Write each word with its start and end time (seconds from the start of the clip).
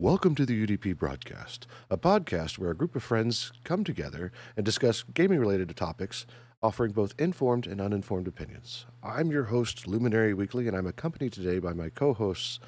Welcome 0.00 0.36
to 0.36 0.46
the 0.46 0.64
UDP 0.64 0.96
broadcast, 0.96 1.66
a 1.90 1.96
podcast 1.96 2.56
where 2.56 2.70
a 2.70 2.76
group 2.76 2.94
of 2.94 3.02
friends 3.02 3.50
come 3.64 3.82
together 3.82 4.30
and 4.56 4.64
discuss 4.64 5.02
gaming 5.02 5.40
related 5.40 5.74
topics, 5.76 6.24
offering 6.62 6.92
both 6.92 7.14
informed 7.18 7.66
and 7.66 7.80
uninformed 7.80 8.28
opinions. 8.28 8.86
I'm 9.02 9.32
your 9.32 9.42
host, 9.44 9.88
Luminary 9.88 10.34
Weekly, 10.34 10.68
and 10.68 10.76
I'm 10.76 10.86
accompanied 10.86 11.32
today 11.32 11.58
by 11.58 11.72
my 11.72 11.88
co 11.88 12.14
hosts, 12.14 12.60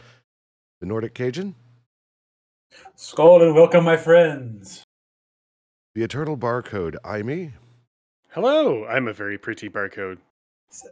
the 0.81 0.87
Nordic 0.87 1.15
Cajun, 1.15 1.55
Skull 2.97 3.43
and 3.43 3.55
welcome, 3.55 3.85
my 3.85 3.97
friends. 3.97 4.83
the 5.95 6.03
Eternal 6.03 6.37
Barcode, 6.37 6.97
Imi, 7.05 7.53
Hello, 8.31 8.85
I'm 8.87 9.07
a 9.07 9.13
very 9.13 9.39
pretty 9.39 9.69
barcode. 9.69 10.19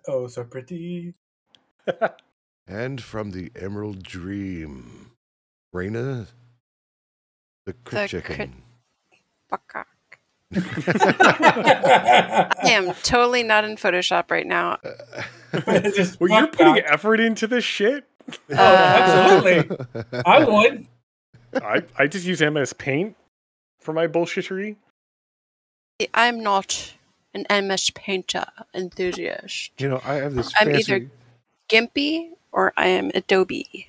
Oh, 0.07 0.29
so 0.29 0.45
pretty. 0.45 1.14
and 2.68 3.02
from 3.02 3.32
the 3.32 3.50
Emerald 3.57 4.05
Dream, 4.05 5.08
Raina, 5.75 6.27
the 7.66 7.73
Crit 7.84 8.02
The 8.11 8.20
Chicken. 8.23 8.62
Baka. 9.51 9.84
I 10.55 12.51
I 12.65 12.70
am 12.70 12.95
totally 13.02 13.43
not 13.43 13.65
in 13.65 13.77
Photoshop 13.77 14.30
right 14.30 14.46
now. 14.46 14.79
Uh, 15.52 15.80
just 15.95 16.19
well, 16.20 16.30
you're 16.30 16.48
putting 16.48 16.74
that. 16.77 16.91
effort 16.93 17.20
into 17.20 17.46
this 17.46 17.65
shit. 17.65 18.05
Oh, 18.51 18.55
absolutely. 18.55 19.77
I 20.24 20.45
would. 20.48 20.87
I, 21.62 21.82
I 21.98 22.07
just 22.07 22.27
use 22.27 22.41
MS 22.43 22.73
Paint 22.74 23.16
for 23.80 23.93
my 23.93 24.07
bullshittery. 24.07 24.77
I'm 26.15 26.43
not 26.43 26.95
an 27.35 27.46
MS 27.66 27.91
Painter 27.91 28.45
enthusiast. 28.74 29.73
You 29.79 29.88
know, 29.88 30.01
I 30.05 30.15
have 30.15 30.35
this 30.35 30.52
I'm 30.60 30.69
fancy. 30.69 30.93
either- 30.93 31.10
Gimpy 31.71 32.30
or 32.52 32.73
I 32.77 32.88
am 32.88 33.10
Adobe. 33.15 33.87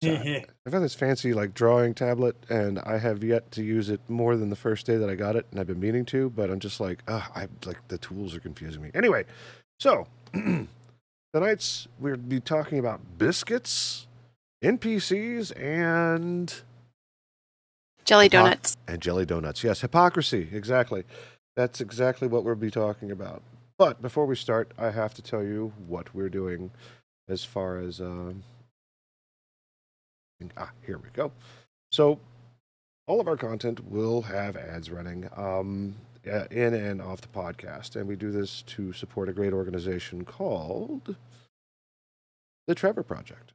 I've 0.04 0.72
got 0.72 0.78
this 0.80 0.94
fancy 0.94 1.32
like 1.34 1.54
drawing 1.54 1.92
tablet, 1.94 2.36
and 2.48 2.78
I 2.80 2.98
have 2.98 3.24
yet 3.24 3.50
to 3.52 3.62
use 3.64 3.90
it 3.90 4.00
more 4.08 4.36
than 4.36 4.48
the 4.50 4.56
first 4.56 4.86
day 4.86 4.96
that 4.96 5.10
I 5.10 5.14
got 5.16 5.34
it, 5.34 5.46
and 5.50 5.58
I've 5.58 5.66
been 5.66 5.80
meaning 5.80 6.04
to, 6.06 6.30
but 6.30 6.50
I'm 6.50 6.60
just 6.60 6.78
like, 6.80 7.02
ah, 7.08 7.30
I 7.34 7.48
like 7.66 7.78
the 7.88 7.98
tools 7.98 8.34
are 8.36 8.40
confusing 8.40 8.80
me. 8.82 8.90
Anyway, 8.94 9.24
so 9.80 10.06
tonight's 11.34 11.88
we'll 11.98 12.16
be 12.16 12.38
talking 12.40 12.78
about 12.78 13.00
biscuits, 13.18 14.06
NPCs, 14.62 15.52
and 15.60 16.54
Jelly 18.04 18.26
Hot- 18.26 18.30
donuts. 18.30 18.76
and 18.86 19.02
jelly 19.02 19.26
donuts. 19.26 19.64
Yes, 19.64 19.80
hypocrisy. 19.80 20.48
Exactly. 20.52 21.04
That's 21.56 21.80
exactly 21.80 22.28
what 22.28 22.44
we'll 22.44 22.54
be 22.54 22.70
talking 22.70 23.10
about. 23.10 23.42
But 23.78 24.00
before 24.00 24.26
we 24.26 24.36
start, 24.36 24.70
I 24.78 24.90
have 24.90 25.12
to 25.14 25.22
tell 25.22 25.42
you 25.42 25.72
what 25.88 26.14
we're 26.14 26.28
doing 26.28 26.70
as 27.28 27.44
far 27.44 27.78
as. 27.78 28.00
Um, 28.00 28.44
ah, 30.56 30.70
here 30.84 30.98
we 30.98 31.08
go. 31.10 31.32
So, 31.90 32.18
all 33.06 33.20
of 33.20 33.28
our 33.28 33.36
content 33.36 33.90
will 33.90 34.22
have 34.22 34.56
ads 34.56 34.90
running 34.90 35.28
um, 35.34 35.94
uh, 36.30 36.44
in 36.50 36.74
and 36.74 37.00
off 37.00 37.20
the 37.22 37.28
podcast. 37.28 37.96
And 37.96 38.06
we 38.06 38.16
do 38.16 38.30
this 38.30 38.62
to 38.62 38.92
support 38.92 39.28
a 39.28 39.32
great 39.32 39.52
organization 39.52 40.24
called 40.24 41.16
the 42.66 42.74
Trevor 42.74 43.02
Project. 43.02 43.52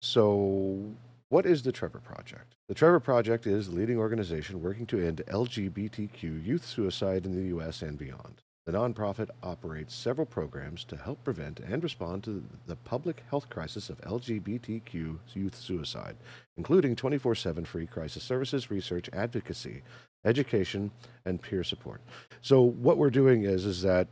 So, 0.00 0.94
what 1.28 1.46
is 1.46 1.62
the 1.62 1.72
Trevor 1.72 2.00
Project? 2.00 2.56
The 2.68 2.74
Trevor 2.74 3.00
Project 3.00 3.46
is 3.46 3.68
the 3.68 3.76
leading 3.76 3.98
organization 3.98 4.62
working 4.62 4.86
to 4.86 5.06
end 5.06 5.22
LGBTQ 5.28 6.44
youth 6.44 6.66
suicide 6.66 7.24
in 7.24 7.34
the 7.34 7.48
U.S. 7.48 7.82
and 7.82 7.98
beyond. 7.98 8.42
The 8.64 8.72
nonprofit 8.72 9.28
operates 9.42 9.92
several 9.92 10.26
programs 10.26 10.84
to 10.84 10.96
help 10.96 11.24
prevent 11.24 11.58
and 11.58 11.82
respond 11.82 12.22
to 12.24 12.44
the 12.66 12.76
public 12.76 13.24
health 13.28 13.50
crisis 13.50 13.90
of 13.90 14.00
LGBTQ 14.02 15.18
youth 15.34 15.56
suicide, 15.56 16.16
including 16.56 16.94
24 16.94 17.34
7 17.34 17.64
free 17.64 17.86
crisis 17.86 18.22
services, 18.22 18.70
research, 18.70 19.10
advocacy, 19.12 19.82
education, 20.24 20.92
and 21.24 21.42
peer 21.42 21.64
support. 21.64 22.00
So, 22.40 22.62
what 22.62 22.98
we're 22.98 23.10
doing 23.10 23.42
is, 23.44 23.66
is 23.66 23.82
that 23.82 24.06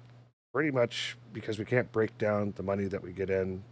pretty 0.53 0.73
much 0.73 1.17
because 1.33 1.61
we 1.61 1.65
can't 1.65 1.91
break 1.93 2.17
down 2.19 2.53
the 2.57 2.65
money 2.65 2.87
that 2.87 3.01
we 3.01 3.13
get 3.13 3.31
in 3.31 3.63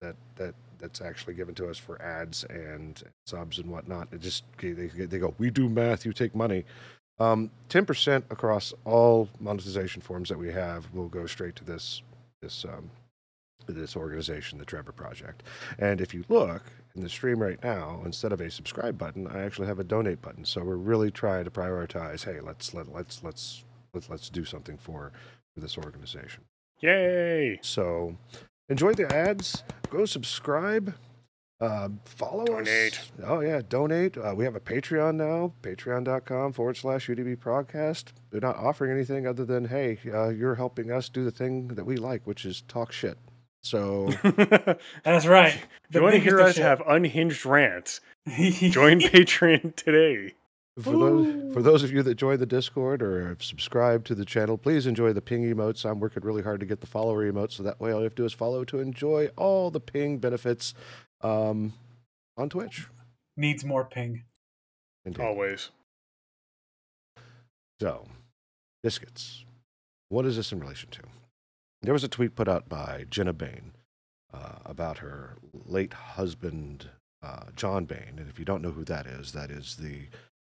that, 0.00 0.14
that 0.36 0.54
that's 0.78 1.00
actually 1.00 1.34
given 1.34 1.54
to 1.56 1.68
us 1.68 1.76
for 1.76 2.00
ads 2.00 2.44
and 2.44 3.02
subs 3.26 3.58
and 3.58 3.68
whatnot. 3.68 4.08
It 4.12 4.20
just 4.20 4.44
they, 4.60 4.72
they 4.72 5.18
go, 5.18 5.34
we 5.38 5.50
do 5.50 5.68
math, 5.68 6.06
you 6.06 6.12
take 6.12 6.34
money. 6.34 6.64
Um, 7.20 7.50
Ten 7.68 7.84
percent 7.84 8.24
across 8.30 8.72
all 8.84 9.28
monetization 9.40 10.00
forms 10.00 10.28
that 10.28 10.38
we 10.38 10.52
have 10.52 10.92
will 10.94 11.08
go 11.08 11.26
straight 11.26 11.56
to 11.56 11.64
this 11.64 12.02
this 12.40 12.64
um, 12.64 12.90
this 13.66 13.96
organization, 13.96 14.58
the 14.58 14.64
Trevor 14.64 14.92
Project. 14.92 15.42
And 15.78 16.00
if 16.00 16.14
you 16.14 16.24
look 16.28 16.62
in 16.94 17.02
the 17.02 17.08
stream 17.08 17.42
right 17.42 17.62
now, 17.62 18.00
instead 18.04 18.32
of 18.32 18.40
a 18.40 18.50
subscribe 18.50 18.96
button, 18.96 19.26
I 19.26 19.42
actually 19.42 19.66
have 19.66 19.78
a 19.78 19.84
donate 19.84 20.22
button. 20.22 20.44
So 20.44 20.62
we're 20.62 20.76
really 20.76 21.10
trying 21.10 21.44
to 21.44 21.50
prioritize. 21.50 22.24
Hey, 22.24 22.40
let's 22.40 22.72
let 22.72 22.92
let's 22.92 23.22
let's 23.22 23.64
let's 23.92 24.08
let's 24.08 24.30
do 24.30 24.44
something 24.44 24.78
for 24.78 25.12
for 25.54 25.60
this 25.60 25.76
organization. 25.76 26.44
Yay! 26.80 27.58
So 27.62 28.16
enjoy 28.68 28.94
the 28.94 29.12
ads. 29.14 29.62
Go 29.90 30.06
subscribe. 30.06 30.94
Uh, 31.60 31.88
follow 32.04 32.44
Donate. 32.44 32.98
us. 32.98 33.12
Oh, 33.24 33.40
yeah. 33.40 33.60
Donate. 33.68 34.16
Uh, 34.16 34.32
we 34.36 34.44
have 34.44 34.54
a 34.54 34.60
Patreon 34.60 35.16
now. 35.16 35.52
Patreon.com 35.62 36.52
forward 36.52 36.76
slash 36.76 37.08
UDB 37.08 37.36
podcast. 37.36 38.12
We're 38.32 38.40
not 38.40 38.56
offering 38.56 38.92
anything 38.92 39.26
other 39.26 39.44
than, 39.44 39.64
hey, 39.64 39.98
uh, 40.12 40.28
you're 40.28 40.54
helping 40.54 40.92
us 40.92 41.08
do 41.08 41.24
the 41.24 41.32
thing 41.32 41.68
that 41.68 41.84
we 41.84 41.96
like, 41.96 42.26
which 42.26 42.44
is 42.44 42.62
talk 42.68 42.92
shit. 42.92 43.18
So, 43.62 44.08
That's 45.04 45.26
right. 45.26 45.58
you 45.90 46.00
want 46.00 46.14
to 46.14 46.20
hear 46.20 46.40
us 46.40 46.56
have 46.56 46.80
unhinged 46.86 47.44
rants, 47.44 48.00
join 48.28 49.00
Patreon 49.00 49.74
today. 49.74 50.34
for 50.80 50.92
those, 50.92 51.52
for 51.54 51.60
those 51.60 51.82
of 51.82 51.90
you 51.90 52.04
that 52.04 52.14
join 52.14 52.38
the 52.38 52.46
Discord 52.46 53.02
or 53.02 53.26
have 53.26 53.42
subscribed 53.42 54.06
to 54.06 54.14
the 54.14 54.24
channel, 54.24 54.56
please 54.56 54.86
enjoy 54.86 55.12
the 55.12 55.20
ping 55.20 55.42
emotes. 55.52 55.84
I'm 55.84 55.98
working 55.98 56.22
really 56.22 56.42
hard 56.42 56.60
to 56.60 56.66
get 56.66 56.80
the 56.80 56.86
follower 56.86 57.30
emotes, 57.30 57.54
so 57.54 57.64
that 57.64 57.80
way 57.80 57.90
all 57.90 57.98
you 57.98 58.04
have 58.04 58.14
to 58.14 58.22
do 58.22 58.26
is 58.26 58.32
follow 58.32 58.64
to 58.66 58.78
enjoy 58.78 59.28
all 59.36 59.72
the 59.72 59.80
ping 59.80 60.18
benefits 60.18 60.72
um, 61.20 61.72
on 62.36 62.48
Twitch. 62.48 62.86
needs 63.36 63.64
more 63.64 63.84
ping. 63.84 64.24
Indeed. 65.04 65.22
Always. 65.22 65.70
So, 67.80 68.06
biscuits. 68.82 69.44
What 70.08 70.26
is 70.26 70.36
this 70.36 70.52
in 70.52 70.60
relation 70.60 70.90
to? 70.90 71.02
There 71.82 71.92
was 71.92 72.04
a 72.04 72.08
tweet 72.08 72.34
put 72.34 72.48
out 72.48 72.68
by 72.68 73.04
Genna 73.08 73.36
Bain 73.36 73.72
uh, 74.32 74.56
about 74.64 74.98
her 74.98 75.36
late 75.52 75.92
husband, 75.92 76.88
uh, 77.22 77.44
John 77.54 77.84
Bain. 77.84 78.14
And 78.16 78.28
if 78.28 78.38
you 78.38 78.44
don't 78.44 78.62
know 78.62 78.70
who 78.72 78.84
that 78.84 79.06
is, 79.06 79.32
that 79.32 79.50
is 79.50 79.76
the 79.76 80.08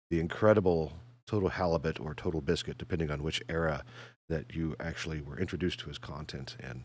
the 0.10 0.20
incredible 0.20 0.94
Total 1.28 1.50
Halibut 1.50 2.00
or 2.00 2.16
Total 2.16 2.42
Biscuit, 2.42 2.80
depending 2.80 3.12
on 3.12 3.22
which 3.22 3.44
era 3.48 3.84
that 4.30 4.56
you 4.56 4.76
actually 4.80 5.22
were 5.22 5.38
introduced 5.38 5.80
to 5.82 5.88
his 5.88 6.00
content 6.00 6.58
in. 6.60 6.84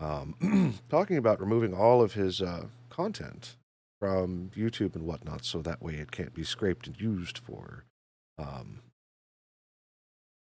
Um, 0.00 0.78
talking 0.88 1.18
about 1.18 1.40
removing 1.40 1.74
all 1.74 2.00
of 2.00 2.14
his 2.14 2.40
uh, 2.40 2.66
content 2.90 3.56
from 4.00 4.50
YouTube 4.56 4.94
and 4.94 5.06
whatnot, 5.06 5.44
so 5.44 5.62
that 5.62 5.82
way 5.82 5.94
it 5.94 6.10
can't 6.10 6.34
be 6.34 6.44
scraped 6.44 6.86
and 6.86 7.00
used 7.00 7.38
for 7.38 7.84
um, 8.38 8.80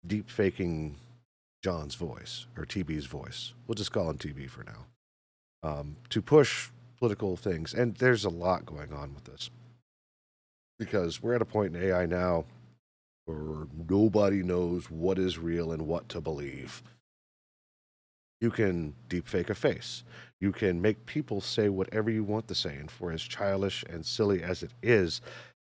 deep 0.05 0.29
faking 0.29 0.97
John's 1.63 1.95
voice 1.95 2.45
or 2.57 2.65
TB's 2.65 3.05
voice. 3.05 3.53
We'll 3.65 3.75
just 3.75 3.91
call 3.91 4.09
him 4.09 4.17
TB 4.17 4.49
for 4.49 4.63
now. 4.63 4.85
Um, 5.63 5.97
to 6.09 6.21
push 6.21 6.69
political 6.99 7.35
things, 7.35 7.73
and 7.73 7.95
there's 7.95 8.25
a 8.25 8.29
lot 8.29 8.65
going 8.65 8.93
on 8.93 9.13
with 9.13 9.25
this 9.25 9.49
because 10.79 11.21
we're 11.21 11.35
at 11.35 11.41
a 11.41 11.45
point 11.45 11.75
in 11.75 11.83
AI 11.83 12.05
now 12.05 12.45
where 13.25 13.67
nobody 13.89 14.41
knows 14.43 14.89
what 14.89 15.19
is 15.19 15.37
real 15.37 15.71
and 15.71 15.87
what 15.87 16.07
to 16.09 16.21
believe. 16.21 16.81
You 18.39 18.51
can 18.51 18.93
deepfake 19.09 19.49
a 19.49 19.55
face. 19.55 20.03
You 20.39 20.51
can 20.51 20.81
make 20.81 21.05
people 21.05 21.41
say 21.41 21.69
whatever 21.69 22.11
you 22.11 22.23
want 22.23 22.47
to 22.49 22.55
say, 22.55 22.75
and 22.75 22.89
for 22.89 23.11
as 23.11 23.21
childish 23.21 23.83
and 23.89 24.05
silly 24.05 24.43
as 24.43 24.61
it 24.61 24.71
is, 24.83 25.21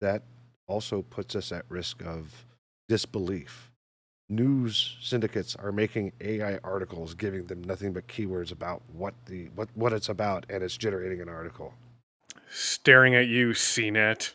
that 0.00 0.22
also 0.66 1.02
puts 1.02 1.36
us 1.36 1.52
at 1.52 1.64
risk 1.68 2.02
of 2.02 2.46
disbelief. 2.88 3.70
News 4.30 4.96
syndicates 5.02 5.54
are 5.56 5.70
making 5.70 6.12
AI 6.22 6.58
articles, 6.64 7.12
giving 7.12 7.44
them 7.44 7.62
nothing 7.62 7.92
but 7.92 8.08
keywords 8.08 8.52
about 8.52 8.80
what 8.94 9.12
the 9.26 9.50
what, 9.54 9.68
what 9.74 9.92
it's 9.92 10.08
about, 10.08 10.46
and 10.48 10.62
it's 10.62 10.78
generating 10.78 11.20
an 11.20 11.28
article. 11.28 11.74
Staring 12.50 13.14
at 13.14 13.26
you, 13.26 13.50
CNET. 13.50 14.32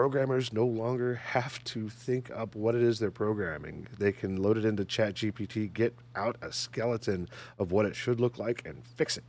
Programmers 0.00 0.50
no 0.50 0.64
longer 0.64 1.16
have 1.16 1.62
to 1.64 1.90
think 1.90 2.30
up 2.30 2.54
what 2.54 2.74
it 2.74 2.80
is 2.80 2.98
they're 2.98 3.10
programming. 3.10 3.86
They 3.98 4.12
can 4.12 4.42
load 4.42 4.56
it 4.56 4.64
into 4.64 4.82
ChatGPT, 4.82 5.70
get 5.70 5.94
out 6.16 6.38
a 6.40 6.50
skeleton 6.54 7.28
of 7.58 7.70
what 7.70 7.84
it 7.84 7.94
should 7.94 8.18
look 8.18 8.38
like, 8.38 8.62
and 8.64 8.82
fix 8.96 9.18
it. 9.18 9.24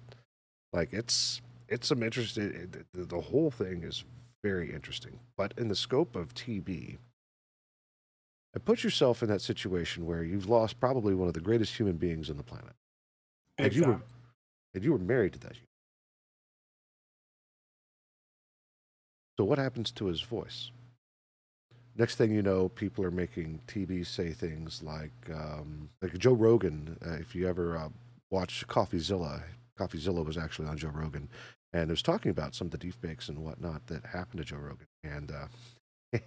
Like 0.72 0.94
it's 0.94 1.42
it's 1.68 1.90
some 1.90 2.02
interesting. 2.02 2.74
The, 2.94 3.04
the 3.04 3.20
whole 3.20 3.52
thing 3.52 3.84
is 3.84 4.06
very 4.46 4.74
interesting. 4.74 5.20
But 5.36 5.54
in 5.58 5.68
the 5.68 5.76
scope 5.76 6.16
of 6.16 6.34
TB, 6.36 6.96
and 8.54 8.64
put 8.64 8.82
yourself 8.82 9.22
in 9.22 9.28
that 9.28 9.42
situation 9.42 10.06
where 10.06 10.24
you've 10.24 10.48
lost 10.48 10.80
probably 10.80 11.14
one 11.14 11.28
of 11.28 11.34
the 11.34 11.42
greatest 11.42 11.76
human 11.76 11.98
beings 11.98 12.30
on 12.30 12.38
the 12.38 12.44
planet, 12.44 12.76
Big 13.58 13.66
and 13.66 13.76
you 13.76 13.84
were 13.84 14.02
and 14.74 14.86
you 14.86 14.94
were 14.94 15.00
married 15.00 15.34
to 15.34 15.40
that. 15.40 15.58
So 19.42 19.46
what 19.46 19.58
happens 19.58 19.90
to 19.94 20.06
his 20.06 20.22
voice? 20.22 20.70
Next 21.98 22.18
thing 22.18 22.30
you 22.30 22.44
know, 22.44 22.70
people 22.70 23.04
are 23.04 23.10
making 23.10 23.60
TB 23.68 24.06
say 24.06 24.34
things 24.34 24.84
like, 24.84 25.10
um, 25.34 25.90
like 26.00 26.16
Joe 26.20 26.34
Rogan. 26.34 26.96
Uh, 27.04 27.14
if 27.14 27.34
you 27.34 27.50
ever 27.50 27.76
uh, 27.76 27.90
watch 28.30 28.64
CoffeeZilla, 28.68 29.42
CoffeeZilla 29.80 30.24
was 30.24 30.38
actually 30.38 30.68
on 30.68 30.78
Joe 30.78 30.92
Rogan, 30.94 31.28
and 31.74 31.90
it 31.90 31.92
was 31.92 32.04
talking 32.04 32.30
about 32.30 32.54
some 32.54 32.68
of 32.68 32.72
the 32.72 32.78
deepfakes 32.78 33.30
and 33.30 33.40
whatnot 33.40 33.88
that 33.88 34.06
happened 34.06 34.38
to 34.42 34.46
Joe 34.46 34.58
Rogan, 34.58 34.86
and 35.04 35.32
uh, 35.32 36.20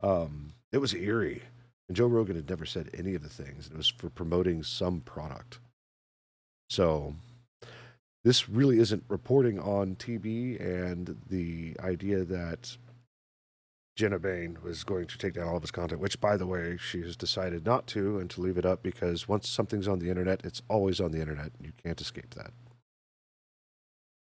um, 0.06 0.52
it 0.70 0.78
was 0.78 0.94
eerie. 0.94 1.42
And 1.88 1.96
Joe 1.96 2.06
Rogan 2.06 2.36
had 2.36 2.48
never 2.48 2.64
said 2.64 2.90
any 2.96 3.16
of 3.16 3.24
the 3.24 3.28
things. 3.28 3.66
It 3.72 3.76
was 3.76 3.88
for 3.88 4.08
promoting 4.08 4.62
some 4.62 5.00
product. 5.00 5.58
So 6.70 7.16
this 8.24 8.48
really 8.48 8.78
isn't 8.78 9.04
reporting 9.08 9.58
on 9.60 9.96
TB 9.96 10.60
and 10.60 11.16
the 11.28 11.76
idea 11.80 12.24
that 12.24 12.76
Genna 13.98 14.20
Bain 14.20 14.58
was 14.62 14.82
going 14.82 15.06
to 15.06 15.18
take 15.18 15.34
down 15.34 15.46
all 15.46 15.56
of 15.56 15.62
his 15.62 15.70
content, 15.70 16.00
which, 16.00 16.20
by 16.20 16.36
the 16.36 16.46
way, 16.46 16.76
she 16.76 17.02
has 17.02 17.16
decided 17.16 17.64
not 17.64 17.86
to 17.88 18.18
and 18.18 18.28
to 18.30 18.40
leave 18.40 18.58
it 18.58 18.66
up 18.66 18.82
because 18.82 19.28
once 19.28 19.48
something's 19.48 19.86
on 19.86 20.00
the 20.00 20.10
internet, 20.10 20.44
it's 20.44 20.62
always 20.68 21.00
on 21.00 21.12
the 21.12 21.20
internet. 21.20 21.52
You 21.60 21.72
can't 21.84 22.00
escape 22.00 22.34
that. 22.34 22.50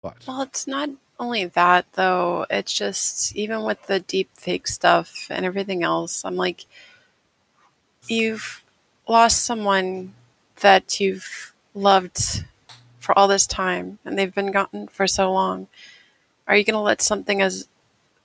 But 0.01 0.25
Well, 0.27 0.41
it's 0.41 0.65
not 0.65 0.89
only 1.19 1.45
that 1.45 1.85
though. 1.93 2.45
It's 2.49 2.73
just 2.73 3.35
even 3.35 3.63
with 3.63 3.85
the 3.87 3.99
deep 3.99 4.29
fake 4.33 4.67
stuff 4.67 5.27
and 5.29 5.45
everything 5.45 5.83
else, 5.83 6.23
I'm 6.23 6.37
like 6.37 6.65
you've 8.07 8.63
lost 9.07 9.43
someone 9.43 10.13
that 10.61 10.99
you've 10.99 11.53
loved 11.73 12.45
for 13.09 13.17
all 13.17 13.27
this 13.27 13.47
time 13.47 13.97
and 14.05 14.19
they've 14.19 14.35
been 14.35 14.51
gone 14.51 14.87
for 14.91 15.07
so 15.07 15.33
long. 15.33 15.65
Are 16.47 16.55
you 16.55 16.63
going 16.63 16.75
to 16.75 16.79
let 16.79 17.01
something 17.01 17.41
as 17.41 17.67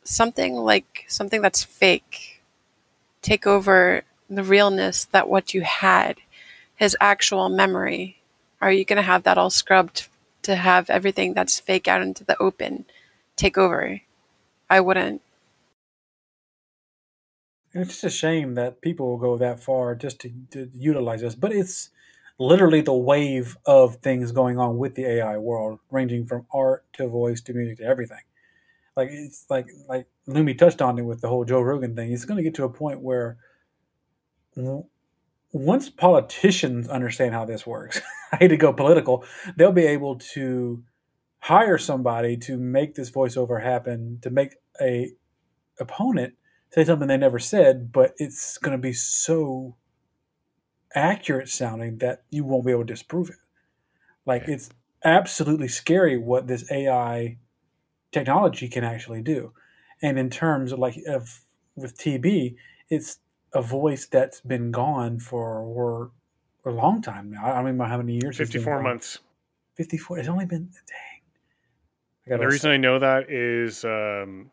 something 0.03 0.57
like 0.57 1.07
something 1.09 1.41
that's 1.41 1.65
fake 1.65 2.43
take 3.23 3.47
over 3.47 4.03
the 4.29 4.43
realness 4.43 5.07
that 5.07 5.27
what 5.27 5.55
you 5.55 5.63
had, 5.63 6.19
his 6.77 6.95
actual 7.01 7.49
memory? 7.49 8.21
Are 8.61 8.71
you 8.71 8.85
going 8.85 8.99
to 8.99 9.03
have 9.03 9.23
that 9.23 9.39
all 9.39 9.49
scrubbed 9.49 10.09
to 10.43 10.55
have 10.55 10.91
everything 10.91 11.33
that's 11.33 11.59
fake 11.59 11.89
out 11.89 12.03
into 12.03 12.23
the 12.23 12.37
open 12.37 12.85
take 13.37 13.57
over? 13.57 14.03
I 14.69 14.83
wouldn't. 14.83 15.23
And 17.73 17.83
it's 17.83 17.93
just 17.93 18.05
a 18.05 18.11
shame 18.11 18.53
that 18.57 18.83
people 18.83 19.09
will 19.09 19.17
go 19.17 19.39
that 19.39 19.61
far 19.61 19.95
just 19.95 20.21
to, 20.21 20.33
to 20.51 20.69
utilize 20.75 21.25
us. 21.25 21.35
But 21.35 21.53
it's 21.53 21.89
literally 22.39 22.81
the 22.81 22.95
wave 22.95 23.57
of 23.67 23.97
things 23.97 24.33
going 24.33 24.59
on 24.59 24.79
with 24.79 24.95
the 24.95 25.07
AI 25.07 25.39
world, 25.39 25.81
ranging 25.91 26.27
from 26.27 26.47
art 26.53 26.85
to 26.95 27.09
voice 27.09 27.41
to 27.43 27.55
music 27.55 27.79
to 27.79 27.85
everything. 27.85 28.23
Like 28.97 29.11
it's 29.13 29.47
like 29.51 29.69
like 29.89 30.07
Lumi 30.29 30.57
touched 30.57 30.83
on 30.83 30.99
it 30.99 31.03
with 31.03 31.21
the 31.21 31.29
whole 31.29 31.45
Joe 31.45 31.61
Rogan 31.61 31.97
thing. 31.97 32.13
It's 32.13 32.25
going 32.25 32.39
to 32.39 32.45
get 32.45 32.55
to 32.57 32.65
a 32.65 32.69
point 32.69 33.01
where 33.01 33.39
once 35.53 35.91
politicians 35.91 36.89
understand 36.89 37.35
how 37.35 37.45
this 37.45 37.67
works, 37.67 38.01
I 38.33 38.37
hate 38.37 38.49
to 38.49 38.57
go 38.57 38.73
political, 38.73 39.25
they'll 39.57 39.73
be 39.73 39.87
able 39.87 40.17
to 40.35 40.83
hire 41.41 41.79
somebody 41.79 42.37
to 42.39 42.57
make 42.57 42.95
this 42.95 43.11
voiceover 43.11 43.63
happen 43.63 44.19
to 44.23 44.31
make 44.31 44.57
a 44.81 45.13
opponent 45.81 46.35
say 46.73 46.85
something 46.85 47.09
they 47.09 47.17
never 47.17 47.39
said, 47.39 47.93
but 47.93 48.15
it's 48.19 48.59
going 48.59 48.77
to 48.77 48.83
be 48.83 48.93
so 48.93 49.77
accurate 50.95 51.49
sounding 51.49 51.99
that 51.99 52.23
you 52.31 52.45
won't 52.45 52.65
be 52.65 52.73
able 52.73 52.83
to 52.83 52.93
disprove 52.93 53.31
it. 53.31 53.37
Like 54.27 54.49
it's 54.49 54.71
absolutely 55.05 55.69
scary 55.69 56.17
what 56.17 56.47
this 56.47 56.71
AI 56.71 57.39
technology 58.13 58.69
can 58.69 58.85
actually 58.85 59.23
do. 59.23 59.53
And 60.03 60.19
in 60.19 60.31
terms 60.31 60.73
of 60.73 60.79
like 60.79 60.97
of 61.07 61.41
with 61.77 61.99
TB, 61.99 62.57
it's 62.89 63.19
a 63.53 63.63
voice 63.63 64.07
that's 64.07 64.41
been 64.41 64.71
gone 64.71 65.19
for 65.19 66.11
a 66.65 66.71
long 66.71 67.03
time 67.03 67.31
now. 67.31 67.45
I 67.45 67.49
don't 67.49 67.59
remember 67.59 67.85
how 67.85 67.99
many 67.99 68.19
years. 68.21 68.37
54 68.37 68.83
months. 68.83 69.19
54. 69.77 70.19
It's 70.19 70.29
only 70.29 70.47
been 70.47 70.71
dang. 70.87 72.35
I 72.35 72.39
the 72.39 72.47
reason 72.47 72.71
I 72.71 72.79
know 72.79 72.99
that 72.99 73.31
is 73.31 73.85
um, 73.85 74.51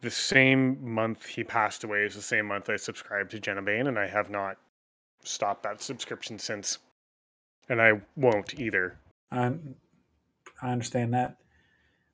the 0.00 0.10
same 0.10 0.92
month 0.92 1.24
he 1.24 1.44
passed 1.44 1.84
away 1.84 2.04
is 2.04 2.16
the 2.16 2.22
same 2.22 2.46
month 2.46 2.68
I 2.68 2.76
subscribed 2.76 3.30
to 3.30 3.38
Genna 3.38 3.64
Bain, 3.64 3.86
and 3.86 3.96
I 3.98 4.08
have 4.08 4.28
not 4.28 4.56
stopped 5.22 5.62
that 5.62 5.82
subscription 5.82 6.38
since. 6.38 6.78
And 7.68 7.80
I 7.80 8.00
won't 8.16 8.58
either. 8.58 8.98
I 9.30 9.52
I 10.62 10.72
understand 10.72 11.14
that. 11.14 11.36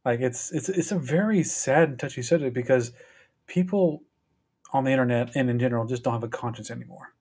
Like 0.05 0.21
it's 0.21 0.53
it's 0.53 0.69
it's 0.69 0.93
a 0.93 0.99
very 0.99 1.43
sad 1.43 1.89
and 1.89 1.99
touchy 1.99 2.23
subject 2.23 2.55
because 2.55 2.93
people 3.47 4.03
on 4.73 4.85
the 4.85 4.91
internet 4.91 5.35
and 5.35 5.49
in 5.49 5.59
general 5.59 5.87
just 5.87 6.03
don't 6.03 6.13
have 6.13 6.23
a 6.25 6.29
conscience 6.29 6.71
anymore. 6.71 7.13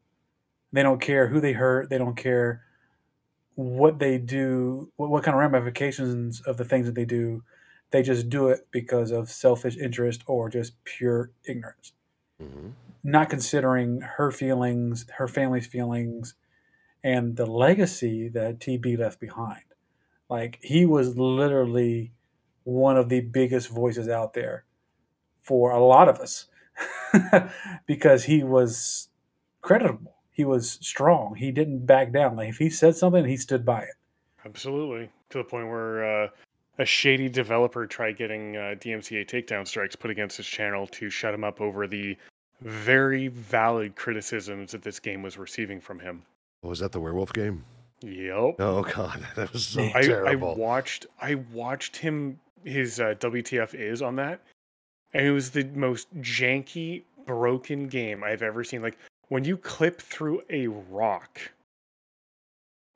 They 0.72 0.84
don't 0.84 1.00
care 1.00 1.28
who 1.28 1.40
they 1.40 1.54
hurt. 1.54 1.90
They 1.90 1.98
don't 1.98 2.18
care 2.18 2.62
what 3.56 4.00
they 4.00 4.18
do, 4.18 4.92
what, 4.98 5.10
what 5.10 5.24
kind 5.24 5.36
of 5.36 5.40
ramifications 5.40 6.42
of 6.42 6.58
the 6.58 6.66
things 6.66 6.86
that 6.86 6.96
they 6.96 7.06
do. 7.06 7.44
They 7.92 8.04
just 8.04 8.30
do 8.30 8.50
it 8.50 8.68
because 8.72 9.12
of 9.12 9.30
selfish 9.30 9.78
interest 9.78 10.24
or 10.28 10.50
just 10.50 10.84
pure 10.84 11.32
ignorance, 11.46 11.94
Mhm. 12.44 12.74
Not 13.06 13.30
considering 13.30 14.02
her 14.02 14.32
feelings, 14.32 15.06
her 15.18 15.28
family's 15.28 15.68
feelings, 15.68 16.34
and 17.04 17.38
the 17.38 17.46
legacy 17.46 18.28
that 18.30 18.60
TB 18.60 18.98
left 18.98 19.20
behind. 19.20 19.62
Like 20.28 20.58
he 20.64 20.88
was 20.88 21.16
literally 21.16 22.14
one 22.64 22.98
of 22.98 23.10
the 23.10 23.22
biggest 23.22 23.70
voices 23.70 24.10
out 24.10 24.34
there 24.34 24.66
for 25.44 25.70
a 25.70 25.86
lot 25.86 26.10
of 26.10 26.18
us 26.18 26.48
because 27.86 28.24
he 28.24 28.44
was 28.44 29.10
credible. 29.62 30.16
He 30.32 30.44
was 30.44 30.80
strong. 30.82 31.36
He 31.36 31.52
didn't 31.52 31.86
back 31.86 32.12
down. 32.12 32.36
Like 32.36 32.50
if 32.50 32.58
he 32.58 32.72
said 32.72 32.96
something, 32.96 33.24
he 33.24 33.38
stood 33.38 33.64
by 33.64 33.82
it. 33.82 33.94
Absolutely. 34.44 35.12
To 35.30 35.38
the 35.38 35.44
point 35.44 35.68
where 35.68 36.24
uh, 36.24 36.30
a 36.80 36.86
shady 36.86 37.30
developer 37.30 37.86
tried 37.86 38.18
getting 38.18 38.58
uh, 38.58 38.74
DMCA 38.80 39.30
takedown 39.30 39.68
strikes 39.68 39.96
put 39.96 40.10
against 40.10 40.38
his 40.38 40.48
channel 40.48 40.88
to 40.88 41.12
shut 41.12 41.36
him 41.36 41.44
up 41.44 41.62
over 41.62 41.86
the 41.86 42.18
very 42.62 43.28
valid 43.28 43.96
criticisms 43.96 44.72
that 44.72 44.82
this 44.82 45.00
game 45.00 45.22
was 45.22 45.38
receiving 45.38 45.80
from 45.82 46.00
him. 46.00 46.24
What 46.62 46.70
was 46.72 46.80
that 46.80 46.92
the 46.92 47.00
werewolf 47.00 47.34
game? 47.34 47.64
Yep. 48.02 48.56
Oh 48.60 48.84
god, 48.84 49.26
that 49.36 49.52
was 49.54 49.66
so 49.68 49.82
I- 49.84 50.24
I, 50.26 50.32
I 50.32 50.36
watched 50.36 51.06
I 51.22 51.36
watched 51.54 51.96
him 51.98 52.40
his 52.64 53.00
uh, 53.00 53.14
WTF 53.20 53.74
is 53.76 54.02
on 54.02 54.16
that, 54.18 54.42
and 55.14 55.26
it 55.26 55.32
was 55.32 55.52
the 55.52 55.64
most 55.76 56.14
janky, 56.22 57.04
broken 57.26 57.88
game 57.88 58.24
I've 58.24 58.42
ever 58.42 58.64
seen. 58.64 58.82
Like 58.82 58.98
when 59.30 59.44
you 59.44 59.58
clip 59.58 60.02
through 60.02 60.42
a 60.50 60.68
rock, 60.68 61.40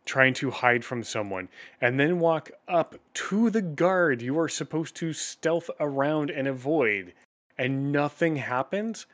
trying 0.05 0.33
to 0.36 0.50
hide 0.50 0.83
from 0.83 1.03
someone, 1.03 1.48
and 1.81 2.00
then 2.00 2.19
walk 2.19 2.51
up 2.67 2.95
to 3.13 3.50
the 3.51 3.62
guard 3.62 4.22
you 4.22 4.39
are 4.39 4.50
supposed 4.50 4.95
to 4.98 5.13
stealth 5.13 5.69
around 5.79 6.29
and 6.31 6.48
avoid, 6.48 7.13
and 7.57 7.91
nothing 7.91 8.36
happens. 8.36 9.05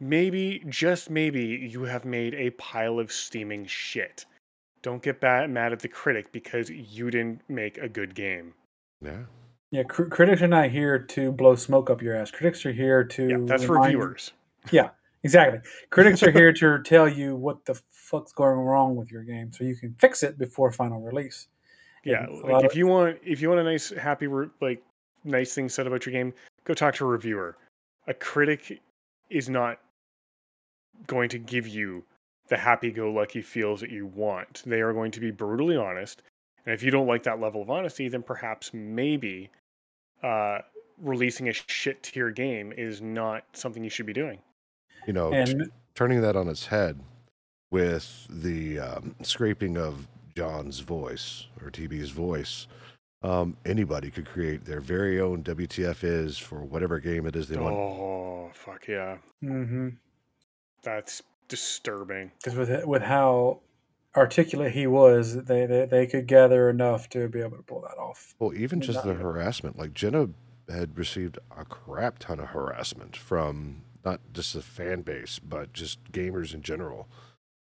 Maybe, 0.00 0.62
just 0.68 1.10
maybe, 1.10 1.42
you 1.44 1.82
have 1.82 2.04
made 2.06 2.34
a 2.34 2.50
pile 2.50 2.98
of 2.98 3.12
steaming 3.12 3.66
shit. 3.66 4.24
Don't 4.82 5.02
get 5.02 5.20
bad, 5.20 5.50
mad 5.50 5.72
at 5.72 5.80
the 5.80 5.88
critic 5.88 6.32
because 6.32 6.70
you 6.70 7.10
didn't 7.10 7.42
make 7.48 7.76
a 7.78 7.88
good 7.88 8.14
game. 8.14 8.54
yeah. 9.02 9.24
Yeah, 9.72 9.84
cr- 9.84 10.06
critics 10.06 10.42
are 10.42 10.48
not 10.48 10.68
here 10.70 10.98
to 10.98 11.30
blow 11.30 11.54
smoke 11.54 11.90
up 11.90 12.02
your 12.02 12.16
ass. 12.16 12.32
Critics 12.32 12.66
are 12.66 12.72
here 12.72 13.04
to 13.04 13.28
Yeah, 13.28 13.36
that's 13.42 13.66
remind- 13.66 13.92
reviewers. 13.94 14.32
Yeah, 14.72 14.88
exactly. 15.22 15.60
Critics 15.90 16.24
are 16.24 16.32
here 16.32 16.52
to 16.52 16.82
tell 16.84 17.08
you 17.08 17.36
what 17.36 17.64
the 17.66 17.80
fuck's 17.92 18.32
going 18.32 18.58
wrong 18.58 18.96
with 18.96 19.12
your 19.12 19.22
game, 19.22 19.52
so 19.52 19.62
you 19.62 19.76
can 19.76 19.94
fix 19.94 20.24
it 20.24 20.38
before 20.38 20.72
final 20.72 21.00
release. 21.00 21.46
Yeah, 22.04 22.26
a 22.26 22.32
lot 22.32 22.44
like 22.46 22.64
of- 22.64 22.70
if 22.72 22.76
you 22.76 22.88
want, 22.88 23.18
if 23.24 23.40
you 23.40 23.48
want 23.48 23.60
a 23.60 23.64
nice, 23.64 23.90
happy, 23.90 24.26
like 24.60 24.82
nice 25.22 25.54
thing 25.54 25.68
said 25.68 25.86
about 25.86 26.04
your 26.04 26.14
game, 26.14 26.32
go 26.64 26.74
talk 26.74 26.96
to 26.96 27.04
a 27.04 27.08
reviewer. 27.08 27.56
A 28.08 28.14
critic 28.14 28.80
is 29.28 29.48
not 29.48 29.78
going 31.06 31.28
to 31.30 31.38
give 31.38 31.66
you 31.66 32.04
the 32.48 32.56
happy-go-lucky 32.56 33.42
feels 33.42 33.80
that 33.80 33.90
you 33.90 34.06
want. 34.06 34.62
They 34.66 34.80
are 34.80 34.92
going 34.92 35.10
to 35.12 35.20
be 35.20 35.30
brutally 35.30 35.76
honest, 35.76 36.22
and 36.66 36.74
if 36.74 36.82
you 36.82 36.90
don't 36.90 37.06
like 37.06 37.22
that 37.24 37.40
level 37.40 37.62
of 37.62 37.70
honesty, 37.70 38.08
then 38.08 38.22
perhaps 38.22 38.72
maybe 38.74 39.50
uh, 40.22 40.58
releasing 40.98 41.48
a 41.48 41.52
shit 41.52 42.02
tier 42.02 42.30
game 42.30 42.72
is 42.76 43.00
not 43.00 43.44
something 43.52 43.82
you 43.82 43.90
should 43.90 44.06
be 44.06 44.12
doing. 44.12 44.38
You 45.06 45.12
know, 45.12 45.30
t- 45.44 45.56
turning 45.94 46.20
that 46.20 46.36
on 46.36 46.48
its 46.48 46.66
head 46.66 47.00
with 47.70 48.26
the 48.28 48.80
um, 48.80 49.14
scraping 49.22 49.76
of 49.76 50.06
John's 50.36 50.80
voice 50.80 51.46
or 51.62 51.70
TB's 51.70 52.10
voice. 52.10 52.66
Um, 53.22 53.56
anybody 53.66 54.10
could 54.10 54.26
create 54.26 54.64
their 54.64 54.80
very 54.80 55.20
own 55.20 55.42
WTF 55.42 56.04
is 56.04 56.38
for 56.38 56.62
whatever 56.62 56.98
game 56.98 57.26
it 57.26 57.36
is 57.36 57.48
they 57.48 57.58
want. 57.58 57.76
Oh 57.76 58.50
fuck 58.54 58.88
yeah, 58.88 59.18
mhm. 59.44 59.96
That's 60.82 61.22
disturbing. 61.48 62.30
because 62.38 62.56
with 62.56 62.84
with 62.86 63.02
how 63.02 63.60
articulate 64.16 64.72
he 64.72 64.86
was, 64.86 65.44
they, 65.44 65.66
they 65.66 65.86
they 65.86 66.06
could 66.06 66.26
gather 66.26 66.68
enough 66.70 67.08
to 67.10 67.28
be 67.28 67.40
able 67.40 67.56
to 67.58 67.62
pull 67.62 67.80
that 67.82 67.98
off. 67.98 68.34
Well, 68.38 68.54
even 68.54 68.80
just 68.80 69.02
the 69.02 69.12
Not- 69.12 69.22
harassment. 69.22 69.78
Like 69.78 69.92
Genna 69.92 70.32
had 70.68 70.96
received 70.96 71.38
a 71.56 71.64
crap 71.64 72.18
ton 72.20 72.40
of 72.40 72.48
harassment 72.48 73.16
from 73.16 73.82
not 74.04 74.20
just 74.32 74.54
the 74.54 74.62
fan 74.62 75.02
base, 75.02 75.38
but 75.38 75.72
just 75.72 76.02
gamers 76.12 76.54
in 76.54 76.62
general. 76.62 77.08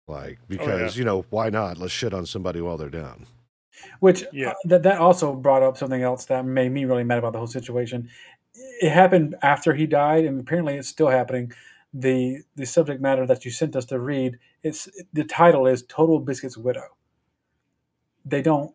Like 0.09 0.39
because 0.49 0.97
you 0.97 1.05
know 1.05 1.25
why 1.31 1.51
not? 1.51 1.79
Let's 1.79 1.93
shit 1.93 2.13
on 2.15 2.27
somebody 2.27 2.61
while 2.61 2.77
they're 2.77 2.91
down. 2.91 3.27
Which 4.01 4.25
Yeah. 4.33 4.51
uh, 4.51 4.55
that 4.65 4.83
that 4.85 4.99
also 4.99 5.35
brought 5.35 5.63
up 5.63 5.77
something 5.77 6.03
else 6.03 6.25
that 6.27 6.45
made 6.45 6.71
me 6.71 6.85
really 6.85 7.05
mad 7.05 7.19
about 7.19 7.33
the 7.33 7.39
whole 7.39 7.47
situation. 7.47 8.09
It 8.55 8.91
happened 8.91 9.35
after 9.43 9.73
he 9.75 9.87
died, 9.87 10.25
and 10.25 10.39
apparently 10.41 10.75
it's 10.77 10.89
still 10.89 11.09
happening. 11.09 11.53
The 11.95 12.39
The 12.57 12.67
subject 12.67 13.01
matter 13.01 13.27
that 13.27 13.45
you 13.45 13.51
sent 13.51 13.77
us 13.77 13.85
to 13.87 13.99
read, 13.99 14.39
it's 14.63 14.89
the 15.13 15.25
title 15.25 15.67
is 15.67 15.83
"Total 15.85 16.19
Biscuit's 16.19 16.57
Widow." 16.57 16.97
They 18.25 18.41
don't 18.43 18.75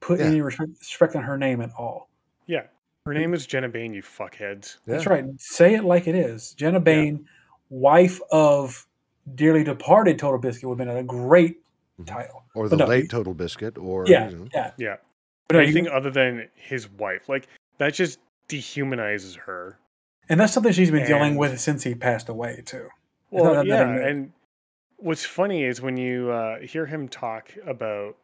put 0.00 0.20
Yeah. 0.20 0.26
any 0.26 0.40
respect, 0.40 0.70
respect 0.78 1.16
on 1.16 1.22
her 1.22 1.36
name 1.38 1.60
at 1.60 1.70
all. 1.78 2.08
Yeah. 2.46 2.66
Her 3.06 3.14
name 3.14 3.34
is 3.34 3.46
Genna 3.46 3.70
Bain, 3.72 3.92
you 3.94 4.02
fuckheads. 4.02 4.78
That's 4.86 5.04
Yeah. 5.04 5.12
right. 5.12 5.24
Say 5.40 5.74
it 5.74 5.84
like 5.84 6.06
it 6.06 6.14
is. 6.14 6.54
Genna 6.58 6.82
Bain, 6.82 7.26
wife 7.70 8.20
of 8.30 8.86
dearly 9.34 9.64
departed 9.64 10.18
Total 10.18 10.38
Biscuit, 10.38 10.68
would 10.68 10.78
have 10.78 10.86
been 10.88 10.96
a 10.96 11.02
great 11.02 11.60
Mhm. 12.00 12.06
title. 12.06 12.44
Or 12.54 12.68
the 12.68 12.76
no, 12.76 12.86
late 12.86 13.10
Total 13.10 13.34
Biscuit, 13.34 13.78
or 13.78 14.04
Yeah, 14.06 14.28
you 14.28 14.36
know, 14.36 14.48
yeah. 14.52 14.70
Yeah. 14.76 14.96
But 15.48 15.54
no, 15.56 15.60
you- 15.60 15.66
Anything 15.66 15.88
other 15.88 16.10
than 16.10 16.48
his 16.54 16.88
wife. 16.90 17.28
Like, 17.28 17.48
that 17.78 17.94
just 17.94 18.18
dehumanizes 18.48 19.36
her. 19.36 19.78
And 20.28 20.40
that's 20.40 20.52
something 20.52 20.72
she's 20.72 20.90
been 20.90 21.06
dealing 21.06 21.36
with 21.36 21.60
since 21.60 21.82
he 21.82 21.94
passed 21.94 22.28
away 22.28 22.62
too. 22.64 22.88
Well, 23.30 23.54
not 23.54 23.66
yeah, 23.66 23.84
new. 23.84 24.02
and 24.02 24.32
what's 24.96 25.24
funny 25.24 25.64
is 25.64 25.80
when 25.80 25.96
you 25.96 26.30
uh, 26.30 26.60
hear 26.60 26.86
him 26.86 27.08
talk 27.08 27.50
about 27.66 28.16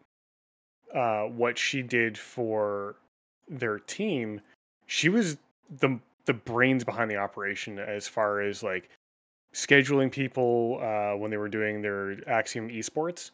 uh, 0.94 1.22
what 1.24 1.58
she 1.58 1.82
did 1.82 2.16
for 2.16 2.96
their 3.48 3.78
team, 3.78 4.40
she 4.86 5.08
was 5.08 5.36
the 5.80 5.98
the 6.26 6.34
brains 6.34 6.84
behind 6.84 7.10
the 7.10 7.16
operation 7.16 7.78
as 7.78 8.06
far 8.06 8.40
as 8.40 8.62
like 8.62 8.88
scheduling 9.52 10.10
people 10.12 10.78
uh, 10.82 11.16
when 11.16 11.30
they 11.30 11.36
were 11.36 11.48
doing 11.48 11.82
their 11.82 12.16
Axiom 12.28 12.68
esports. 12.68 13.30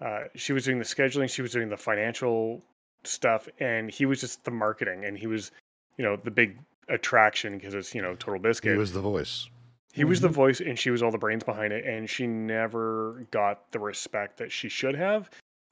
Uh, 0.00 0.24
she 0.34 0.52
was 0.52 0.64
doing 0.64 0.78
the 0.78 0.84
scheduling, 0.84 1.28
she 1.28 1.42
was 1.42 1.52
doing 1.52 1.68
the 1.68 1.76
financial 1.76 2.62
stuff, 3.04 3.48
and 3.60 3.90
he 3.90 4.06
was 4.06 4.20
just 4.20 4.44
the 4.44 4.50
marketing, 4.50 5.04
and 5.04 5.16
he 5.16 5.26
was, 5.26 5.52
you 5.98 6.04
know, 6.04 6.16
the 6.16 6.30
big 6.30 6.58
attraction 6.88 7.56
because 7.56 7.74
it's 7.74 7.94
you 7.94 8.02
know 8.02 8.14
Total 8.16 8.40
biscuit. 8.40 8.72
he 8.72 8.78
was 8.78 8.92
the 8.92 9.00
voice. 9.00 9.48
He 9.92 10.04
was 10.04 10.20
the 10.20 10.28
Mhm. 10.28 10.32
voice 10.34 10.60
and 10.60 10.78
she 10.78 10.90
was 10.90 11.02
all 11.02 11.10
the 11.10 11.18
brains 11.18 11.42
behind 11.44 11.72
it, 11.72 11.84
and 11.84 12.08
she 12.08 12.26
never 12.26 13.26
got 13.32 13.70
the 13.72 13.80
respect 13.80 14.36
that 14.38 14.52
she 14.52 14.68
should 14.68 14.94
have. 14.94 15.28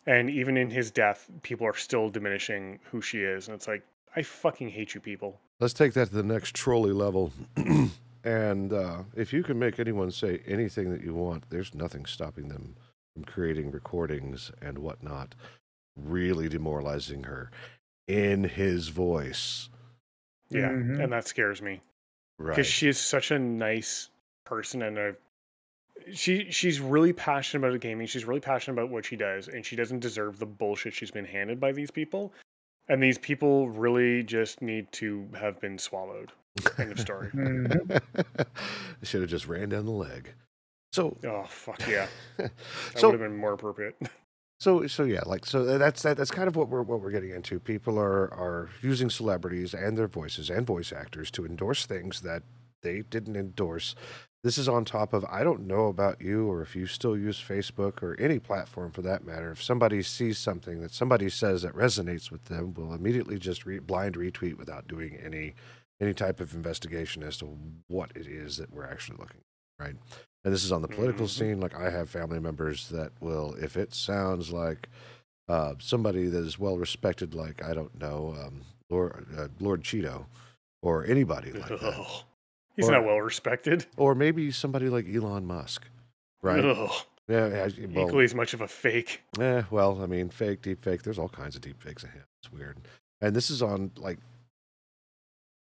And 0.07 0.29
even 0.31 0.57
in 0.57 0.71
his 0.71 0.91
death, 0.91 1.31
people 1.43 1.67
are 1.67 1.75
still 1.77 2.09
diminishing 2.11 2.81
who 2.91 3.00
she 3.00 3.19
is. 3.21 3.47
And 3.47 3.55
it's 3.55 3.69
like, 3.69 3.83
I 4.17 4.23
fucking 4.23 4.71
hate 4.71 4.95
you 4.95 5.00
people. 5.00 5.38
Let's 5.61 5.75
take 5.75 5.93
that 5.93 6.09
to 6.09 6.15
the 6.15 6.23
next 6.23 6.55
trolley 6.57 6.93
level. 6.93 7.31
and 8.25 8.73
uh, 8.73 9.03
if 9.15 9.33
you 9.33 9.43
can 9.45 9.59
make 9.59 9.79
anyone 9.79 10.11
say 10.11 10.41
anything 10.47 10.91
that 10.91 11.03
you 11.03 11.15
want, 11.15 11.45
there's 11.50 11.75
nothing 11.75 12.05
stopping 12.07 12.49
them 12.49 12.75
from 13.15 13.25
creating 13.25 13.71
recordings 13.71 14.50
and 14.62 14.79
whatnot, 14.79 15.35
really 15.97 16.49
demoralizing 16.49 17.25
her 17.25 17.50
in 18.09 18.45
his 18.45 18.88
voice. 18.88 19.69
Yeah. 20.50 20.69
Mhm. 20.71 21.02
And 21.02 21.12
that 21.12 21.26
scares 21.26 21.61
me. 21.62 21.81
Right. 22.38 22.55
Because 22.55 22.67
she 22.67 22.88
is 22.88 22.99
such 22.99 23.31
a 23.31 23.38
nice 23.38 24.11
person 24.45 24.83
and 24.83 24.99
a 24.99 25.17
she 26.12 26.50
she's 26.50 26.81
really 26.81 27.12
passionate 27.12 27.67
about 27.67 27.81
gaming. 27.81 28.07
She's 28.07 28.25
really 28.25 28.40
passionate 28.40 28.81
about 28.81 28.90
what 28.90 29.05
she 29.05 29.17
does, 29.17 29.49
and 29.49 29.67
she 29.67 29.75
doesn't 29.76 29.99
deserve 30.00 30.38
the 30.38 30.47
bullshit 30.47 30.95
she's 30.95 31.11
been 31.11 31.25
handed 31.25 31.59
by 31.61 31.73
these 31.73 31.90
people. 31.90 32.33
And 32.88 33.02
these 33.02 33.19
people 33.19 33.69
really 33.69 34.23
just 34.23 34.62
need 34.62 34.90
to 34.93 35.28
have 35.38 35.61
been 35.61 35.76
swallowed. 35.78 36.33
End 36.78 36.93
of 36.93 37.00
story. 37.00 37.28
Mhm. 37.31 38.00
Should 39.02 39.21
have 39.23 39.31
just 39.31 39.47
ran 39.47 39.69
down 39.69 39.85
the 39.85 39.90
leg. 39.90 40.33
So, 40.93 41.17
Oh 41.25 41.45
fuck 41.45 41.87
yeah. 41.87 42.07
That 42.38 42.50
so 42.97 43.09
would 43.11 43.21
have 43.21 43.28
been 43.31 43.37
more 43.37 43.52
appropriate. 43.52 43.97
So 44.61 44.87
so 44.88 45.05
yeah, 45.05 45.23
like 45.25 45.47
so 45.47 45.79
that's 45.79 46.03
that, 46.03 46.17
that's 46.17 46.33
kind 46.33 46.49
of 46.49 46.57
what 46.57 46.69
we're 46.69 46.83
what 46.83 47.00
we're 47.00 47.12
getting 47.12 47.31
into. 47.31 47.61
People 47.61 47.99
are 47.99 48.33
are 48.35 48.69
using 48.83 49.09
celebrities 49.09 49.73
and 49.73 49.97
their 49.97 50.09
voices 50.09 50.50
and 50.50 50.67
voice 50.67 50.93
actors 50.93 51.31
to 51.33 51.47
endorse 51.47 51.87
things 51.87 52.23
that 52.23 52.43
they 52.83 53.03
didn't 53.03 53.37
endorse. 53.37 53.95
This 54.43 54.59
is 54.59 54.69
on 54.69 54.85
top 54.85 55.12
of 55.12 55.25
I 55.27 55.45
don't 55.45 55.67
know 55.67 55.87
about 55.87 56.21
you 56.21 56.50
or 56.50 56.62
if 56.62 56.75
you 56.75 56.87
still 56.87 57.17
use 57.17 57.41
Facebook 57.41 58.03
or 58.03 58.17
any 58.21 58.41
platform 58.41 58.91
for 58.91 59.03
that 59.03 59.25
matter. 59.25 59.53
If 59.53 59.62
somebody 59.62 60.03
sees 60.03 60.38
something 60.38 60.81
that 60.81 60.93
somebody 60.93 61.29
says 61.29 61.62
that 61.62 61.75
resonates 61.75 62.31
with 62.31 62.45
them, 62.47 62.75
will 62.75 62.95
immediately 62.95 63.38
just 63.38 63.65
re- 63.65 63.79
blind 63.79 64.17
retweet 64.17 64.59
without 64.59 64.88
doing 64.88 65.17
any 65.25 65.55
any 66.00 66.15
type 66.15 66.41
of 66.41 66.55
investigation 66.55 67.23
as 67.23 67.37
to 67.38 67.57
what 67.88 68.11
it 68.17 68.27
is 68.27 68.57
that 68.57 68.73
we're 68.73 68.87
actually 68.87 69.19
looking 69.19 69.41
at, 69.81 69.85
right. 69.85 69.97
And 70.45 70.54
this 70.54 70.64
is 70.64 70.73
on 70.73 70.83
the 70.83 70.88
political 70.88 71.26
Mhm. 71.26 71.30
scene. 71.30 71.61
Like 71.61 71.75
I 71.75 71.90
have 71.90 72.09
family 72.09 72.38
members 72.40 72.88
that 72.90 73.12
will, 73.21 73.54
if 73.54 73.76
it 73.76 73.95
sounds 73.95 74.52
like 74.52 74.88
uh, 75.49 75.75
somebody 75.78 76.26
that 76.28 76.45
is 76.45 76.59
well 76.59 76.76
respected, 76.78 77.35
like 77.35 77.62
I 77.64 77.73
don't 77.75 77.99
know, 77.99 78.37
um, 78.38 78.62
Lord 78.90 79.26
uh, 79.37 79.49
Lord 79.61 79.83
Cheeto, 79.83 80.26
or 80.83 81.04
anybody 81.07 81.52
like 81.52 81.68
that, 81.68 82.23
He's 82.76 82.88
Or- 82.88 82.92
not 82.92 83.04
well 83.04 83.21
respected. 83.21 83.87
or 83.97 84.14
maybe 84.14 84.50
somebody 84.52 84.88
like 84.88 85.07
Elon 85.09 85.47
Musk, 85.47 85.87
right? 86.42 86.64
Ugh. 86.64 86.90
Yeah, 87.28 87.49
yeah, 87.49 87.87
well, 87.88 88.07
Equally 88.09 88.25
as 88.25 88.35
much 88.35 88.54
of 88.54 88.62
a 88.62 88.68
fake. 88.68 89.21
Eh, 89.38 89.62
well, 89.71 90.00
I 90.02 90.07
mean, 90.07 90.30
fake, 90.30 90.62
deep 90.62 90.83
fake. 90.83 91.02
There's 91.02 91.18
all 91.18 91.28
kinds 91.28 91.57
of 91.57 91.61
deep 91.62 91.83
fakes 91.83 92.02
of 92.04 92.11
him. 92.11 92.25
It's 92.42 92.50
weird. 92.50 92.78
And 93.21 93.37
this 93.37 93.50
is 93.50 93.61
on 93.61 93.90
like, 93.99 94.18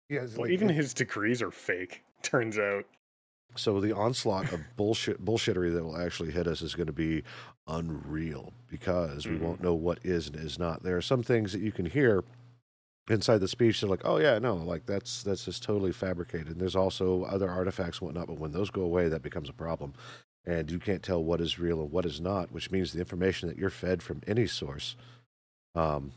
yeah, 0.09 0.21
Well, 0.35 0.41
like, 0.41 0.49
even 0.51 0.67
his 0.69 0.93
degrees 0.93 1.41
are 1.41 1.51
fake. 1.51 2.03
Turns 2.21 2.57
out. 2.57 2.85
So 3.55 3.79
the 3.79 3.95
onslaught 3.95 4.51
of 4.51 4.59
bullshit 4.77 5.23
bullshittery 5.23 5.73
that 5.73 5.83
will 5.83 5.97
actually 5.97 6.31
hit 6.31 6.47
us 6.47 6.61
is 6.61 6.75
going 6.75 6.87
to 6.87 6.93
be 6.93 7.23
unreal 7.67 8.53
because 8.69 9.25
we 9.27 9.35
Mhm. 9.35 9.41
won't 9.41 9.61
know 9.61 9.73
what 9.73 9.99
is 10.03 10.27
and 10.27 10.35
is 10.35 10.59
not. 10.59 10.83
There 10.83 10.97
are 10.97 11.01
some 11.01 11.23
things 11.23 11.53
that 11.53 11.61
you 11.61 11.71
can 11.71 11.85
hear 11.85 12.23
inside 13.09 13.39
the 13.39 13.47
speech 13.47 13.79
that 13.81 13.87
are 13.87 13.89
like, 13.89 14.05
oh 14.05 14.17
yeah, 14.17 14.39
no, 14.39 14.55
like 14.55 14.85
that's 14.85 15.23
that's 15.23 15.45
just 15.45 15.63
totally 15.63 15.91
fabricated. 15.91 16.47
And 16.49 16.61
there's 16.61 16.75
also 16.75 17.23
other 17.23 17.49
artifacts 17.49 17.99
and 17.99 18.07
whatnot, 18.07 18.27
but 18.27 18.39
when 18.39 18.51
those 18.51 18.69
go 18.69 18.81
away, 18.81 19.09
that 19.09 19.21
becomes 19.21 19.49
a 19.49 19.53
problem. 19.53 19.93
And 20.45 20.69
you 20.71 20.79
can't 20.79 21.03
tell 21.03 21.23
what 21.23 21.39
is 21.41 21.57
real 21.59 21.81
and 21.81 21.91
what 21.91 22.05
is 22.05 22.19
not, 22.19 22.51
which 22.51 22.69
means 22.71 22.91
the 22.91 22.99
information 22.99 23.47
that 23.47 23.57
you're 23.57 23.69
fed 23.69 24.03
from 24.03 24.21
any 24.27 24.45
source, 24.47 24.95
um, 25.75 26.11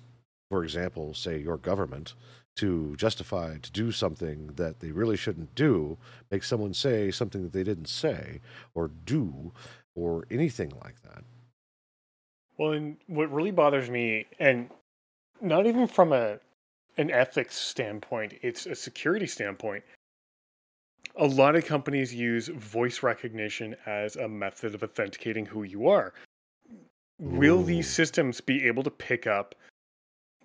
for 0.49 0.65
example, 0.65 1.15
say 1.15 1.39
your 1.39 1.57
government, 1.57 2.15
to 2.57 2.97
justify 2.97 3.59
to 3.59 3.73
do 3.73 3.93
something 3.93 4.51
that 4.57 4.81
they 4.81 4.91
really 4.91 5.17
shouldn't 5.17 5.55
do, 5.55 5.99
make 6.31 6.43
someone 6.43 6.75
say 6.75 7.11
something 7.11 7.43
that 7.43 7.53
they 7.53 7.63
didn't 7.63 7.89
say 7.89 8.41
or 8.75 8.91
do, 9.05 9.53
or 9.95 10.27
anything 10.31 10.73
like 10.83 11.01
that. 11.03 11.25
Well, 12.59 12.73
and 12.73 12.97
what 13.07 13.33
really 13.33 13.51
bothers 13.51 13.91
me, 13.91 14.27
and 14.39 14.71
not 15.41 15.67
even 15.67 15.87
from 15.87 16.13
a 16.13 16.39
an 16.99 17.11
ethics 17.11 17.55
standpoint, 17.55 18.35
it's 18.41 18.65
a 18.67 18.75
security 18.75 19.27
standpoint. 19.27 19.85
A 21.17 21.27
lot 21.27 21.57
of 21.57 21.65
companies 21.65 22.15
use 22.15 22.49
voice 22.49 23.03
recognition 23.03 23.77
as 23.87 24.17
a 24.17 24.29
method 24.29 24.75
of 24.75 24.83
authenticating 24.83 25.45
who 25.45 25.63
you 25.63 25.89
are. 25.89 26.15
Will 27.19 27.63
these 27.63 27.89
systems 27.89 28.41
be 28.41 28.67
able 28.67 28.83
to 28.83 28.91
pick 28.91 29.27
up 29.27 29.55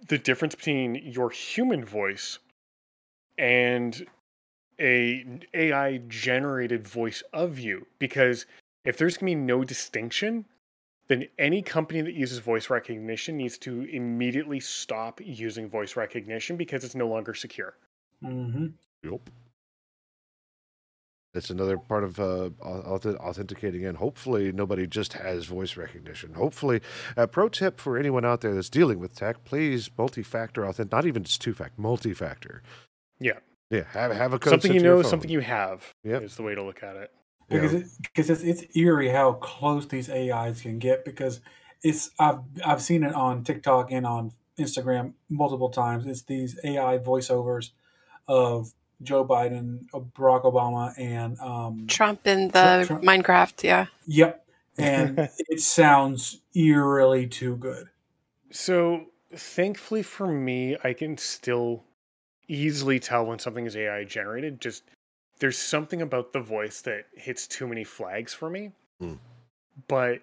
the 0.07 0.17
difference 0.17 0.55
between 0.55 0.95
your 0.95 1.29
human 1.29 1.85
voice 1.85 2.39
and 3.37 4.05
a 4.79 5.25
AI 5.53 5.97
generated 6.07 6.87
voice 6.87 7.23
of 7.33 7.59
you? 7.59 7.85
Because 7.99 8.45
if 8.85 8.97
there's 8.97 9.17
going 9.17 9.31
to 9.31 9.37
be 9.37 9.43
no 9.43 9.63
distinction, 9.63 10.45
then 11.07 11.27
any 11.37 11.61
company 11.61 12.01
that 12.01 12.13
uses 12.13 12.39
voice 12.39 12.69
recognition 12.69 13.37
needs 13.37 13.57
to 13.59 13.81
immediately 13.83 14.59
stop 14.59 15.19
using 15.23 15.69
voice 15.69 15.95
recognition 15.95 16.55
because 16.57 16.83
it's 16.83 16.95
no 16.95 17.07
longer 17.07 17.33
secure. 17.33 17.75
hmm 18.21 18.67
Yep. 19.03 19.29
It's 21.33 21.49
another 21.49 21.77
part 21.77 22.03
of 22.03 22.19
uh, 22.19 22.49
authenticating, 22.61 23.85
and 23.85 23.97
hopefully 23.97 24.51
nobody 24.51 24.85
just 24.85 25.13
has 25.13 25.45
voice 25.45 25.77
recognition. 25.77 26.33
Hopefully, 26.33 26.81
a 27.15 27.25
pro 27.27 27.47
tip 27.47 27.79
for 27.79 27.97
anyone 27.97 28.25
out 28.25 28.41
there 28.41 28.53
that's 28.53 28.69
dealing 28.69 28.99
with 28.99 29.15
tech: 29.15 29.43
please 29.45 29.89
multi-factor 29.97 30.65
authentic. 30.65 30.91
Not 30.91 31.05
even 31.05 31.23
just 31.23 31.41
two-factor, 31.41 31.81
multi-factor. 31.81 32.61
Yeah. 33.19 33.39
Yeah, 33.69 33.83
have 33.91 34.11
have 34.11 34.33
a 34.33 34.39
code 34.39 34.51
something 34.51 34.73
you 34.73 34.79
to 34.79 34.85
your 34.85 34.95
know, 34.97 35.01
phone. 35.03 35.09
something 35.09 35.29
you 35.29 35.39
have 35.39 35.93
Yep. 36.03 36.23
is 36.23 36.35
the 36.35 36.43
way 36.43 36.53
to 36.55 36.63
look 36.63 36.83
at 36.83 36.97
it. 36.97 37.11
because 37.49 37.71
Yeah. 37.71 37.79
it, 37.79 37.85
because 38.01 38.29
it's, 38.29 38.43
it's 38.43 38.75
eerie 38.75 39.07
how 39.07 39.33
close 39.33 39.87
these 39.87 40.09
AIs 40.09 40.61
can 40.61 40.79
get 40.79 41.05
because 41.05 41.39
it's 41.81 42.11
I've 42.19 42.39
I've 42.65 42.81
seen 42.81 43.03
it 43.03 43.13
on 43.15 43.45
TikTok 43.45 43.89
and 43.91 44.05
on 44.05 44.33
Instagram 44.59 45.13
multiple 45.29 45.69
times. 45.69 46.05
It's 46.05 46.23
these 46.23 46.59
AI 46.65 46.97
voiceovers 46.97 47.69
of 48.27 48.73
Joe 49.03 49.25
Biden, 49.25 49.85
Barack 49.91 50.43
Obama, 50.43 50.93
and 50.97 51.39
um, 51.39 51.87
Trump 51.87 52.25
in 52.25 52.49
the 52.49 52.83
Trump- 52.85 53.03
Minecraft, 53.03 53.63
yeah. 53.63 53.87
yep, 54.05 54.45
and 54.77 55.29
it 55.49 55.61
sounds 55.61 56.41
eerily 56.55 57.27
too 57.27 57.55
good. 57.57 57.87
So, 58.51 59.05
thankfully 59.33 60.03
for 60.03 60.27
me, 60.27 60.77
I 60.83 60.93
can 60.93 61.17
still 61.17 61.83
easily 62.47 62.99
tell 62.99 63.25
when 63.25 63.39
something 63.39 63.65
is 63.65 63.75
AI 63.75 64.03
generated. 64.03 64.59
Just 64.59 64.83
there's 65.39 65.57
something 65.57 66.01
about 66.01 66.33
the 66.33 66.39
voice 66.39 66.81
that 66.81 67.05
hits 67.15 67.47
too 67.47 67.67
many 67.67 67.83
flags 67.83 68.33
for 68.33 68.49
me. 68.49 68.71
Hmm. 68.99 69.13
But 69.87 70.21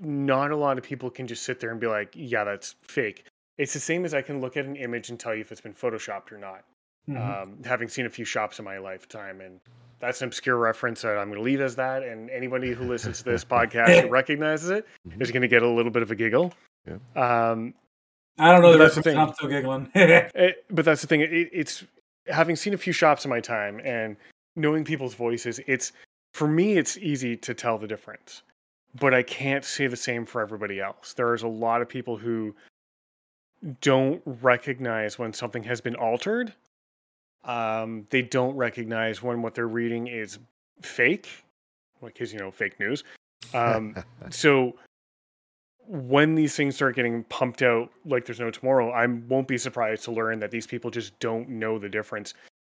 not 0.00 0.50
a 0.50 0.56
lot 0.56 0.78
of 0.78 0.84
people 0.84 1.10
can 1.10 1.26
just 1.26 1.42
sit 1.42 1.60
there 1.60 1.70
and 1.70 1.80
be 1.80 1.86
like, 1.86 2.12
yeah, 2.14 2.44
that's 2.44 2.74
fake. 2.82 3.24
It's 3.58 3.72
the 3.72 3.80
same 3.80 4.04
as 4.04 4.14
I 4.14 4.22
can 4.22 4.40
look 4.40 4.56
at 4.56 4.64
an 4.64 4.76
image 4.76 5.10
and 5.10 5.18
tell 5.18 5.34
you 5.34 5.40
if 5.40 5.52
it's 5.52 5.60
been 5.60 5.74
photoshopped 5.74 6.32
or 6.32 6.38
not. 6.38 6.64
Mhm. 7.08 7.42
Um, 7.42 7.62
having 7.64 7.88
seen 7.88 8.06
a 8.06 8.10
few 8.10 8.24
shops 8.24 8.58
in 8.58 8.64
my 8.64 8.78
lifetime, 8.78 9.40
and 9.40 9.60
that's 9.98 10.22
an 10.22 10.28
obscure 10.28 10.56
reference 10.56 11.02
that 11.02 11.18
I'm 11.18 11.28
going 11.28 11.38
to 11.38 11.44
leave 11.44 11.60
as 11.60 11.76
that. 11.76 12.02
And 12.04 12.30
anybody 12.30 12.72
who 12.72 12.84
listens 12.84 13.18
to 13.18 13.24
this 13.24 13.44
podcast 13.56 14.02
who 14.02 14.08
recognizes 14.08 14.70
it 14.70 14.86
Mhm. 15.08 15.20
is 15.20 15.30
going 15.32 15.42
to 15.42 15.48
get 15.48 15.62
a 15.62 15.68
little 15.68 15.90
bit 15.90 16.02
of 16.02 16.10
a 16.10 16.14
giggle. 16.14 16.52
Yeah. 16.86 16.98
Um, 17.16 17.74
I 18.38 18.50
don't 18.52 18.62
know 18.62 18.68
But 18.68 18.78
the 18.78 18.78
that's 18.84 18.94
the 18.96 19.02
thing. 19.02 19.18
I'm 19.18 19.32
still 19.34 19.48
giggling. 19.48 19.90
it, 19.94 20.64
but 20.70 20.84
that's 20.84 21.00
the 21.02 21.06
thing. 21.06 21.20
It, 21.22 21.50
it's 21.52 21.84
having 22.28 22.56
seen 22.56 22.72
a 22.72 22.78
few 22.78 22.92
shops 22.92 23.24
in 23.24 23.30
my 23.30 23.40
time 23.40 23.80
and 23.84 24.16
knowing 24.56 24.84
people's 24.84 25.14
voices. 25.14 25.60
It's 25.66 25.92
for 26.34 26.46
me, 26.48 26.78
it's 26.78 26.96
easy 26.98 27.36
to 27.38 27.52
tell 27.52 27.78
the 27.78 27.86
difference, 27.88 28.42
but 28.98 29.12
I 29.12 29.22
can't 29.24 29.64
say 29.64 29.86
the 29.88 29.96
same 29.96 30.24
for 30.24 30.40
everybody 30.40 30.80
else. 30.80 31.12
There's 31.14 31.42
a 31.42 31.48
lot 31.48 31.82
of 31.82 31.88
people 31.88 32.16
who 32.16 32.54
don't 33.80 34.22
recognize 34.24 35.18
when 35.18 35.32
something 35.32 35.62
has 35.64 35.80
been 35.80 35.94
altered. 35.96 36.52
Um, 37.44 38.06
they 38.10 38.22
don't 38.22 38.54
recognize 38.56 39.22
when 39.22 39.42
what 39.42 39.54
they're 39.54 39.68
reading 39.68 40.06
is 40.06 40.38
fake, 40.80 41.28
because 42.02 42.32
you 42.32 42.38
know 42.38 42.50
fake 42.50 42.78
news. 42.78 43.04
Um, 43.54 43.96
so 44.30 44.76
when 45.86 46.34
these 46.34 46.54
things 46.56 46.76
start 46.76 46.94
getting 46.94 47.24
pumped 47.24 47.62
out 47.62 47.90
like 48.04 48.24
there's 48.24 48.40
no 48.40 48.50
tomorrow, 48.50 48.90
I 48.90 49.06
won't 49.06 49.48
be 49.48 49.58
surprised 49.58 50.04
to 50.04 50.12
learn 50.12 50.38
that 50.40 50.50
these 50.50 50.66
people 50.66 50.90
just 50.90 51.18
don't 51.18 51.48
know 51.48 51.78
the 51.78 51.88
difference 51.88 52.34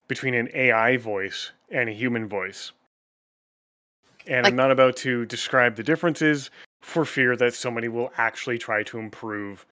between 0.09 0.35
an 0.35 0.49
AI 0.55 0.97
voice 0.97 1.53
and 1.71 1.89
a 1.89 1.93
human 1.93 2.29
voice. 2.29 2.73
And 4.27 4.45
Like- 4.45 4.53
I'm 4.53 4.57
not 4.57 4.71
about 4.71 4.97
to 4.99 5.27
describe 5.27 5.77
the 5.77 5.83
differences 5.83 6.51
for 6.83 7.05
fear 7.05 7.37
that 7.37 7.55
somebody 7.55 7.89
will 7.89 8.13
actually 8.17 8.59
try 8.59 8.83
to 8.85 8.99
improve 8.99 9.67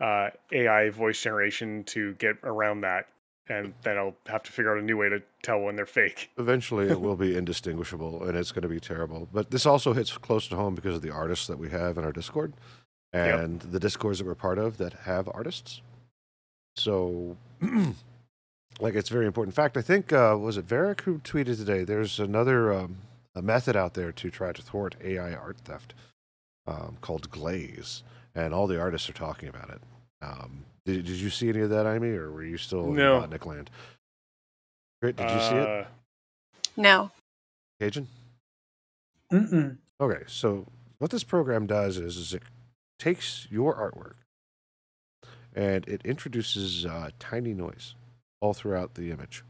uh, 0.00 0.30
AI 0.52 0.90
voice 0.90 1.22
generation 1.22 1.84
to 1.84 2.14
get 2.14 2.36
around 2.42 2.80
that. 2.82 3.08
And 3.48 3.74
then 3.82 3.98
I'll 3.98 4.16
have 4.26 4.42
to 4.44 4.52
figure 4.52 4.72
out 4.74 4.78
a 4.82 4.84
new 4.84 4.96
way 4.96 5.10
to 5.10 5.22
tell 5.42 5.60
when 5.60 5.76
they're 5.76 5.84
fake. 5.84 6.30
Eventually, 6.38 6.88
it 6.88 7.00
will 7.00 7.16
be 7.16 7.36
indistinguishable, 7.36 8.24
and 8.24 8.36
it's 8.38 8.52
going 8.52 8.62
to 8.62 8.68
be 8.68 8.80
terrible. 8.80 9.28
But 9.32 9.50
this 9.50 9.66
also 9.66 9.92
hits 9.92 10.16
close 10.16 10.48
to 10.48 10.56
home 10.56 10.74
because 10.74 10.94
of 10.96 11.02
the 11.02 11.10
artists 11.10 11.46
that 11.48 11.58
we 11.58 11.68
have 11.70 11.98
in 11.98 12.04
our 12.04 12.12
Discord, 12.12 12.54
Yep. 13.12 13.40
and 13.40 13.60
the 13.60 13.78
discords 13.78 14.18
that 14.18 14.26
we're 14.26 14.34
part 14.34 14.58
of 14.58 14.78
that 14.78 14.92
have 15.04 15.28
artists. 15.32 15.82
So, 16.76 17.36
like, 18.80 18.94
it's 18.94 19.08
very 19.10 19.26
important. 19.26 19.52
In 19.52 19.56
fact, 19.62 19.76
I 19.76 19.82
think 19.82 20.12
uh, 20.12 20.36
was 20.40 20.56
it 20.56 20.66
Varric 20.66 21.02
who 21.02 21.18
tweeted 21.18 21.56
today? 21.58 21.84
There's 21.84 22.18
another 22.18 22.72
um, 22.72 22.96
a 23.34 23.42
method 23.42 23.76
out 23.76 23.94
there 23.94 24.10
to 24.12 24.30
try 24.30 24.52
to 24.52 24.62
thwart 24.62 24.96
AI 25.04 25.34
art 25.34 25.58
theft 25.58 25.94
um, 26.66 26.96
called 27.02 27.30
Glaze, 27.30 28.02
and 28.34 28.52
all 28.54 28.66
the 28.66 28.80
artists 28.80 29.08
are 29.08 29.12
talking 29.14 29.48
about 29.48 29.70
it. 29.70 29.80
Um, 30.22 30.64
did, 30.84 31.04
did 31.06 31.16
you 31.16 31.30
see 31.30 31.48
any 31.48 31.60
of 31.60 31.70
that, 31.70 31.86
Amy, 31.86 32.10
or 32.10 32.30
were 32.30 32.44
you 32.44 32.56
still 32.58 32.86
No. 32.92 33.22
in 33.22 33.30
Botnik 33.30 33.46
land? 33.46 33.70
Grit, 35.02 35.16
did 35.16 35.30
you 35.30 35.40
see 35.40 35.54
it, 35.54 35.68
Uh, 35.68 35.86
No. 36.76 37.10
Cajun? 37.80 38.08
Mm-mm. 39.32 39.76
Okay, 40.00 40.24
so 40.26 40.66
what 40.98 41.10
this 41.10 41.24
program 41.24 41.66
does 41.66 41.96
is, 41.98 42.16
is 42.16 42.34
it 42.34 42.42
takes 42.98 43.46
your 43.50 43.74
artwork 43.74 44.14
and 45.54 45.86
it 45.88 46.00
introduces 46.04 46.84
uh, 46.86 47.10
tiny 47.18 47.54
noise 47.54 47.94
all 48.40 48.54
throughout 48.54 48.94
the 48.94 49.10
image. 49.10 49.42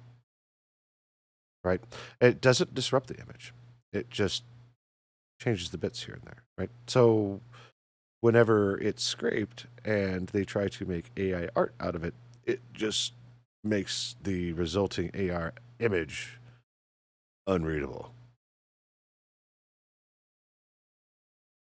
Right? 1.62 1.81
It 2.21 2.41
doesn't 2.41 2.75
disrupt 2.75 3.07
the 3.09 3.17
image. 3.19 3.53
It 3.92 4.11
just 4.11 4.44
changes 5.40 5.70
the 5.70 5.79
bits 5.79 6.03
here 6.05 6.14
and 6.14 6.25
there. 6.25 6.42
Right? 6.59 6.70
So 6.87 7.40
whenever 8.25 8.79
it's 8.81 9.05
scraped 9.05 9.67
and 9.85 10.29
they 10.31 10.45
try 10.45 10.69
to 10.69 10.87
make 10.87 11.11
AI 11.19 11.49
art 11.57 11.75
out 11.81 11.97
of 11.97 12.05
it, 12.05 12.15
it 12.47 12.61
just 12.75 13.15
makes 13.65 14.17
the 14.25 14.55
resulting 14.55 15.11
AR 15.31 15.55
image 15.81 16.41
unreadable. 17.47 18.13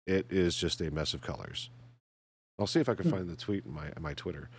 it 0.07 0.25
is 0.29 0.55
just 0.55 0.81
a 0.81 0.91
mess 0.91 1.13
of 1.13 1.21
colors. 1.21 1.69
I'll 2.59 2.67
see 2.67 2.79
if 2.79 2.89
I 2.89 2.95
can 2.95 3.05
Hmm. 3.05 3.11
find 3.11 3.29
the 3.29 3.35
tweet 3.37 3.65
in 3.65 3.73
my 3.73 3.87
in 3.95 4.01
my 4.03 4.13
Twitter, 4.15 4.49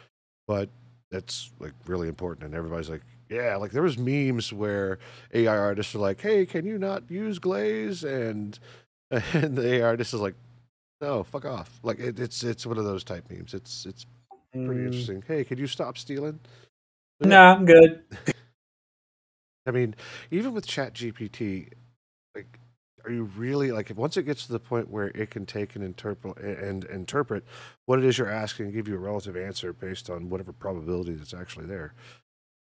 but 0.49 0.71
that's 1.11 1.53
like 1.61 1.73
really 1.87 2.09
important. 2.09 2.47
And 2.47 2.55
everybody's 2.55 2.91
like, 2.91 3.03
yeah, 3.31 3.57
like 3.57 3.73
there 3.73 3.83
was 3.83 3.99
memes 3.99 4.53
where 4.53 4.99
AI 5.35 5.57
artists 5.57 5.95
are 5.95 5.99
like, 6.01 6.21
hey, 6.21 6.47
can 6.47 6.67
you 6.67 6.79
not 6.79 7.11
use 7.11 7.39
glaze? 7.39 8.05
And 8.05 8.59
and 9.11 9.57
the 9.57 9.77
AI 9.77 9.87
artist 9.87 10.15
is 10.15 10.21
like, 10.21 10.37
no, 11.01 11.23
fuck 11.25 11.45
off. 11.45 11.79
Like 11.83 12.01
it, 12.01 12.19
it's 12.21 12.43
it's 12.45 12.67
one 12.67 12.79
of 12.79 12.85
those 12.85 13.05
type 13.05 13.31
memes. 13.31 13.55
It's 13.55 13.87
it's 13.87 14.07
pretty 14.65 14.83
Mm. 14.83 14.87
interesting. 14.87 15.23
Hey, 15.27 15.45
could 15.45 15.59
you 15.59 15.67
stop 15.67 15.99
stealing? 15.99 16.41
Nah, 17.21 17.55
I'm 17.57 17.65
good. 17.67 18.05
I 19.67 19.71
mean, 19.71 19.95
even 20.31 20.55
with 20.55 20.67
Chat 20.67 20.95
GPT, 20.95 21.69
like, 22.35 22.59
are 23.05 23.11
you 23.13 23.25
really 23.37 23.73
like 23.73 23.93
once 23.97 24.17
it 24.17 24.25
gets 24.25 24.47
to 24.47 24.53
the 24.53 24.61
point 24.61 24.91
where 24.91 25.09
it 25.09 25.31
can 25.31 25.47
take 25.47 25.77
and 25.77 25.85
interpret 25.85 26.39
and 26.39 26.85
interpret 26.85 27.45
what 27.87 27.99
it 27.99 28.05
is 28.05 28.19
you're 28.19 28.31
asking 28.31 28.67
and 28.67 28.75
give 28.75 28.89
you 28.89 28.97
a 28.97 28.99
relative 28.99 29.37
answer 29.37 29.73
based 29.73 30.11
on 30.11 30.31
whatever 30.31 30.53
probability 30.53 31.15
that's 31.15 31.35
actually 31.35 31.67
there? 31.67 31.95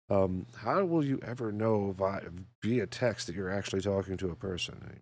Um, 0.09 0.45
how 0.57 0.83
will 0.85 1.05
you 1.05 1.19
ever 1.25 1.51
know 1.51 1.93
via, 1.93 2.23
via 2.63 2.87
text 2.87 3.27
that 3.27 3.35
you're 3.35 3.49
actually 3.51 3.81
talking 3.81 4.17
to 4.17 4.29
a 4.31 4.35
person? 4.35 5.01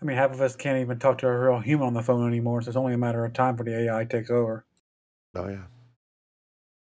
I 0.00 0.04
mean, 0.04 0.16
half 0.16 0.32
of 0.32 0.40
us 0.40 0.54
can't 0.54 0.78
even 0.78 0.98
talk 1.00 1.18
to 1.18 1.26
a 1.28 1.36
real 1.38 1.58
human 1.60 1.88
on 1.88 1.94
the 1.94 2.02
phone 2.02 2.28
anymore, 2.28 2.62
so 2.62 2.68
it's 2.68 2.76
only 2.76 2.94
a 2.94 2.98
matter 2.98 3.24
of 3.24 3.32
time 3.32 3.56
for 3.56 3.64
the 3.64 3.76
AI 3.88 4.04
takes 4.04 4.30
over. 4.30 4.64
Oh 5.34 5.48
yeah, 5.48 5.64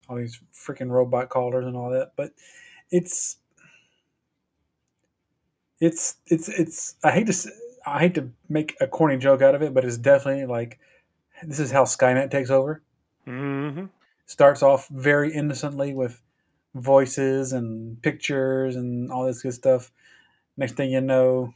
All 0.09 0.17
these 0.17 0.39
freaking 0.53 0.91
robot 0.91 1.31
callers 1.31 1.65
and 1.67 1.75
all 1.77 1.89
that. 1.91 2.13
But 2.17 2.33
it's 2.91 3.39
it's 5.81 6.17
it's 6.27 6.49
it's 6.49 6.95
I 7.03 7.11
hate 7.13 7.27
to 7.27 7.51
I 7.87 8.01
hate 8.01 8.15
to 8.15 8.31
make 8.49 8.77
a 8.81 8.87
corny 8.87 9.17
joke 9.17 9.43
out 9.43 9.55
of 9.55 9.63
it, 9.63 9.75
but 9.75 9.85
it's 9.85 9.97
definitely 9.99 10.47
like 10.47 10.79
this 11.45 11.61
is 11.61 11.71
how 11.71 11.85
Skynet 11.85 12.31
takes 12.31 12.51
over. 12.51 12.83
hmm 13.27 13.87
Starts 14.27 14.63
off 14.63 14.89
very 14.89 15.33
innocently 15.33 15.93
with 15.93 16.23
voices 16.75 17.53
and 17.53 18.01
pictures 18.03 18.77
and 18.77 19.11
all 19.13 19.27
this 19.27 19.43
good 19.43 19.53
stuff. 19.55 19.93
Next 20.57 20.75
thing 20.77 20.91
you 20.93 21.01
know, 21.01 21.55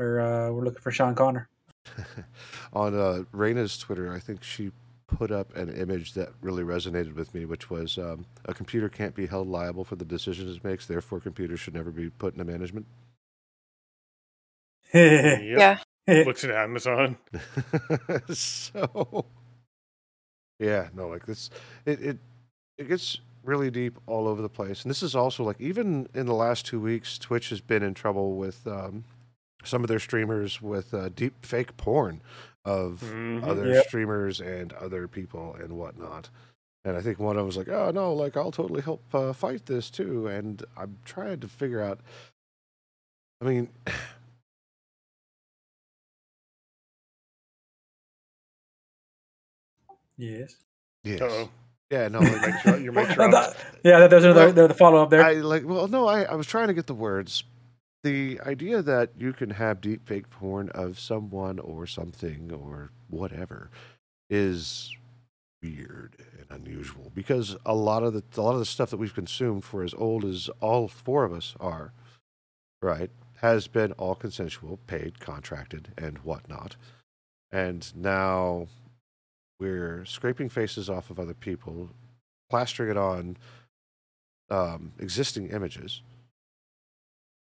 we're 0.00 0.20
uh, 0.20 0.50
we're 0.50 0.64
looking 0.64 0.80
for 0.80 0.90
John 0.90 1.14
Connor. 1.14 1.48
on 2.72 2.94
uh, 2.98 3.24
Raina's 3.32 3.76
Twitter, 3.76 4.12
I 4.12 4.18
think 4.18 4.42
she 4.42 4.70
put 5.06 5.30
up 5.30 5.54
an 5.56 5.68
image 5.68 6.14
that 6.14 6.30
really 6.40 6.62
resonated 6.62 7.14
with 7.14 7.34
me, 7.34 7.44
which 7.44 7.68
was 7.68 7.98
um, 7.98 8.24
a 8.46 8.54
computer 8.54 8.88
can't 8.88 9.14
be 9.14 9.26
held 9.26 9.48
liable 9.48 9.84
for 9.84 9.96
the 9.96 10.04
decisions 10.04 10.56
it 10.56 10.64
makes, 10.64 10.86
therefore 10.86 11.20
computers 11.20 11.60
should 11.60 11.74
never 11.74 11.90
be 11.90 12.08
put 12.08 12.32
into 12.34 12.44
management. 12.44 12.86
Yep. 14.94 15.40
Yeah. 15.42 15.78
Looks 16.24 16.42
at 16.44 16.50
Amazon. 16.50 17.18
so 18.32 19.26
yeah 20.58 20.88
no 20.94 21.08
like 21.08 21.24
this 21.24 21.50
it, 21.86 22.00
it 22.00 22.18
it 22.78 22.88
gets 22.88 23.20
really 23.44 23.70
deep 23.70 23.98
all 24.06 24.26
over 24.26 24.42
the 24.42 24.48
place 24.48 24.82
and 24.82 24.90
this 24.90 25.02
is 25.02 25.14
also 25.14 25.44
like 25.44 25.60
even 25.60 26.08
in 26.14 26.26
the 26.26 26.34
last 26.34 26.66
two 26.66 26.80
weeks 26.80 27.16
twitch 27.16 27.50
has 27.50 27.60
been 27.60 27.82
in 27.82 27.94
trouble 27.94 28.36
with 28.36 28.66
um, 28.66 29.04
some 29.64 29.82
of 29.82 29.88
their 29.88 29.98
streamers 29.98 30.60
with 30.62 30.92
uh, 30.94 31.08
deep 31.10 31.44
fake 31.44 31.76
porn 31.76 32.20
of 32.64 33.02
Mhm. 33.06 33.42
other 33.46 33.66
Yep. 33.68 33.86
streamers 33.86 34.40
and 34.40 34.72
other 34.74 35.08
people 35.08 35.54
and 35.54 35.78
whatnot 35.78 36.28
and 36.84 36.96
i 36.96 37.00
think 37.00 37.18
one 37.18 37.36
of 37.36 37.40
them 37.40 37.46
was 37.46 37.56
like 37.56 37.68
oh 37.68 37.90
no 37.90 38.12
like 38.12 38.36
i'll 38.36 38.50
totally 38.50 38.82
help 38.82 39.02
uh, 39.14 39.32
fight 39.32 39.64
this 39.66 39.88
too 39.90 40.26
and 40.26 40.62
i'm 40.76 40.98
trying 41.04 41.40
to 41.40 41.48
figure 41.48 41.80
out 41.80 42.00
i 43.40 43.44
mean 43.46 43.68
yes. 50.16 50.54
yes 51.04 51.20
Uh-oh. 51.20 51.48
yeah 51.90 52.08
no 52.08 52.20
Your 52.20 52.30
like, 52.40 52.42
mic 52.54 52.62
dro- 52.62 52.76
your 52.76 52.92
mic 52.92 53.10
Uh, 53.18 53.28
that- 53.30 53.56
yeah, 53.84 54.06
there's 54.06 54.24
another 54.24 54.44
Well, 54.46 54.52
there's 54.52 54.68
the 54.68 54.74
follow 54.74 55.02
up 55.02 55.10
there. 55.10 55.22
I 55.24 55.34
like 55.34 55.64
well 55.66 55.88
no 55.88 56.06
I, 56.06 56.22
I 56.24 56.34
was 56.34 56.46
trying 56.46 56.68
to 56.68 56.74
get 56.74 56.86
the 56.86 56.94
words. 56.94 57.44
The 58.02 58.40
idea 58.46 58.80
that 58.82 59.10
you 59.18 59.32
can 59.32 59.50
have 59.50 59.80
deep 59.80 60.06
fake 60.06 60.30
porn 60.30 60.70
of 60.70 60.98
someone 60.98 61.58
or 61.58 61.86
something 61.86 62.50
or 62.50 62.90
whatever 63.08 63.70
is 64.30 64.96
weird 65.62 66.16
and 66.38 66.46
unusual 66.50 67.12
because 67.14 67.56
a 67.66 67.74
lot 67.74 68.02
of 68.02 68.14
the 68.14 68.22
a 68.38 68.40
lot 68.40 68.54
of 68.54 68.58
the 68.58 68.64
stuff 68.64 68.90
that 68.90 68.96
we've 68.96 69.14
consumed 69.14 69.64
for 69.64 69.82
as 69.82 69.92
old 69.94 70.24
as 70.24 70.48
all 70.60 70.88
four 70.88 71.24
of 71.24 71.32
us 71.32 71.54
are, 71.60 71.92
right, 72.80 73.10
has 73.40 73.66
been 73.68 73.92
all 73.92 74.14
consensual, 74.14 74.78
paid, 74.86 75.20
contracted, 75.20 75.92
and 75.98 76.18
whatnot. 76.18 76.76
And 77.52 77.90
now 77.94 78.68
we're 79.58 80.04
scraping 80.06 80.48
faces 80.48 80.88
off 80.88 81.10
of 81.10 81.18
other 81.18 81.34
people 81.34 81.90
plastering 82.48 82.90
it 82.90 82.96
on 82.96 83.36
um, 84.50 84.92
existing 84.98 85.50
images, 85.50 86.02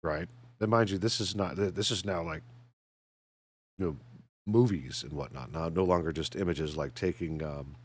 right? 0.03 0.27
And 0.61 0.69
mind 0.69 0.89
you, 0.89 0.97
this 0.97 1.19
is 1.21 1.35
not 1.35 1.55
this 1.55 1.91
is 1.91 2.05
now 2.05 2.21
like 2.21 2.41
you 3.77 3.85
know 3.85 3.97
movies 4.45 5.03
and 5.03 5.13
whatnot. 5.13 5.51
Now, 5.51 5.69
no 5.69 5.83
longer 5.83 6.11
just 6.11 6.35
images 6.35 6.75
like 6.75 6.95
taking 6.95 7.43
um, 7.43 7.75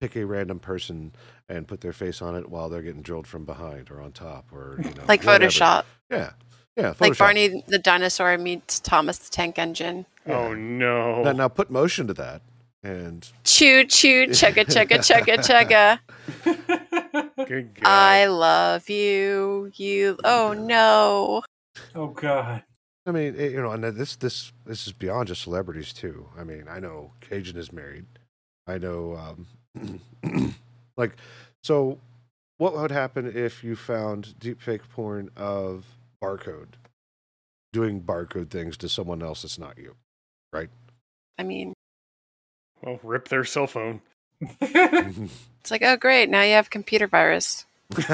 pick 0.00 0.16
a 0.16 0.24
random 0.24 0.58
person 0.58 1.12
and 1.48 1.68
put 1.68 1.80
their 1.80 1.92
face 1.92 2.20
on 2.20 2.34
it 2.34 2.48
while 2.50 2.68
they're 2.68 2.82
getting 2.82 3.02
drilled 3.02 3.26
from 3.26 3.44
behind 3.44 3.90
or 3.90 4.00
on 4.00 4.12
top 4.12 4.52
or 4.52 4.76
you 4.82 4.90
know, 4.96 5.04
like 5.08 5.22
whatever. 5.22 5.50
Photoshop. 5.50 5.84
Yeah, 6.10 6.30
yeah, 6.76 6.94
Like 7.00 7.16
Barney 7.16 7.62
the 7.68 7.78
dinosaur 7.78 8.36
meets 8.38 8.80
Thomas 8.80 9.18
the 9.18 9.30
Tank 9.30 9.58
Engine. 9.58 10.06
Oh 10.26 10.52
no. 10.54 11.22
Now, 11.22 11.32
now 11.32 11.48
put 11.48 11.70
motion 11.70 12.06
to 12.08 12.14
that, 12.14 12.42
and 12.82 13.26
Choo 13.44 13.84
choo 13.84 14.26
chugga 14.26 14.64
chugga 14.66 14.98
chugga 14.98 15.98
chugga. 16.44 17.36
Good 17.46 17.74
God. 17.74 17.84
I 17.88 18.26
love 18.26 18.90
you. 18.90 19.70
You. 19.74 20.18
Oh 20.24 20.52
no. 20.52 21.42
Oh 21.94 22.08
God. 22.08 22.62
I 23.06 23.12
mean, 23.12 23.36
it, 23.36 23.52
you 23.52 23.62
know, 23.62 23.70
and 23.70 23.84
this 23.84 24.16
this 24.16 24.52
this 24.64 24.86
is 24.86 24.92
beyond 24.92 25.28
just 25.28 25.42
celebrities 25.42 25.92
too. 25.92 26.28
I 26.36 26.44
mean, 26.44 26.64
I 26.68 26.80
know 26.80 27.12
Cajun 27.20 27.56
is 27.56 27.72
married. 27.72 28.06
I 28.66 28.78
know, 28.78 29.16
um, 29.76 30.54
like, 30.96 31.16
so 31.62 31.98
what 32.58 32.74
would 32.74 32.90
happen 32.90 33.30
if 33.32 33.62
you 33.62 33.76
found 33.76 34.34
deepfake 34.40 34.80
porn 34.90 35.30
of 35.36 35.84
barcode 36.22 36.74
doing 37.72 38.00
barcode 38.00 38.50
things 38.50 38.76
to 38.78 38.88
someone 38.88 39.22
else 39.22 39.42
that's 39.42 39.58
not 39.58 39.78
you? 39.78 39.94
Right? 40.52 40.70
I 41.38 41.44
mean, 41.44 41.74
well, 42.82 42.98
rip 43.04 43.28
their 43.28 43.44
cell 43.44 43.68
phone. 43.68 44.00
it's 44.40 45.70
like, 45.70 45.82
oh 45.82 45.96
great, 45.96 46.28
now 46.28 46.42
you 46.42 46.54
have 46.54 46.70
computer 46.70 47.06
virus. 47.06 47.66
Good 47.94 48.08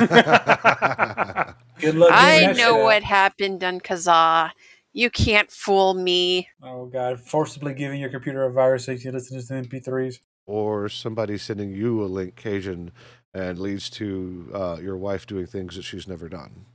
luck. 1.97 2.11
I 2.13 2.53
know 2.57 2.77
what 2.77 3.03
happened 3.03 3.65
on 3.65 3.81
Kazaa. 3.81 4.51
You 4.93 5.11
can't 5.11 5.51
fool 5.51 5.95
me. 5.95 6.49
Oh 6.63 6.87
God! 6.87 7.19
Forcibly 7.21 7.75
giving 7.75 8.01
your 8.01 8.11
computer 8.11 8.45
a 8.45 8.53
virus 8.53 8.85
so 8.85 8.93
you 8.93 8.99
can 8.99 9.13
listen 9.15 9.39
to 9.39 9.43
some 9.43 9.63
MP3s. 9.65 10.19
or 10.47 10.89
somebody 10.89 11.39
sending 11.39 11.73
you 11.73 12.03
a 12.03 12.07
link, 12.07 12.37
Cajun, 12.37 12.93
and 13.33 13.59
leads 13.59 13.89
to 13.91 14.51
uh, 14.55 14.77
your 14.83 14.97
wife 14.99 15.27
doing 15.27 15.47
things 15.47 15.77
that 15.77 15.83
she's 15.83 16.07
never 16.07 16.29
done. 16.29 16.67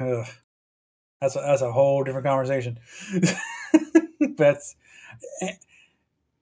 Ugh. 0.00 0.26
That's 1.20 1.34
a, 1.36 1.40
that's 1.40 1.62
a 1.62 1.72
whole 1.72 2.04
different 2.04 2.26
conversation. 2.26 2.78
that's 4.36 4.76
A- 5.42 5.58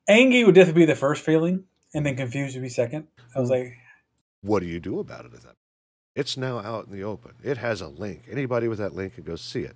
angry 0.08 0.44
would 0.44 0.54
definitely 0.54 0.82
be 0.82 0.86
the 0.86 0.94
first 0.96 1.24
feeling, 1.24 1.64
and 1.94 2.04
then 2.06 2.16
confused 2.16 2.54
would 2.56 2.62
be 2.62 2.68
second. 2.68 3.06
I 3.34 3.40
was 3.40 3.50
like, 3.50 3.72
What 4.44 4.60
do 4.60 4.66
you 4.66 4.78
do 4.78 5.00
about 5.00 5.24
it 5.24 5.32
at 5.34 5.42
that? 5.42 5.56
It's 6.14 6.36
now 6.36 6.58
out 6.58 6.86
in 6.86 6.92
the 6.92 7.02
open. 7.02 7.32
It 7.42 7.56
has 7.56 7.80
a 7.80 7.88
link. 7.88 8.24
Anybody 8.30 8.68
with 8.68 8.78
that 8.78 8.94
link 8.94 9.14
can 9.14 9.24
go 9.24 9.36
see 9.36 9.60
it. 9.62 9.74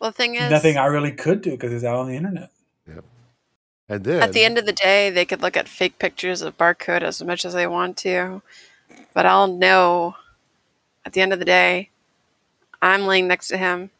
Well, 0.00 0.10
the 0.10 0.16
thing 0.16 0.36
is, 0.36 0.50
nothing 0.50 0.76
I 0.76 0.86
really 0.86 1.10
could 1.12 1.42
do 1.42 1.50
because 1.50 1.72
it's 1.72 1.84
out 1.84 1.96
on 1.96 2.08
the 2.08 2.14
internet. 2.16 2.50
And 3.86 4.02
then 4.02 4.22
at 4.22 4.32
the 4.32 4.44
end 4.44 4.56
of 4.56 4.64
the 4.64 4.72
day, 4.72 5.10
they 5.10 5.26
could 5.26 5.42
look 5.42 5.58
at 5.58 5.68
fake 5.68 5.98
pictures 5.98 6.40
of 6.40 6.56
barcode 6.56 7.02
as 7.02 7.22
much 7.22 7.44
as 7.44 7.52
they 7.52 7.66
want 7.66 7.98
to, 7.98 8.40
but 9.12 9.26
I'll 9.26 9.46
know 9.46 10.14
at 11.04 11.12
the 11.12 11.20
end 11.20 11.34
of 11.34 11.38
the 11.38 11.44
day, 11.44 11.90
I'm 12.80 13.06
laying 13.06 13.28
next 13.28 13.48
to 13.48 13.58
him, 13.58 13.90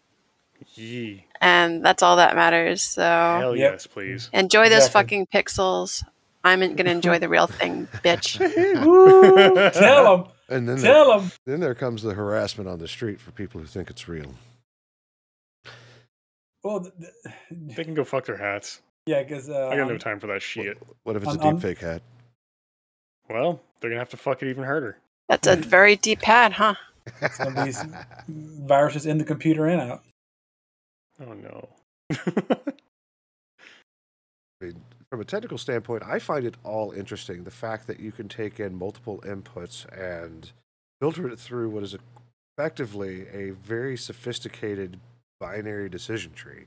Yee. 0.74 1.26
and 1.40 1.84
that's 1.84 2.02
all 2.02 2.16
that 2.16 2.34
matters. 2.34 2.80
So 2.82 3.02
Hell 3.02 3.56
yes, 3.56 3.86
please. 3.86 4.30
enjoy 4.32 4.70
those 4.70 4.86
Exactly. 4.86 5.02
fucking 5.02 5.26
pixels. 5.26 6.02
I'm 6.44 6.60
gonna 6.76 6.90
enjoy 6.90 7.18
the 7.18 7.28
real 7.28 7.46
thing, 7.46 7.88
bitch. 8.04 8.38
Ooh, 8.86 9.70
tell 9.78 10.16
them, 10.18 10.32
and 10.50 10.68
then 10.68 10.76
there, 10.78 10.92
tell 10.92 11.18
them. 11.20 11.30
then 11.46 11.60
there 11.60 11.74
comes 11.74 12.02
the 12.02 12.12
harassment 12.14 12.68
on 12.68 12.78
the 12.78 12.86
street 12.88 13.20
for 13.20 13.30
people 13.32 13.60
who 13.60 13.66
think 13.66 13.88
it's 13.90 14.06
real. 14.08 14.34
Well, 16.62 16.80
th- 16.80 16.92
th- 17.00 17.34
They 17.76 17.84
can 17.84 17.94
go 17.94 18.04
fuck 18.04 18.24
their 18.26 18.36
hats. 18.36 18.80
yeah, 19.06 19.22
because 19.22 19.48
uh, 19.50 19.68
I 19.68 19.76
got 19.76 19.88
no 19.88 19.98
time 19.98 20.20
for 20.20 20.26
that 20.28 20.42
shit. 20.42 20.78
What 21.02 21.16
if 21.16 21.22
it's 21.22 21.34
a 21.34 21.38
On- 21.40 21.46
on- 21.46 21.54
deep 21.54 21.62
fake 21.62 21.78
hat? 21.78 22.02
Well, 23.28 23.60
they're 23.80 23.90
gonna 23.90 24.00
have 24.00 24.10
to 24.10 24.16
fuck 24.18 24.42
it 24.42 24.48
even 24.50 24.64
harder. 24.64 24.98
That's 25.30 25.46
a 25.46 25.56
very 25.56 25.96
deep 25.96 26.20
hat, 26.22 26.52
huh? 26.52 26.74
gonna 27.38 27.64
be 27.64 27.70
s- 27.70 27.84
viruses 28.28 29.06
in 29.06 29.16
the 29.18 29.24
computer 29.24 29.66
and 29.66 29.80
out. 29.80 30.02
Oh 31.20 31.32
no. 31.32 31.68
I 34.60 34.66
mean, 34.66 34.82
from 35.14 35.20
a 35.20 35.24
technical 35.24 35.58
standpoint, 35.58 36.02
I 36.04 36.18
find 36.18 36.44
it 36.44 36.56
all 36.64 36.90
interesting. 36.90 37.44
The 37.44 37.50
fact 37.52 37.86
that 37.86 38.00
you 38.00 38.10
can 38.10 38.28
take 38.28 38.58
in 38.58 38.74
multiple 38.74 39.22
inputs 39.24 39.86
and 39.96 40.50
filter 41.00 41.28
it 41.28 41.38
through 41.38 41.70
what 41.70 41.84
is 41.84 41.96
effectively 42.58 43.28
a 43.28 43.50
very 43.50 43.96
sophisticated 43.96 44.98
binary 45.38 45.88
decision 45.88 46.32
tree 46.32 46.64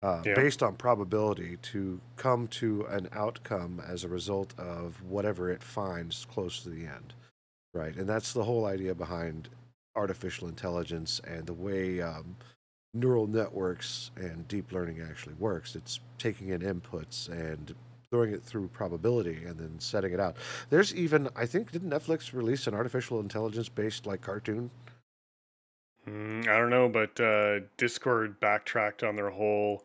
uh, 0.00 0.22
Yeah. 0.24 0.34
based 0.34 0.62
on 0.62 0.76
probability 0.76 1.56
to 1.72 2.00
come 2.14 2.46
to 2.62 2.86
an 2.86 3.08
outcome 3.10 3.82
as 3.84 4.04
a 4.04 4.08
result 4.08 4.56
of 4.60 5.02
whatever 5.02 5.50
it 5.50 5.60
finds 5.60 6.24
close 6.26 6.62
to 6.62 6.70
the 6.70 6.86
end. 6.86 7.14
Right. 7.74 7.96
And 7.96 8.08
that's 8.08 8.32
the 8.32 8.44
whole 8.44 8.66
idea 8.66 8.94
behind 8.94 9.48
artificial 9.96 10.46
intelligence 10.46 11.20
and 11.26 11.46
the 11.46 11.52
way 11.52 12.00
um, 12.00 12.36
neural 12.94 13.26
networks 13.26 14.10
and 14.16 14.46
deep 14.48 14.72
learning 14.72 15.00
actually 15.08 15.34
works. 15.34 15.74
It's 15.76 16.00
taking 16.18 16.48
in 16.48 16.60
inputs 16.60 17.28
and 17.28 17.74
throwing 18.10 18.32
it 18.32 18.42
through 18.42 18.68
probability 18.68 19.44
and 19.46 19.58
then 19.58 19.78
setting 19.78 20.12
it 20.12 20.20
out. 20.20 20.36
There's 20.68 20.94
even, 20.94 21.28
I 21.34 21.46
think, 21.46 21.72
didn't 21.72 21.90
Netflix 21.90 22.32
release 22.34 22.66
an 22.66 22.74
artificial 22.74 23.20
intelligence 23.20 23.68
based 23.68 24.06
like 24.06 24.20
cartoon? 24.20 24.70
Mm, 26.08 26.48
I 26.48 26.58
don't 26.58 26.70
know, 26.70 26.88
but 26.88 27.18
uh, 27.20 27.60
Discord 27.76 28.38
backtracked 28.40 29.02
on 29.04 29.16
their 29.16 29.30
whole. 29.30 29.84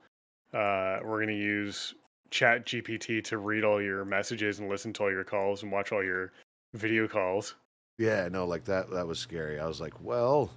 Uh, 0.54 1.00
we're 1.04 1.20
gonna 1.20 1.34
use 1.34 1.94
Chat 2.32 2.66
GPT 2.66 3.24
to 3.26 3.38
read 3.38 3.64
all 3.64 3.82
your 3.82 4.04
messages 4.04 4.60
and 4.60 4.68
listen 4.70 4.92
to 4.94 5.04
all 5.04 5.12
your 5.12 5.24
calls 5.24 5.64
and 5.64 5.72
watch 5.72 5.92
all 5.92 6.04
your 6.04 6.32
video 6.74 7.08
calls. 7.08 7.56
Yeah, 7.98 8.28
no, 8.30 8.46
like 8.46 8.66
that. 8.66 8.90
That 8.92 9.08
was 9.08 9.20
scary. 9.20 9.60
I 9.60 9.66
was 9.68 9.80
like, 9.82 9.94
well, 10.02 10.52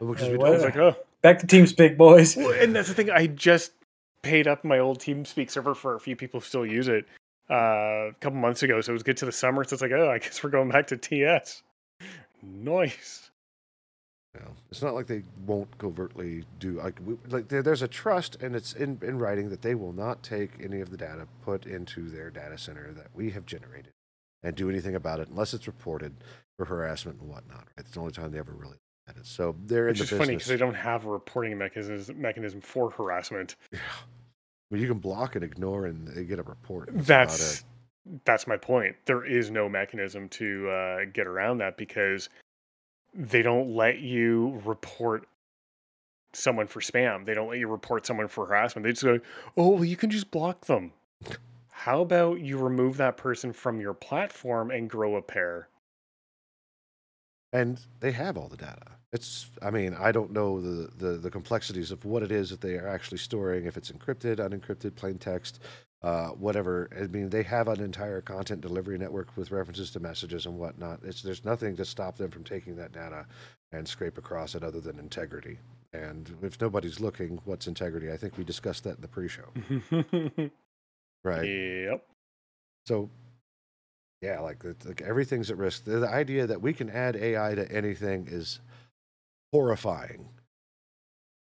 because 0.00 0.26
Hey, 0.26 0.32
we 0.32 0.38
don't. 0.38 0.52
was 0.52 0.64
like, 0.64 0.76
oh, 0.76 0.96
Back 1.22 1.38
to 1.40 1.46
TeamSpeak, 1.46 1.96
boys. 1.96 2.36
well, 2.36 2.52
and 2.52 2.74
that's 2.74 2.88
the 2.88 2.94
thing. 2.94 3.10
I 3.10 3.26
just 3.26 3.72
paid 4.22 4.46
up 4.46 4.64
my 4.64 4.78
old 4.78 5.00
TeamSpeak 5.00 5.50
server 5.50 5.74
for 5.74 5.94
a 5.94 6.00
few 6.00 6.16
people 6.16 6.40
who 6.40 6.46
still 6.46 6.66
use 6.66 6.88
it 6.88 7.06
uh, 7.50 8.08
a 8.08 8.14
couple 8.20 8.38
months 8.38 8.62
ago, 8.62 8.80
so 8.80 8.90
it 8.90 8.94
was 8.94 9.02
good 9.02 9.16
to 9.18 9.26
the 9.26 9.32
summer. 9.32 9.64
So 9.64 9.74
it's 9.74 9.82
like, 9.82 9.92
oh, 9.92 10.10
I 10.10 10.18
guess 10.18 10.42
we're 10.42 10.50
going 10.50 10.70
back 10.70 10.86
to 10.88 10.96
TS. 10.96 11.62
Nice. 12.42 13.30
You 14.34 14.40
know, 14.40 14.52
it's 14.70 14.80
not 14.80 14.94
like 14.94 15.08
they 15.08 15.24
won't 15.44 15.76
covertly 15.78 16.44
do 16.60 16.74
like 16.74 17.00
we, 17.04 17.16
like 17.28 17.48
there, 17.48 17.62
there's 17.62 17.82
a 17.82 17.88
trust 17.88 18.40
and 18.40 18.54
it's 18.54 18.74
in, 18.74 18.96
in 19.02 19.18
writing 19.18 19.50
that 19.50 19.60
they 19.60 19.74
will 19.74 19.92
not 19.92 20.22
take 20.22 20.52
any 20.62 20.80
of 20.80 20.90
the 20.90 20.96
data 20.96 21.26
put 21.42 21.66
into 21.66 22.08
their 22.08 22.30
data 22.30 22.56
center 22.56 22.92
that 22.92 23.08
we 23.12 23.30
have 23.30 23.44
generated 23.44 23.92
and 24.44 24.54
do 24.54 24.70
anything 24.70 24.94
about 24.94 25.18
it 25.18 25.28
unless 25.28 25.52
it's 25.52 25.66
reported 25.66 26.14
for 26.56 26.64
harassment 26.64 27.20
and 27.20 27.28
whatnot. 27.28 27.58
Right? 27.58 27.78
It's 27.78 27.90
the 27.90 28.00
only 28.00 28.12
time 28.12 28.30
they 28.30 28.38
ever 28.38 28.52
really 28.52 28.68
look 28.68 28.74
at 28.74 28.76
it. 28.76 28.89
So 29.22 29.56
they're 29.66 29.86
Which 29.86 29.98
in 29.98 30.04
is 30.04 30.10
funny 30.10 30.34
because 30.34 30.48
they 30.48 30.56
don't 30.56 30.74
have 30.74 31.06
a 31.06 31.10
reporting 31.10 31.56
mechanism 31.58 32.20
mechanism 32.20 32.60
for 32.60 32.90
harassment. 32.90 33.56
Yeah. 33.72 33.78
Mean, 34.70 34.82
you 34.82 34.88
can 34.88 34.98
block 34.98 35.34
and 35.34 35.44
ignore 35.44 35.86
and 35.86 36.06
they 36.06 36.24
get 36.24 36.38
a 36.38 36.44
report. 36.44 36.90
That's, 36.92 37.64
that's 38.24 38.46
my 38.46 38.56
point. 38.56 38.94
There 39.04 39.24
is 39.24 39.50
no 39.50 39.68
mechanism 39.68 40.28
to 40.28 40.70
uh, 40.70 40.98
get 41.12 41.26
around 41.26 41.58
that 41.58 41.76
because 41.76 42.28
they 43.12 43.42
don't 43.42 43.74
let 43.74 43.98
you 43.98 44.60
report 44.64 45.26
someone 46.32 46.68
for 46.68 46.80
spam. 46.80 47.26
They 47.26 47.34
don't 47.34 47.48
let 47.48 47.58
you 47.58 47.66
report 47.66 48.06
someone 48.06 48.28
for 48.28 48.46
harassment. 48.46 48.84
They 48.84 48.92
just 48.92 49.02
go, 49.02 49.18
"Oh, 49.56 49.70
well, 49.70 49.84
you 49.84 49.96
can 49.96 50.08
just 50.08 50.30
block 50.30 50.66
them." 50.66 50.92
How 51.72 52.02
about 52.02 52.40
you 52.40 52.56
remove 52.58 52.96
that 52.98 53.16
person 53.16 53.52
from 53.52 53.80
your 53.80 53.94
platform 53.94 54.70
and 54.70 54.88
grow 54.88 55.16
a 55.16 55.22
pair? 55.22 55.68
and 57.52 57.80
they 58.00 58.12
have 58.12 58.36
all 58.36 58.48
the 58.48 58.56
data. 58.56 58.92
It's, 59.12 59.50
I 59.60 59.70
mean, 59.70 59.96
I 59.98 60.12
don't 60.12 60.32
know 60.32 60.60
the, 60.60 60.90
the, 60.96 61.12
the 61.18 61.30
complexities 61.30 61.90
of 61.90 62.04
what 62.04 62.22
it 62.22 62.30
is 62.30 62.50
that 62.50 62.60
they 62.60 62.74
are 62.76 62.86
actually 62.86 63.18
storing, 63.18 63.66
if 63.66 63.76
it's 63.76 63.90
encrypted, 63.90 64.36
unencrypted, 64.36 64.94
plain 64.94 65.18
text, 65.18 65.60
uh, 66.02 66.28
whatever. 66.28 66.88
I 66.96 67.08
mean, 67.08 67.28
they 67.28 67.42
have 67.42 67.66
an 67.66 67.80
entire 67.80 68.20
content 68.20 68.60
delivery 68.60 68.98
network 68.98 69.36
with 69.36 69.50
references 69.50 69.90
to 69.92 70.00
messages 70.00 70.46
and 70.46 70.56
whatnot. 70.56 71.00
It's, 71.02 71.22
there's 71.22 71.44
nothing 71.44 71.76
to 71.76 71.84
stop 71.84 72.16
them 72.16 72.30
from 72.30 72.44
taking 72.44 72.76
that 72.76 72.92
data 72.92 73.26
and 73.72 73.86
scrape 73.86 74.16
across 74.16 74.54
it 74.54 74.62
other 74.62 74.80
than 74.80 74.98
integrity. 74.98 75.58
And 75.92 76.32
if 76.42 76.60
nobody's 76.60 77.00
looking, 77.00 77.40
what's 77.44 77.66
integrity? 77.66 78.12
I 78.12 78.16
think 78.16 78.38
we 78.38 78.44
discussed 78.44 78.84
that 78.84 78.96
in 78.96 79.02
the 79.02 79.08
pre-show, 79.08 79.48
right? 81.24 81.44
Yep. 81.44 82.06
So, 82.86 83.10
yeah, 84.22 84.38
like, 84.38 84.62
like 84.84 85.02
everything's 85.02 85.50
at 85.50 85.56
risk. 85.56 85.84
The, 85.84 85.98
the 85.98 86.08
idea 86.08 86.46
that 86.46 86.62
we 86.62 86.72
can 86.72 86.90
add 86.90 87.16
AI 87.16 87.56
to 87.56 87.70
anything 87.72 88.28
is 88.30 88.60
horrifying. 89.52 90.28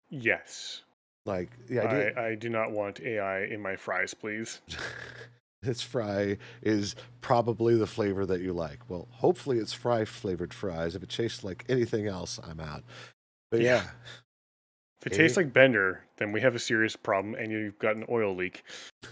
Yes. 0.10 0.82
Like 1.26 1.50
the 1.68 1.80
idea, 1.80 2.14
I, 2.18 2.30
I 2.30 2.36
do 2.36 2.50
not 2.50 2.72
want 2.72 3.00
AI 3.02 3.44
in 3.44 3.62
my 3.62 3.76
fries, 3.76 4.14
please. 4.14 4.62
Its 5.64 5.82
fry 5.84 6.38
is 6.64 6.96
probably 7.22 7.76
the 7.76 7.86
flavor 7.86 8.26
that 8.26 8.42
you 8.42 8.52
like. 8.52 8.80
Well, 8.90 9.08
hopefully 9.12 9.60
it's 9.60 9.74
fry 9.74 10.06
flavored 10.06 10.54
fries. 10.56 10.96
If 10.96 11.04
it 11.04 11.10
tastes 11.10 11.44
like 11.44 11.64
anything 11.70 12.08
else, 12.08 12.40
I'm 12.44 12.60
out. 12.60 12.84
But 13.52 13.62
yeah, 13.62 13.84
If 15.02 15.12
it 15.12 15.16
tastes 15.16 15.38
like 15.38 15.54
Bender, 15.54 16.02
then 16.18 16.32
we 16.32 16.42
have 16.42 16.56
a 16.56 16.60
serious 16.60 16.96
problem, 16.96 17.36
and 17.36 17.52
you've 17.52 17.78
got 17.78 17.96
an 17.96 18.06
oil 18.10 18.36
leak. 18.36 18.64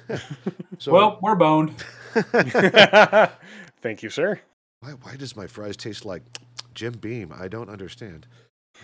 so 0.80 0.92
well, 0.92 1.20
we're 1.22 1.36
boned. 1.36 1.76
Thank 3.82 4.02
you, 4.02 4.10
sir. 4.10 4.40
why, 4.80 4.92
why 5.04 5.16
does 5.18 5.36
my 5.36 5.46
fries 5.46 5.78
taste 5.78 6.04
like 6.04 6.24
Jim 6.74 6.94
Beam? 6.94 7.32
I 7.38 7.48
don't 7.48 7.70
understand. 7.70 8.26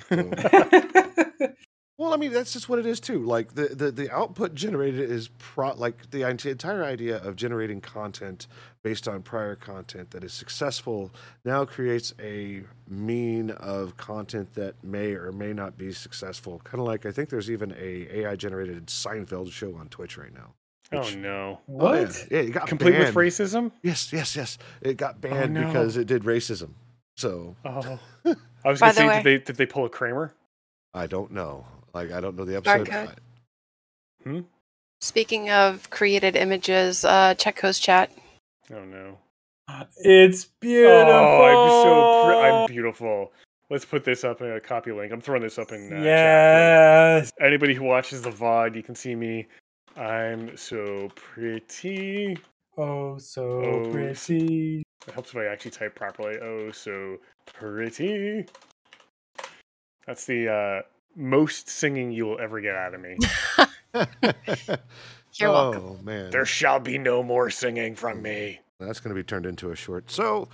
So- 0.10 0.32
Well, 1.98 2.14
I 2.14 2.18
mean 2.18 2.34
that's 2.34 2.52
just 2.52 2.68
what 2.68 2.78
it 2.78 2.86
is 2.86 3.00
too. 3.00 3.24
Like 3.24 3.56
the 3.56 3.68
the, 3.68 3.90
the 3.90 4.12
output 4.14 4.54
generated 4.54 5.10
is 5.10 5.30
pro 5.40 5.74
like 5.76 6.12
the 6.12 6.24
entire 6.30 6.84
idea 6.84 7.24
of 7.24 7.38
generating 7.38 7.80
content 7.80 8.48
based 8.84 9.08
on 9.08 9.22
prior 9.22 9.56
content 9.56 10.12
that 10.12 10.22
is 10.22 10.34
successful 10.34 11.10
now 11.46 11.64
creates 11.64 12.14
a 12.22 12.64
mean 12.90 13.52
of 13.52 13.96
content 13.96 14.54
that 14.56 14.76
may 14.84 15.14
or 15.14 15.32
may 15.32 15.54
not 15.54 15.78
be 15.78 15.94
successful. 15.94 16.60
Kind 16.66 16.82
of 16.82 16.86
like 16.88 17.06
I 17.06 17.12
think 17.12 17.30
there's 17.30 17.50
even 17.50 17.72
a 17.80 18.08
AI 18.12 18.36
generated 18.36 18.88
Seinfeld 18.88 19.54
show 19.54 19.74
on 19.76 19.88
Twitch 19.88 20.18
right 20.18 20.34
now. 20.34 20.54
Oh 20.92 21.00
Which- 21.00 21.16
no! 21.16 21.62
Oh, 21.70 21.94
yeah. 21.94 22.02
what? 22.02 22.28
Yeah, 22.30 22.40
it 22.40 22.52
got 22.52 22.68
Complete 22.68 22.92
banned. 22.92 23.16
with 23.16 23.16
racism? 23.16 23.72
Yes, 23.84 24.12
yes, 24.12 24.36
yes. 24.36 24.58
It 24.82 24.98
got 24.98 25.16
oh, 25.16 25.20
banned 25.30 25.54
no. 25.54 25.66
because 25.68 25.96
it 25.96 26.08
did 26.08 26.24
racism. 26.24 26.72
So 27.16 27.56
Oh, 27.64 27.98
I 28.66 28.70
was 28.72 28.80
By 28.80 28.88
gonna 28.88 28.94
the 28.94 29.00
say, 29.00 29.08
way- 29.08 29.16
did 29.24 29.24
they 29.24 29.46
did 29.46 29.56
they 29.58 29.66
pull 29.66 29.86
a 29.86 29.90
Kramer? 29.90 30.34
I 30.94 31.08
don't 31.08 31.32
know. 31.32 31.66
Like 31.94 32.12
I 32.12 32.20
don't 32.20 32.36
know 32.36 32.46
the 32.46 32.58
episode. 32.58 32.88
Barcode. 32.88 33.16
I- 34.28 34.44
Speaking 35.02 35.50
of 35.52 35.90
created 35.92 36.36
images, 36.36 37.06
uh, 37.06 37.36
check 37.36 37.60
host 37.60 37.82
chat. 37.84 38.12
Oh 38.74 38.84
no! 38.84 39.20
It's 39.98 40.46
beautiful. 40.60 41.14
Oh, 41.14 41.44
I'm 41.46 41.70
so 41.84 42.26
pre- 42.28 42.50
I'm 42.50 42.66
beautiful. 42.68 43.32
Let's 43.70 43.86
put 43.86 44.04
this 44.04 44.24
up 44.24 44.42
in 44.42 44.52
a 44.52 44.60
copy 44.60 44.92
link. 44.92 45.12
I'm 45.12 45.22
throwing 45.22 45.42
this 45.44 45.60
up 45.60 45.72
in 45.72 45.88
uh, 45.88 45.96
chat. 45.98 46.04
yes. 46.04 47.32
Anybody 47.40 47.74
who 47.76 47.84
watches 47.84 48.22
the 48.24 48.32
VOD, 48.32 48.76
you 48.76 48.84
can 48.84 48.96
see 48.96 49.16
me. 49.16 49.46
I'm 49.96 50.56
so 50.58 51.10
pretty. 51.16 52.38
Oh, 52.78 53.18
so 53.18 53.42
Oh, 53.62 53.90
pretty. 53.92 54.84
It 55.08 55.14
helps 55.14 55.30
if 55.32 55.38
I 55.38 55.46
actually 55.46 55.72
type 55.72 55.96
properly. 55.96 56.38
Oh, 56.40 56.72
so 56.72 57.18
pretty. 57.46 58.46
That's 60.08 60.26
the 60.26 60.50
uh, 60.52 60.82
most 61.16 61.70
singing 61.70 62.12
you 62.12 62.26
will 62.26 62.40
ever 62.40 62.60
get 62.62 62.76
out 62.76 62.94
of 62.94 63.02
me. 63.02 63.18
You're 65.38 65.50
oh, 65.50 65.72
welcome. 65.72 66.06
man. 66.06 66.30
there 66.32 66.46
shall 66.46 66.80
be 66.80 66.98
no 66.98 67.24
more 67.24 67.50
singing 67.50 67.96
from 67.96 68.22
me. 68.22 68.60
That's 68.80 69.00
going 69.00 69.16
to 69.16 69.20
be 69.20 69.24
turned 69.26 69.46
into 69.46 69.72
a 69.72 69.76
short. 69.76 70.10
So, 70.12 70.48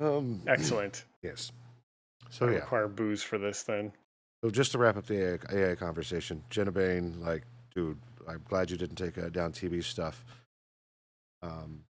um, 0.00 0.40
Excellent. 0.46 1.04
yes. 1.22 1.52
So 2.30 2.46
I 2.46 2.48
Oh, 2.48 2.52
yeah. 2.52 2.58
require 2.60 2.88
booze 2.88 3.22
for 3.22 3.38
this 3.38 3.62
then. 3.64 3.92
So 4.44 4.50
just 4.50 4.72
to 4.72 4.78
wrap 4.78 4.96
up 4.96 5.06
the 5.06 5.38
AI, 5.54 5.70
AI 5.70 5.74
conversation, 5.74 6.42
Genna 6.50 6.72
Bain, 6.72 7.16
like, 7.20 7.42
dude, 7.74 7.98
I'm 8.28 8.42
glad 8.48 8.70
you 8.70 8.76
didn't 8.76 8.96
take 8.96 9.16
uh, 9.18 9.28
down 9.30 9.52
TB's 9.52 9.86
stuff. 9.86 10.24
Um, 11.46 11.84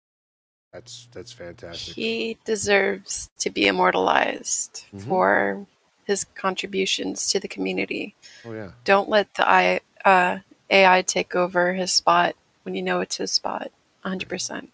that's 0.73 1.09
that's 1.13 1.33
fantastic. 1.33 1.95
He 1.95 2.39
deserves 2.45 3.31
to 3.39 3.51
be 3.51 3.67
immortalized 3.67 4.87
Mhm. 4.93 5.01
for 5.09 5.67
his 6.05 6.25
contributions 6.35 7.29
to 7.29 7.41
the 7.41 7.49
community. 7.49 8.15
Oh 8.45 8.53
yeah, 8.53 8.73
Don't 8.85 9.09
let 9.09 9.33
the 9.35 9.49
I, 9.49 9.81
uh, 10.05 10.41
AI 10.71 11.03
take 11.03 11.35
over 11.35 11.73
his 11.75 11.93
spot 11.93 12.35
when 12.65 12.75
you 12.75 12.83
know 12.83 13.01
it's 13.01 13.17
his 13.19 13.33
spot. 13.33 13.71
100%. 14.05 14.71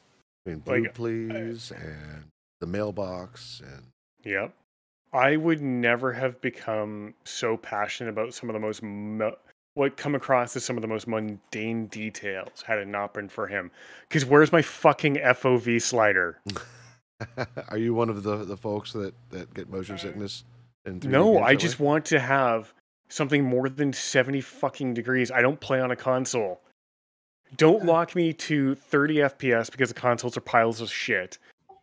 I 0.47 0.51
mean, 0.51 0.59
Blue 0.61 0.83
Like, 0.85 0.95
Please 0.95 1.71
and 1.71 2.27
the 2.61 2.67
mailbox 2.67 3.61
and 3.61 3.87
Yep. 4.25 4.55
I 5.13 5.37
would 5.37 5.61
never 5.61 6.13
have 6.13 6.41
become 6.41 7.15
so 7.25 7.57
passionate 7.57 8.11
about 8.11 8.33
some 8.35 8.49
of 8.49 8.55
the 8.55 8.61
most 8.61 8.83
mo- 8.83 9.37
what 9.75 9.97
come 9.97 10.15
across 10.15 10.57
as 10.57 10.65
some 10.65 10.77
of 10.77 10.83
the 10.83 10.89
most 10.89 11.07
mundane 11.07 11.87
details 11.87 12.63
had 12.67 12.79
it 12.79 12.89
not 12.89 13.15
been 13.15 13.29
for 13.29 13.47
him. 13.47 13.71
Because 14.09 14.25
where's 14.25 14.53
my 14.53 14.63
fucking 14.63 15.17
FOV 15.17 15.81
slider? 15.81 16.41
Are 17.69 17.79
you 17.79 17.95
one 17.95 18.09
of 18.09 18.23
the, 18.23 18.45
the 18.45 18.57
folks 18.57 18.93
that, 18.93 19.15
that 19.31 19.53
get 19.55 19.71
motion 19.71 19.99
sickness? 19.99 20.45
And 20.85 21.07
No, 21.07 21.39
I 21.39 21.55
just 21.55 21.79
want 21.79 22.05
to 22.07 22.19
have 22.19 22.73
something 23.09 23.45
more 23.45 23.69
than 23.69 23.93
70 23.93 24.41
fucking 24.41 24.95
degrees. 24.95 25.31
I 25.31 25.43
don't 25.43 25.61
play 25.61 25.81
on 25.81 25.91
a 25.91 25.97
console. 25.97 26.61
Don't 27.57 27.85
lock 27.85 28.15
me 28.15 28.33
to 28.33 28.75
30 28.75 29.17
FPS 29.17 29.71
because 29.71 29.89
the 29.89 29.95
consoles 29.95 30.37
are 30.37 30.41
piles 30.41 30.81
of 30.81 30.91
shit. 30.91 31.39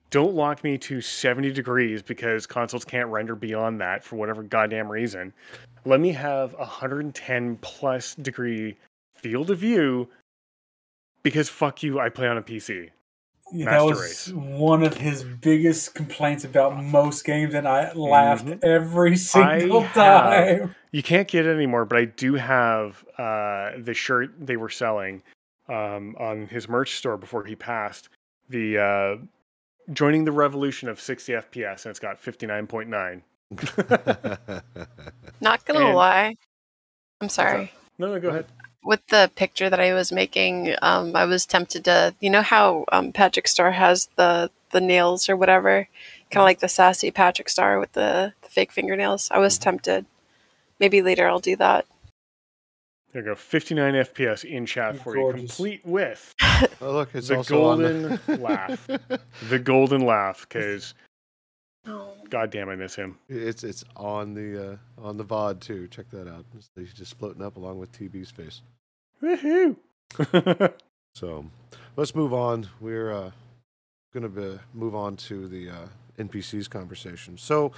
Don't 0.09 0.33
lock 0.33 0.63
me 0.63 0.77
to 0.77 1.01
70 1.01 1.51
degrees 1.51 2.01
because 2.01 2.47
consoles 2.47 2.85
can't 2.85 3.09
render 3.09 3.35
beyond 3.35 3.81
that 3.81 4.03
for 4.03 4.15
whatever 4.15 4.41
goddamn 4.41 4.89
reason. 4.89 5.33
Let 5.85 5.99
me 5.99 6.11
have 6.13 6.53
a 6.55 6.57
110 6.59 7.57
plus 7.61 8.15
degree 8.15 8.77
field 9.15 9.49
of 9.51 9.59
view 9.59 10.07
because 11.23 11.49
fuck 11.49 11.83
you, 11.83 11.99
I 11.99 12.09
play 12.09 12.27
on 12.27 12.37
a 12.37 12.41
PC. 12.41 12.89
Yeah, 13.53 13.71
that 13.71 13.83
was 13.85 14.01
Race. 14.01 14.27
one 14.33 14.83
of 14.83 14.95
his 14.97 15.23
biggest 15.23 15.95
complaints 15.95 16.43
about 16.43 16.83
most 16.83 17.23
games, 17.23 17.53
and 17.53 17.65
I 17.65 17.93
laughed 17.93 18.45
Mhm. 18.45 18.61
every 18.63 19.15
single 19.15 19.81
have- 19.83 19.93
time. 19.93 20.75
You 20.91 21.01
can't 21.01 21.27
get 21.29 21.45
it 21.45 21.53
anymore, 21.55 21.85
but 21.85 21.97
I 21.97 22.05
do 22.05 22.33
have 22.35 23.05
uh, 23.17 23.71
the 23.77 23.93
shirt 23.93 24.31
they 24.37 24.57
were 24.57 24.69
selling 24.69 25.23
um, 25.69 26.15
on 26.19 26.47
his 26.47 26.67
merch 26.69 26.95
store 26.95 27.17
before 27.17 27.43
he 27.45 27.55
passed. 27.55 28.09
The 28.49 28.77
uh, 28.77 29.15
joining 29.93 30.25
the 30.25 30.31
revolution 30.33 30.89
of 30.89 30.99
60 30.99 31.33
FPS, 31.33 31.85
and 31.85 31.89
it's 31.91 31.99
got 31.99 32.17
59.9. 32.21 33.21
Not 35.41 35.65
going 35.65 35.79
to 35.79 35.87
And- 35.87 35.95
lie. 35.95 36.35
I'm 37.21 37.29
sorry. 37.29 37.71
No, 37.97 38.13
no, 38.13 38.19
go 38.19 38.29
ahead. 38.29 38.45
with 38.83 39.05
the 39.07 39.29
picture 39.35 39.69
that 39.69 39.79
I 39.79 39.93
was 39.93 40.11
making, 40.11 40.75
um, 40.81 41.15
I 41.15 41.25
was 41.25 41.45
tempted 41.45 41.83
to, 41.85 42.13
you 42.19 42.29
know 42.29 42.41
how 42.43 42.85
um, 42.91 43.11
Patrick 43.11 43.47
Star 43.47 43.71
has 43.71 44.07
the 44.15 44.49
the 44.71 44.81
nails 44.81 45.29
or 45.29 45.35
whatever, 45.37 45.87
kind 46.29 46.41
of 46.41 46.45
like 46.45 46.59
the 46.59 46.67
sassy 46.67 47.09
Patrick 47.09 47.47
Star 47.49 47.79
with 47.79 47.93
the, 47.93 48.33
the 48.41 48.49
fake 48.49 48.71
fingernails. 48.71 49.29
I 49.31 49.39
was 49.39 49.57
tempted. 49.57 50.05
Maybe 50.79 51.01
later 51.01 51.27
I'll 51.27 51.39
do 51.39 51.55
that. 51.55 51.85
There 53.13 53.21
you 53.23 53.29
go. 53.29 53.35
59 53.35 53.93
FPS 53.93 54.43
in 54.43 54.65
chat 54.65 55.01
for 55.01 55.17
you, 55.17 55.33
complete 55.33 55.81
with 55.85 56.35
oh, 56.81 56.91
look, 56.91 57.09
it's 57.15 57.29
The 57.29 57.37
also 57.37 57.63
on 57.65 57.79
golden 57.79 58.19
laugh. 58.41 58.87
the 59.49 59.59
golden 59.59 60.01
laugh. 60.05 60.45
Because 60.49 60.93
Oh, 62.27 62.29
goddamn, 62.29 62.69
I 62.69 62.75
miss 62.75 62.95
him. 62.95 63.17
It's 63.29 63.63
it's 63.63 63.83
on 63.95 64.33
the 64.33 64.73
uh, 64.73 64.77
on 65.01 65.17
the 65.17 65.25
VOD 65.25 65.59
too. 65.61 65.87
Check 65.87 66.09
that 66.11 66.27
out. 66.27 66.45
He's 66.75 66.93
just 66.93 67.17
floating 67.17 67.41
up 67.43 67.57
along 67.57 67.79
with 67.79 67.91
TB's 67.93 68.31
face. 68.31 68.61
Woohoo! 69.23 69.77
So 71.15 71.45
let's 71.95 72.13
move 72.13 72.31
on. 72.31 72.69
We're 72.79 73.11
uh, 73.11 73.31
going 74.13 74.21
to 74.23 74.29
be, 74.29 74.59
move 74.75 74.93
on 74.93 75.15
to 75.17 75.47
the 75.47 75.69
uh, 75.71 75.87
NPCs 76.19 76.69
conversation. 76.69 77.39
So 77.39 77.71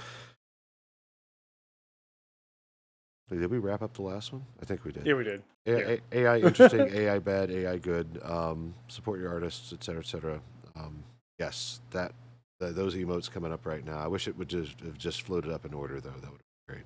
did 3.30 3.50
we 3.50 3.56
wrap 3.58 3.80
up 3.80 3.94
the 3.94 4.02
last 4.02 4.32
one? 4.32 4.44
I 4.60 4.66
think 4.66 4.84
we 4.84 4.92
did. 4.92 5.06
yeah, 5.06 5.14
we 5.14 5.24
did. 5.24 5.42
A- 5.66 5.70
yeah. 5.70 5.96
A- 6.12 6.18
AI 6.18 6.38
interesting, 6.40 6.88
AI 6.92 7.18
bad, 7.18 7.50
AI 7.50 7.78
good. 7.78 8.20
Um, 8.22 8.74
support 8.88 9.20
your 9.20 9.30
artists, 9.32 9.72
et 9.72 9.82
cetera, 9.82 10.02
et 10.02 10.06
cetera. 10.06 10.40
Um, 10.76 11.02
yes, 11.38 11.80
that 11.92 12.12
th- 12.60 12.74
those 12.74 12.94
emotes 12.94 13.30
coming 13.30 13.52
up 13.52 13.66
right 13.66 13.84
now. 13.84 13.98
I 13.98 14.06
wish 14.06 14.28
it 14.28 14.36
would 14.36 14.48
just 14.48 14.80
have 14.80 14.98
just 14.98 15.22
floated 15.22 15.50
up 15.52 15.64
in 15.64 15.74
order 15.74 16.00
though. 16.00 16.10
That 16.10 16.30
would 16.30 16.40
be 16.40 16.74
great. 16.74 16.84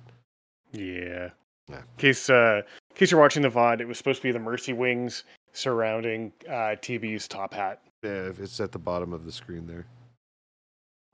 Yeah. 0.71 1.29
Yeah. 1.69 1.77
In 1.77 1.83
case, 1.97 2.29
uh, 2.29 2.61
in 2.91 2.95
case 2.95 3.11
you're 3.11 3.19
watching 3.19 3.41
the 3.41 3.49
VOD, 3.49 3.81
it 3.81 3.87
was 3.87 3.97
supposed 3.97 4.21
to 4.21 4.23
be 4.27 4.31
the 4.31 4.39
Mercy 4.39 4.73
Wings 4.73 5.23
surrounding 5.53 6.31
uh, 6.47 6.75
TB's 6.81 7.27
top 7.27 7.53
hat. 7.53 7.81
Yeah, 8.03 8.31
it's 8.39 8.59
at 8.59 8.71
the 8.71 8.77
bottom 8.79 9.13
of 9.13 9.25
the 9.25 9.31
screen 9.31 9.65
there. 9.65 9.85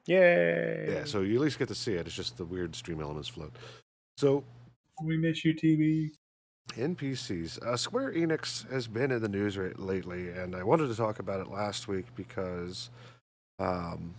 Yay! 0.08 0.88
Yeah, 0.90 1.04
so 1.06 1.22
you 1.22 1.36
at 1.36 1.42
least 1.42 1.60
get 1.60 1.68
to 1.70 1.76
see 1.76 1.94
it. 1.94 2.08
It's 2.08 2.16
just 2.16 2.36
the 2.38 2.44
weird 2.44 2.76
stream 2.76 3.02
elements 3.02 3.30
float. 3.30 3.56
So 4.18 4.44
We 5.04 5.18
miss 5.18 5.46
you, 5.46 5.54
TB. 5.54 6.10
NPCs. 6.76 7.62
Uh, 7.64 7.78
Square 7.78 8.14
Enix 8.14 8.70
has 8.72 8.88
been 8.88 9.12
in 9.12 9.22
the 9.22 9.30
news 9.30 9.58
right, 9.58 9.78
lately, 9.80 10.30
and 10.30 10.56
I 10.56 10.64
wanted 10.64 10.88
to 10.88 10.96
talk 10.96 11.20
about 11.20 11.40
it 11.40 11.50
last 11.50 11.88
week 11.88 12.06
because 12.16 12.90
um, 13.60 14.14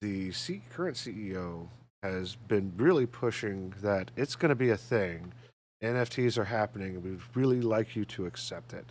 the 0.00 0.32
C- 0.32 0.62
current 0.72 0.96
CEO 0.96 1.68
has 2.02 2.36
been 2.36 2.72
really 2.76 3.06
pushing 3.06 3.74
that 3.82 4.10
it's 4.16 4.36
going 4.36 4.48
to 4.50 4.54
be 4.54 4.70
a 4.70 4.76
thing. 4.76 5.32
NFTs 5.82 6.38
are 6.38 6.44
happening, 6.44 6.96
and 6.96 7.04
we'd 7.04 7.20
really 7.34 7.60
like 7.60 7.96
you 7.96 8.04
to 8.06 8.26
accept 8.26 8.72
it. 8.72 8.86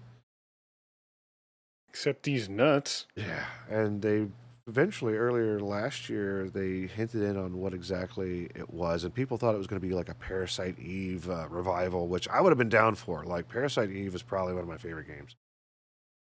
Accept 1.89 2.23
these 2.23 2.49
nuts. 2.49 3.07
Yeah, 3.15 3.45
and 3.69 4.01
they 4.01 4.27
eventually 4.67 5.15
earlier 5.15 5.59
last 5.59 6.09
year 6.09 6.49
they 6.53 6.85
hinted 6.85 7.23
in 7.23 7.35
on 7.37 7.57
what 7.57 7.73
exactly 7.73 8.49
it 8.55 8.71
was, 8.71 9.03
and 9.03 9.13
people 9.13 9.37
thought 9.37 9.55
it 9.55 9.57
was 9.57 9.67
going 9.67 9.81
to 9.81 9.87
be 9.87 9.93
like 9.95 10.09
a 10.09 10.15
Parasite 10.15 10.77
Eve 10.79 11.29
uh, 11.29 11.47
revival, 11.49 12.07
which 12.07 12.27
I 12.29 12.41
would 12.41 12.51
have 12.51 12.59
been 12.59 12.69
down 12.69 12.95
for. 12.95 13.23
Like 13.25 13.47
Parasite 13.49 13.89
Eve 13.89 14.13
is 14.15 14.21
probably 14.23 14.53
one 14.53 14.63
of 14.63 14.69
my 14.69 14.77
favorite 14.77 15.07
games. 15.07 15.35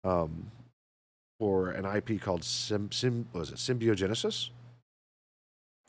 um, 0.03 0.51
for 1.39 1.69
an 1.71 1.85
IP 1.85 2.21
called 2.21 2.43
Sim, 2.43 2.91
Sim 2.91 3.27
was 3.33 3.51
it 3.51 3.57
Symbiogenesis? 3.57 4.49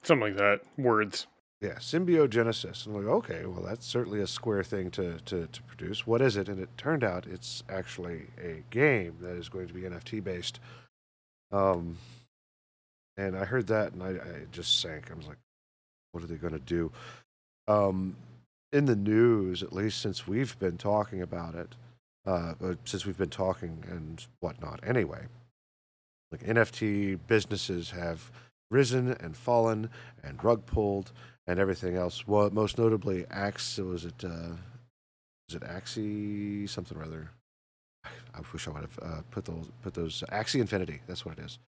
Something 0.04 0.28
like 0.28 0.36
that. 0.36 0.60
Words. 0.76 1.26
Yeah, 1.60 1.76
Symbiogenesis. 1.76 2.84
And 2.84 2.94
like, 2.94 3.06
okay, 3.06 3.46
well, 3.46 3.62
that's 3.62 3.86
certainly 3.86 4.20
a 4.20 4.26
square 4.26 4.62
thing 4.62 4.90
to, 4.92 5.18
to, 5.20 5.46
to 5.46 5.62
produce. 5.62 6.06
What 6.06 6.20
is 6.20 6.36
it? 6.36 6.48
And 6.48 6.60
it 6.60 6.68
turned 6.76 7.02
out 7.02 7.26
it's 7.26 7.62
actually 7.70 8.26
a 8.38 8.62
game 8.70 9.16
that 9.22 9.36
is 9.36 9.48
going 9.48 9.68
to 9.68 9.74
be 9.74 9.82
NFT 9.82 10.22
based. 10.22 10.60
Um, 11.50 11.96
and 13.16 13.34
I 13.34 13.46
heard 13.46 13.66
that 13.68 13.94
and 13.94 14.02
I, 14.02 14.08
I 14.10 14.46
just 14.52 14.80
sank. 14.80 15.10
I 15.10 15.14
was 15.14 15.26
like, 15.26 15.38
what 16.12 16.22
are 16.22 16.26
they 16.26 16.36
going 16.36 16.52
to 16.52 16.58
do? 16.58 16.92
Um, 17.66 18.16
in 18.72 18.84
the 18.84 18.96
news, 18.96 19.62
at 19.62 19.72
least 19.72 20.02
since 20.02 20.26
we've 20.26 20.58
been 20.58 20.76
talking 20.76 21.22
about 21.22 21.54
it, 21.54 21.74
uh, 22.26 22.54
since 22.84 23.06
we've 23.06 23.16
been 23.16 23.30
talking 23.30 23.84
and 23.88 24.26
whatnot 24.40 24.80
anyway, 24.86 25.26
like 26.30 26.42
NFT 26.42 27.18
businesses 27.26 27.92
have 27.92 28.30
risen 28.70 29.12
and 29.20 29.36
fallen 29.36 29.90
and 30.22 30.42
rug 30.42 30.66
pulled 30.66 31.12
and 31.46 31.58
everything 31.58 31.96
else. 31.96 32.26
Well, 32.26 32.50
most 32.50 32.78
notably, 32.78 33.26
Axe 33.30 33.78
was 33.78 34.04
it 34.04 34.24
uh, 34.24 34.56
was 35.48 35.56
it 35.56 35.62
Axie 35.62 36.68
something 36.68 36.96
or 36.98 37.04
other? 37.04 37.30
I 38.04 38.40
wish 38.52 38.66
I 38.66 38.70
would 38.72 38.82
have 38.82 38.98
uh, 39.02 39.20
put 39.30 39.44
those 39.44 39.70
put 39.82 39.94
those 39.94 40.22
Axie 40.32 40.60
Infinity. 40.60 41.00
That's 41.06 41.24
what 41.24 41.38
it 41.38 41.44
is. 41.44 41.58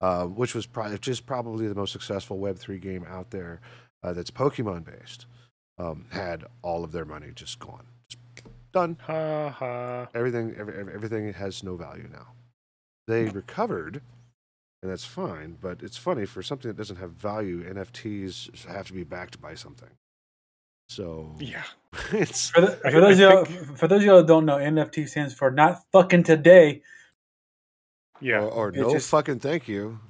Uh, 0.00 0.26
which 0.26 0.54
was 0.54 0.64
pro- 0.66 0.96
just 0.98 1.26
probably 1.26 1.66
the 1.66 1.74
most 1.74 1.92
successful 1.92 2.38
Web 2.38 2.56
three 2.56 2.78
game 2.78 3.04
out 3.08 3.30
there 3.30 3.60
uh, 4.02 4.12
that's 4.12 4.30
Pokemon 4.30 4.84
based. 4.84 5.26
Um, 5.78 6.06
had 6.10 6.44
all 6.62 6.82
of 6.84 6.90
their 6.90 7.04
money 7.04 7.28
just 7.34 7.58
gone, 7.60 7.86
just 8.08 8.18
done. 8.72 8.96
Ha 9.02 9.48
ha. 9.50 10.08
Everything 10.14 10.54
every, 10.58 10.74
every- 10.78 10.92
everything 10.94 11.32
has 11.32 11.62
no 11.62 11.76
value 11.76 12.08
now. 12.12 12.28
They 13.06 13.24
recovered, 13.26 14.02
and 14.82 14.90
that's 14.90 15.04
fine. 15.04 15.56
But 15.60 15.82
it's 15.82 15.96
funny 15.96 16.24
for 16.26 16.42
something 16.42 16.68
that 16.68 16.76
doesn't 16.76 16.96
have 16.96 17.12
value. 17.12 17.62
NFTs 17.68 18.66
have 18.66 18.86
to 18.88 18.92
be 18.92 19.04
backed 19.04 19.40
by 19.40 19.54
something. 19.54 19.90
So 20.88 21.34
Yeah. 21.38 21.64
it's 22.12 22.50
For, 22.50 22.60
the, 22.62 22.68
for 22.90 23.00
those 23.00 23.20
I 23.20 23.24
of 23.24 23.50
y'all, 23.50 23.76
for 23.76 23.88
those 23.88 24.00
of 24.00 24.06
y'all 24.06 24.16
that 24.18 24.26
don't 24.26 24.46
know, 24.46 24.56
NFT 24.56 25.08
stands 25.08 25.34
for 25.34 25.50
not 25.50 25.82
fucking 25.92 26.22
today. 26.22 26.82
Yeah. 28.20 28.40
or, 28.40 28.68
or 28.68 28.72
no 28.72 28.92
just- 28.92 29.10
fucking 29.10 29.40
thank 29.40 29.68
you. 29.68 30.00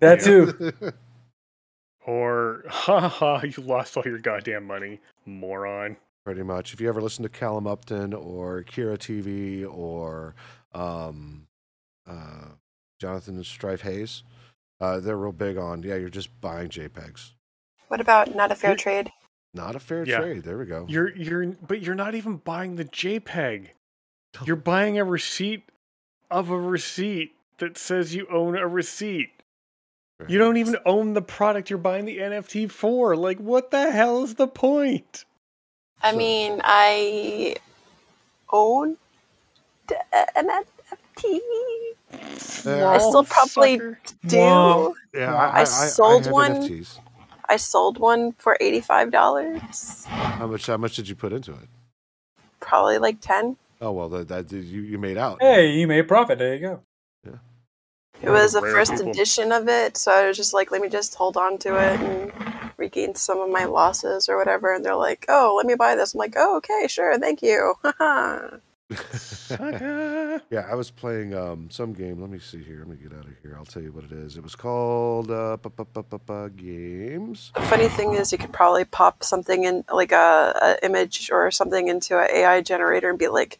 That 0.00 0.20
Yeah. 0.20 0.24
too. 0.24 0.72
Or 2.06 2.64
ha 2.68 3.06
ha. 3.08 3.42
You 3.42 3.62
lost 3.62 3.96
all 3.98 4.02
your 4.06 4.18
goddamn 4.18 4.64
money, 4.64 4.98
moron. 5.26 5.98
Pretty 6.24 6.42
much. 6.42 6.72
If 6.72 6.80
you 6.80 6.88
ever 6.88 7.02
listen 7.02 7.22
to 7.24 7.28
Callum 7.28 7.66
Upton 7.66 8.14
or 8.14 8.62
Kira 8.64 8.96
TV 8.96 9.70
or 9.70 10.34
um, 10.72 11.46
uh, 12.06 12.46
Jonathan 12.98 13.42
Strife 13.44 13.82
Hayes, 13.82 14.22
uh, 14.80 15.00
they're 15.00 15.16
real 15.16 15.32
big 15.32 15.56
on 15.56 15.82
yeah, 15.82 15.96
you're 15.96 16.08
just 16.08 16.40
buying 16.40 16.68
JPEGs. 16.68 17.32
What 17.88 18.00
about 18.00 18.34
not 18.34 18.52
a 18.52 18.54
fair 18.54 18.70
Yeah. 18.72 18.76
trade? 18.76 19.12
Not 19.54 19.74
a 19.76 19.80
fair 19.80 20.04
Yeah. 20.04 20.18
trade. 20.20 20.42
There 20.42 20.58
we 20.58 20.66
go. 20.66 20.84
You're 20.88 21.14
you're 21.16 21.46
but 21.66 21.80
you're 21.80 21.94
not 21.94 22.14
even 22.14 22.36
buying 22.36 22.76
the 22.76 22.84
JPEG. 22.84 23.68
You're 24.44 24.56
buying 24.56 24.98
a 24.98 25.04
receipt 25.04 25.64
of 26.30 26.50
a 26.50 26.58
receipt 26.60 27.34
that 27.58 27.78
says 27.78 28.14
you 28.14 28.26
own 28.30 28.56
a 28.56 28.66
receipt. 28.68 29.30
You 30.28 30.38
don't 30.38 30.56
even 30.56 30.76
own 30.84 31.14
the 31.14 31.22
product 31.22 31.70
you're 31.70 31.78
buying 31.78 32.04
the 32.04 32.18
NFT 32.18 32.66
for. 32.70 33.16
Like 33.16 33.38
what 33.38 33.70
the 33.70 33.90
hell 33.90 34.22
is 34.24 34.34
the 34.34 34.48
point? 34.48 35.24
I 36.02 36.10
So- 36.10 36.16
mean, 36.18 36.60
I 36.64 37.56
own 38.52 38.96
an 40.12 40.50
NFT. 41.16 41.40
Yeah. 42.64 42.88
I 42.88 42.98
still 42.98 43.24
probably 43.24 43.78
Sucker. 43.78 43.98
do. 44.26 44.36
Womp. 44.36 44.94
Yeah, 45.14 45.34
I, 45.34 45.46
I, 45.46 45.60
I 45.60 45.64
sold 45.64 46.24
have 46.24 46.32
one. 46.32 46.52
NFTs. 46.62 46.98
I 47.48 47.56
sold 47.56 47.98
one 47.98 48.32
for 48.32 48.56
eighty-five 48.60 49.10
dollars, 49.10 50.04
How 50.04 50.46
much? 50.46 50.66
How 50.66 50.76
much 50.76 50.96
did 50.96 51.08
you 51.08 51.14
put 51.14 51.32
into 51.32 51.52
it? 51.52 51.68
probably 52.60 52.98
like 52.98 53.20
ten. 53.20 53.56
Oh 53.80 53.92
well, 53.92 54.08
that, 54.10 54.28
that 54.28 54.52
you 54.52 54.82
you 54.82 54.98
made 54.98 55.16
out. 55.16 55.38
Hey, 55.40 55.70
you 55.72 55.86
made 55.86 56.08
profit. 56.08 56.38
There 56.38 56.54
you 56.54 56.60
go. 56.60 56.80
Yeah. 57.24 57.32
It 58.20 58.30
was 58.30 58.54
a 58.54 58.60
Rare 58.60 58.72
first 58.72 58.92
people. 58.92 59.10
edition 59.10 59.52
of 59.52 59.68
it, 59.68 59.96
so 59.96 60.12
I 60.12 60.26
was 60.26 60.36
just 60.36 60.52
like, 60.52 60.70
let 60.70 60.82
me 60.82 60.88
just 60.88 61.14
hold 61.14 61.36
on 61.36 61.56
to 61.58 61.76
it 61.76 62.00
and 62.00 62.32
regain 62.76 63.14
some 63.14 63.38
of 63.38 63.48
my 63.50 63.64
losses 63.64 64.28
or 64.28 64.36
whatever. 64.36 64.74
And 64.74 64.84
they're 64.84 64.96
like, 64.96 65.24
oh, 65.28 65.54
let 65.56 65.66
me 65.66 65.74
buy 65.76 65.94
this. 65.94 66.14
I'm 66.14 66.18
like, 66.18 66.34
oh, 66.36 66.56
okay, 66.58 66.86
sure, 66.88 67.18
thank 67.18 67.42
you. 67.42 67.74
Sucker. 68.96 70.40
yeah, 70.50 70.66
I 70.70 70.74
was 70.74 70.90
playing 70.90 71.34
um, 71.34 71.68
some 71.70 71.92
game. 71.92 72.20
Let 72.20 72.30
me 72.30 72.38
see 72.38 72.62
here. 72.62 72.78
Let 72.78 72.88
me 72.88 72.96
get 72.96 73.12
out 73.12 73.26
of 73.26 73.32
here. 73.42 73.54
I'll 73.56 73.66
tell 73.66 73.82
you 73.82 73.92
what 73.92 74.04
it 74.04 74.12
is. 74.12 74.36
It 74.36 74.42
was 74.42 74.54
called 74.54 75.30
uh, 75.30 75.56
Games. 76.56 77.52
the 77.54 77.60
funny 77.62 77.88
thing 77.88 78.14
is, 78.14 78.32
you 78.32 78.38
could 78.38 78.52
probably 78.52 78.84
pop 78.84 79.22
something 79.22 79.64
in, 79.64 79.84
like 79.92 80.12
a, 80.12 80.76
a 80.80 80.84
image 80.86 81.30
or 81.30 81.50
something 81.50 81.88
into 81.88 82.18
an 82.18 82.28
AI 82.32 82.62
generator 82.62 83.10
and 83.10 83.18
be 83.18 83.28
like, 83.28 83.58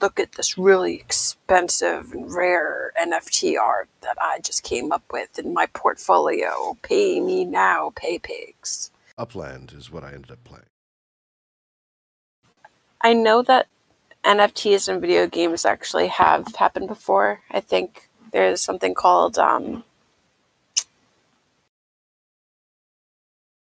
look 0.00 0.18
at 0.18 0.32
this 0.32 0.56
really 0.56 0.94
expensive 0.94 2.12
and 2.12 2.32
rare 2.32 2.92
NFT 3.00 3.58
art 3.58 3.88
that 4.00 4.16
I 4.20 4.40
just 4.40 4.62
came 4.62 4.92
up 4.92 5.02
with 5.12 5.38
in 5.38 5.52
my 5.52 5.66
portfolio. 5.66 6.76
Pay 6.82 7.20
me 7.20 7.44
now, 7.44 7.92
pay 7.96 8.18
pigs. 8.18 8.90
Upland 9.18 9.72
is 9.76 9.92
what 9.92 10.04
I 10.04 10.12
ended 10.12 10.30
up 10.30 10.42
playing. 10.44 10.64
I 13.02 13.12
know 13.12 13.42
that 13.42 13.66
NFTs 14.24 14.88
in 14.88 15.00
video 15.00 15.26
games 15.26 15.64
actually 15.64 16.08
have 16.08 16.54
happened 16.56 16.88
before. 16.88 17.40
I 17.50 17.60
think 17.60 18.08
there's 18.32 18.60
something 18.60 18.94
called 18.94 19.38
um 19.38 19.84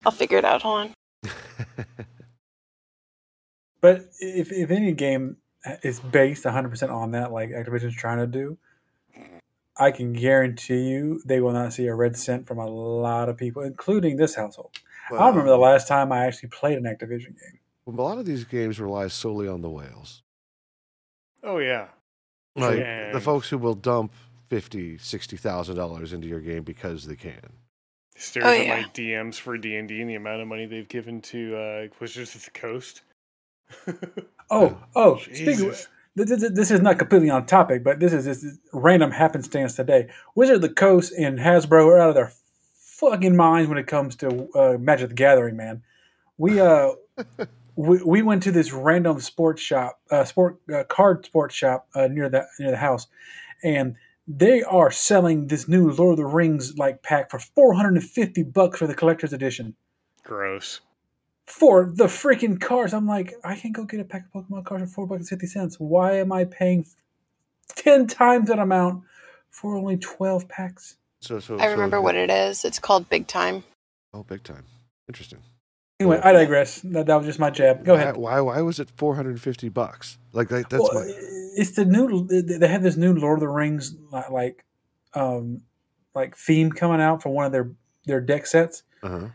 I'll 0.05 0.11
figure 0.11 0.37
it 0.37 0.45
out. 0.45 0.63
Hold 0.63 0.91
on. 1.25 1.31
But 3.81 4.11
if, 4.19 4.51
if 4.51 4.69
any 4.69 4.93
game 4.93 5.37
is 5.83 5.99
based 5.99 6.45
100% 6.45 6.89
on 6.91 7.11
that, 7.11 7.31
like 7.31 7.49
Activision's 7.49 7.95
trying 7.95 8.19
to 8.19 8.27
do, 8.27 8.57
I 9.77 9.89
can 9.89 10.13
guarantee 10.13 10.89
you 10.89 11.21
they 11.25 11.41
will 11.41 11.51
not 11.51 11.73
see 11.73 11.87
a 11.87 11.95
red 11.95 12.15
cent 12.15 12.47
from 12.47 12.59
a 12.59 12.67
lot 12.67 13.27
of 13.27 13.37
people, 13.37 13.63
including 13.63 14.17
this 14.17 14.35
household. 14.35 14.71
I 15.11 15.27
remember 15.27 15.49
the 15.49 15.57
last 15.57 15.87
time 15.87 16.11
I 16.11 16.25
actually 16.25 16.49
played 16.49 16.77
an 16.77 16.83
Activision 16.83 17.29
game. 17.29 17.59
Well, 17.85 17.99
a 17.99 18.07
lot 18.07 18.19
of 18.19 18.25
these 18.25 18.43
games 18.43 18.79
rely 18.79 19.07
solely 19.07 19.47
on 19.47 19.61
the 19.61 19.69
whales. 19.69 20.21
Oh 21.43 21.57
yeah. 21.59 21.87
Like 22.55 22.79
Yeah. 22.79 23.11
the 23.11 23.21
folks 23.21 23.49
who 23.49 23.57
will 23.57 23.73
dump 23.75 24.13
fifty, 24.49 24.97
sixty 24.97 25.37
thousand 25.37 25.75
dollars 25.77 26.13
into 26.13 26.27
your 26.27 26.39
game 26.41 26.63
because 26.63 27.05
they 27.05 27.15
can. 27.15 27.53
Stares 28.15 28.45
Oh, 28.45 28.49
at 28.51 28.65
yeah. 28.65 28.81
my 28.81 28.83
DMs 28.89 29.35
for 29.39 29.57
D 29.57 29.75
and 29.77 29.87
D 29.87 30.01
and 30.01 30.09
the 30.09 30.15
amount 30.15 30.41
of 30.41 30.47
money 30.47 30.65
they've 30.65 30.87
given 30.87 31.21
to 31.23 31.55
uh 31.55 31.87
Wizards 31.99 32.35
of 32.35 32.45
the 32.45 32.51
Coast. 32.51 33.01
Oh, 34.53 34.77
oh, 34.97 35.15
speaking 35.17 35.69
of, 35.69 35.87
this, 36.17 36.29
this, 36.29 36.51
this 36.51 36.71
is 36.71 36.81
not 36.81 36.99
completely 36.99 37.29
on 37.29 37.45
topic, 37.45 37.85
but 37.85 38.01
this 38.01 38.11
is 38.11 38.25
this 38.25 38.57
random 38.73 39.11
happenstance 39.11 39.77
today. 39.77 40.09
Wizard 40.35 40.57
of 40.57 40.61
the 40.61 40.67
Coast 40.67 41.13
and 41.17 41.39
Hasbro 41.39 41.85
are 41.85 41.99
out 41.99 42.09
of 42.09 42.15
their 42.15 42.33
fucking 42.75 43.33
minds 43.37 43.69
when 43.69 43.77
it 43.77 43.87
comes 43.87 44.17
to 44.17 44.49
uh, 44.53 44.77
Magic 44.77 45.07
the 45.07 45.15
Gathering, 45.15 45.55
man. 45.55 45.83
We 46.37 46.59
uh 46.59 46.91
we, 47.81 48.03
we 48.03 48.21
went 48.21 48.43
to 48.43 48.51
this 48.51 48.71
random 48.71 49.19
sports 49.19 49.61
shop, 49.61 49.99
uh, 50.11 50.23
sport 50.23 50.59
uh, 50.73 50.83
card 50.83 51.25
sports 51.25 51.55
shop 51.55 51.87
uh, 51.95 52.07
near 52.07 52.29
the 52.29 52.45
near 52.59 52.71
the 52.71 52.77
house, 52.77 53.07
and 53.63 53.95
they 54.27 54.61
are 54.63 54.91
selling 54.91 55.47
this 55.47 55.67
new 55.67 55.91
Lord 55.91 56.13
of 56.13 56.17
the 56.17 56.25
Rings 56.25 56.77
like 56.77 57.01
pack 57.01 57.31
for 57.31 57.39
four 57.39 57.73
hundred 57.73 57.93
and 57.95 58.03
fifty 58.03 58.43
bucks 58.43 58.77
for 58.79 58.87
the 58.87 58.93
collector's 58.93 59.33
edition 59.33 59.75
Gross. 60.23 60.81
for 61.47 61.91
the 61.95 62.05
freaking 62.05 62.59
cards. 62.59 62.93
I'm 62.93 63.07
like, 63.07 63.33
I 63.43 63.55
can 63.55 63.71
go 63.71 63.83
get 63.83 63.99
a 63.99 64.05
pack 64.05 64.25
of 64.25 64.43
Pokemon 64.43 64.65
cards 64.65 64.83
for 64.83 64.93
four 64.93 65.07
bucks 65.07 65.21
and 65.21 65.29
fifty 65.29 65.47
cents. 65.47 65.77
Why 65.79 66.17
am 66.17 66.31
I 66.31 66.45
paying 66.45 66.85
ten 67.75 68.05
times 68.05 68.49
that 68.49 68.59
amount 68.59 69.03
for 69.49 69.75
only 69.75 69.97
twelve 69.97 70.47
packs? 70.47 70.97
So, 71.19 71.39
so 71.39 71.57
I 71.57 71.65
remember 71.67 72.01
what 72.01 72.15
it 72.15 72.29
is. 72.29 72.63
It's 72.63 72.79
called 72.79 73.09
Big 73.09 73.27
Time. 73.27 73.63
Oh, 74.13 74.23
big 74.23 74.43
time. 74.43 74.65
Interesting. 75.07 75.39
Anyway, 76.01 76.19
I 76.23 76.31
digress. 76.33 76.81
That, 76.81 77.05
that 77.05 77.15
was 77.15 77.25
just 77.25 77.39
my 77.39 77.49
jab. 77.49 77.85
Go 77.85 77.93
ahead. 77.95 78.17
Why? 78.17 78.39
Why, 78.41 78.55
why 78.55 78.61
was 78.61 78.79
it 78.79 78.89
four 78.97 79.15
hundred 79.15 79.31
and 79.31 79.41
fifty 79.41 79.69
bucks? 79.69 80.17
Like 80.33 80.49
that, 80.49 80.69
that's 80.69 80.81
Well, 80.83 81.03
my. 81.05 81.11
it's 81.55 81.71
the 81.71 81.85
new. 81.85 82.27
They 82.27 82.67
had 82.67 82.83
this 82.83 82.97
new 82.97 83.13
Lord 83.13 83.37
of 83.37 83.41
the 83.41 83.47
Rings 83.49 83.95
like, 84.31 84.65
um, 85.13 85.61
like 86.15 86.35
theme 86.35 86.71
coming 86.71 87.01
out 87.01 87.21
for 87.21 87.29
one 87.29 87.45
of 87.45 87.51
their 87.51 87.71
their 88.05 88.19
deck 88.21 88.45
sets, 88.47 88.83
Uh-huh. 89.03 89.27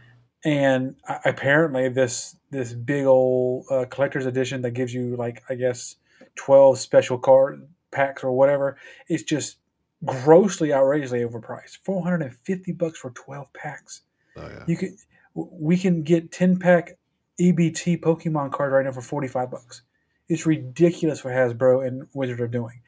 and 0.44 0.96
apparently 1.24 1.88
this 1.88 2.36
this 2.50 2.72
big 2.72 3.04
old 3.06 3.66
uh, 3.70 3.84
collector's 3.86 4.26
edition 4.26 4.62
that 4.62 4.72
gives 4.72 4.92
you 4.92 5.16
like 5.16 5.42
I 5.48 5.54
guess 5.54 5.96
twelve 6.34 6.78
special 6.78 7.18
card 7.18 7.66
packs 7.92 8.24
or 8.24 8.32
whatever. 8.32 8.76
It's 9.08 9.22
just 9.22 9.58
grossly 10.04 10.72
outrageously 10.72 11.20
overpriced. 11.20 11.78
Four 11.84 12.02
hundred 12.02 12.22
and 12.22 12.34
fifty 12.44 12.72
bucks 12.72 12.98
for 12.98 13.10
twelve 13.10 13.52
packs. 13.52 14.02
Oh 14.36 14.48
yeah. 14.48 14.64
You 14.66 14.76
could 14.76 14.90
we 15.36 15.76
can 15.76 16.02
get 16.02 16.32
ten 16.32 16.58
pack 16.58 16.96
EBT 17.40 18.00
Pokemon 18.00 18.52
card 18.52 18.72
right 18.72 18.84
now 18.84 18.92
for 18.92 19.02
forty 19.02 19.28
five 19.28 19.50
bucks. 19.50 19.82
It's 20.28 20.46
ridiculous 20.46 21.22
what 21.22 21.34
Hasbro 21.34 21.86
and 21.86 22.08
Wizard 22.14 22.40
are 22.40 22.48
doing. 22.48 22.80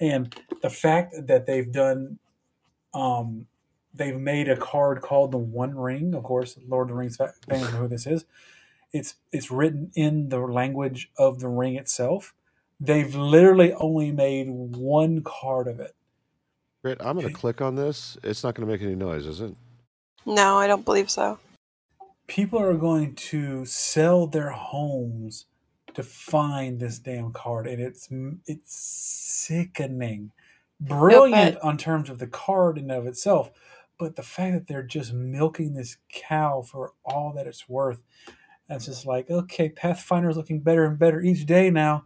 And 0.00 0.34
the 0.62 0.70
fact 0.70 1.14
that 1.26 1.46
they've 1.46 1.70
done, 1.70 2.18
um, 2.94 3.46
they've 3.92 4.18
made 4.18 4.48
a 4.48 4.56
card 4.56 5.02
called 5.02 5.32
the 5.32 5.38
One 5.38 5.74
Ring. 5.74 6.14
Of 6.14 6.22
course, 6.22 6.58
Lord 6.66 6.88
of 6.88 6.88
the 6.88 6.94
Rings 6.94 7.16
fans 7.16 7.34
know 7.48 7.78
who 7.78 7.88
this 7.88 8.06
is. 8.06 8.24
It's 8.92 9.16
it's 9.32 9.50
written 9.50 9.90
in 9.94 10.28
the 10.28 10.38
language 10.38 11.10
of 11.18 11.40
the 11.40 11.48
ring 11.48 11.76
itself. 11.76 12.32
They've 12.78 13.14
literally 13.14 13.72
only 13.74 14.12
made 14.12 14.48
one 14.48 15.22
card 15.22 15.66
of 15.66 15.80
it. 15.80 15.94
Great. 16.84 16.98
I'm 17.00 17.18
going 17.18 17.26
to 17.26 17.34
click 17.34 17.60
on 17.60 17.74
this. 17.74 18.16
It's 18.22 18.44
not 18.44 18.54
going 18.54 18.66
to 18.66 18.72
make 18.72 18.82
any 18.82 18.94
noise, 18.94 19.26
is 19.26 19.40
it? 19.40 19.54
No, 20.24 20.58
I 20.58 20.66
don't 20.66 20.84
believe 20.84 21.10
so. 21.10 21.38
People 22.26 22.60
are 22.60 22.74
going 22.74 23.14
to 23.14 23.64
sell 23.64 24.26
their 24.26 24.50
homes 24.50 25.46
to 25.94 26.02
find 26.02 26.78
this 26.78 26.98
damn 26.98 27.32
card, 27.32 27.66
and 27.66 27.80
it's 27.80 28.08
it's 28.46 28.76
sickening. 28.76 30.32
Brilliant 30.78 31.56
on 31.62 31.78
terms 31.78 32.10
of 32.10 32.18
the 32.18 32.26
card 32.26 32.76
in 32.76 32.90
of 32.90 33.06
itself, 33.06 33.50
but 33.98 34.16
the 34.16 34.22
fact 34.22 34.54
that 34.54 34.66
they're 34.66 34.82
just 34.82 35.14
milking 35.14 35.72
this 35.72 35.96
cow 36.12 36.60
for 36.60 36.92
all 37.04 37.32
that 37.34 37.46
it's 37.46 37.66
worth, 37.68 38.02
and 38.68 38.76
it's 38.76 38.86
just 38.86 39.06
like, 39.06 39.30
okay, 39.30 39.70
pathfinder 39.70 40.28
is 40.28 40.36
looking 40.36 40.60
better 40.60 40.84
and 40.84 40.98
better 40.98 41.20
each 41.20 41.46
day 41.46 41.70
now. 41.70 42.04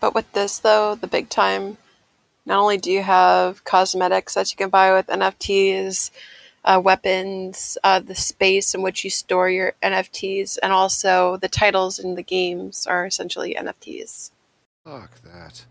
But 0.00 0.14
with 0.14 0.32
this 0.32 0.58
though, 0.58 0.94
the 0.94 1.06
big 1.08 1.28
time, 1.28 1.76
not 2.46 2.58
only 2.58 2.78
do 2.78 2.90
you 2.90 3.02
have 3.02 3.64
cosmetics 3.64 4.34
that 4.34 4.50
you 4.50 4.56
can 4.56 4.70
buy 4.70 4.94
with 4.94 5.08
NFTs, 5.08 6.10
uh, 6.64 6.80
weapons, 6.82 7.78
uh, 7.84 8.00
the 8.00 8.14
space 8.14 8.74
in 8.74 8.82
which 8.82 9.04
you 9.04 9.10
store 9.10 9.50
your 9.50 9.74
NFTs, 9.82 10.58
and 10.62 10.72
also 10.72 11.36
the 11.38 11.48
titles 11.48 11.98
in 11.98 12.14
the 12.14 12.22
games 12.22 12.86
are 12.86 13.06
essentially 13.06 13.54
NFTs. 13.54 14.30
Fuck 14.84 15.20
that. 15.22 15.64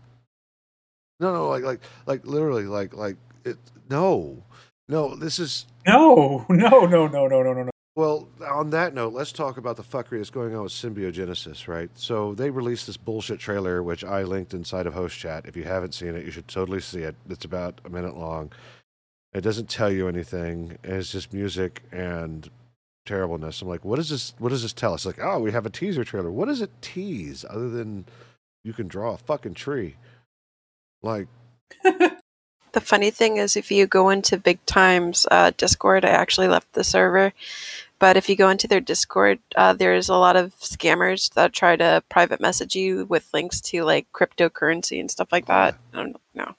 No, 1.20 1.32
no, 1.32 1.48
like, 1.48 1.64
like, 1.64 1.80
like, 2.06 2.24
literally, 2.26 2.64
like, 2.64 2.94
like, 2.94 3.16
it. 3.44 3.56
No, 3.90 4.42
no. 4.88 5.16
This 5.16 5.38
is 5.38 5.66
no, 5.86 6.46
no, 6.50 6.86
no, 6.86 7.06
no, 7.06 7.26
no, 7.26 7.28
no, 7.28 7.52
no, 7.52 7.62
no. 7.64 7.70
Well, 7.96 8.28
on 8.48 8.70
that 8.70 8.94
note, 8.94 9.12
let's 9.12 9.32
talk 9.32 9.56
about 9.58 9.76
the 9.76 9.82
fuckery 9.82 10.18
that's 10.18 10.30
going 10.30 10.54
on 10.54 10.62
with 10.62 10.72
Symbiogenesis, 10.72 11.66
right? 11.66 11.90
So 11.94 12.32
they 12.32 12.48
released 12.48 12.86
this 12.86 12.96
bullshit 12.96 13.40
trailer, 13.40 13.82
which 13.82 14.04
I 14.04 14.22
linked 14.22 14.54
inside 14.54 14.86
of 14.86 14.94
Host 14.94 15.18
Chat. 15.18 15.46
If 15.46 15.56
you 15.56 15.64
haven't 15.64 15.94
seen 15.94 16.14
it, 16.14 16.24
you 16.24 16.30
should 16.30 16.46
totally 16.46 16.80
see 16.80 17.00
it. 17.00 17.16
It's 17.28 17.44
about 17.44 17.80
a 17.84 17.90
minute 17.90 18.16
long. 18.16 18.52
It 19.32 19.42
doesn't 19.42 19.68
tell 19.68 19.90
you 19.90 20.08
anything. 20.08 20.78
It's 20.82 21.12
just 21.12 21.32
music 21.32 21.82
and 21.92 22.48
terribleness. 23.04 23.62
I'm 23.62 23.68
like, 23.68 23.84
what 23.84 23.98
is 23.98 24.08
this? 24.08 24.34
What 24.38 24.50
does 24.50 24.62
this 24.62 24.72
tell 24.72 24.94
us? 24.94 25.04
Like, 25.04 25.18
oh, 25.20 25.38
we 25.40 25.52
have 25.52 25.66
a 25.66 25.70
teaser 25.70 26.04
trailer. 26.04 26.30
What 26.30 26.46
does 26.46 26.60
it 26.60 26.70
tease 26.80 27.44
other 27.48 27.68
than 27.68 28.06
you 28.64 28.72
can 28.72 28.88
draw 28.88 29.14
a 29.14 29.18
fucking 29.18 29.54
tree? 29.54 29.96
Like, 31.02 31.28
the 31.82 32.80
funny 32.80 33.10
thing 33.10 33.36
is, 33.36 33.56
if 33.56 33.70
you 33.70 33.86
go 33.86 34.10
into 34.10 34.36
Big 34.36 34.64
Times 34.66 35.26
uh, 35.30 35.52
Discord, 35.56 36.04
I 36.04 36.10
actually 36.10 36.48
left 36.48 36.72
the 36.72 36.84
server. 36.84 37.32
But 37.98 38.16
if 38.16 38.28
you 38.28 38.36
go 38.36 38.48
into 38.48 38.68
their 38.68 38.80
Discord, 38.80 39.40
uh, 39.56 39.72
there's 39.72 40.08
a 40.08 40.14
lot 40.14 40.36
of 40.36 40.54
scammers 40.60 41.32
that 41.34 41.52
try 41.52 41.74
to 41.76 42.02
private 42.08 42.40
message 42.40 42.76
you 42.76 43.06
with 43.06 43.28
links 43.34 43.60
to 43.62 43.82
like 43.82 44.06
cryptocurrency 44.12 45.00
and 45.00 45.10
stuff 45.10 45.32
like 45.32 45.46
that. 45.46 45.76
I 45.92 45.96
don't 45.96 46.16
know. 46.34 46.54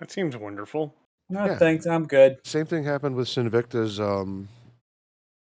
That 0.00 0.10
seems 0.10 0.36
wonderful. 0.36 0.94
No, 1.28 1.44
yeah. 1.44 1.58
thanks. 1.58 1.86
I'm 1.86 2.06
good. 2.06 2.38
Same 2.44 2.66
thing 2.66 2.84
happened 2.84 3.14
with 3.14 3.28
Sinvicta's. 3.28 4.00
Um, 4.00 4.48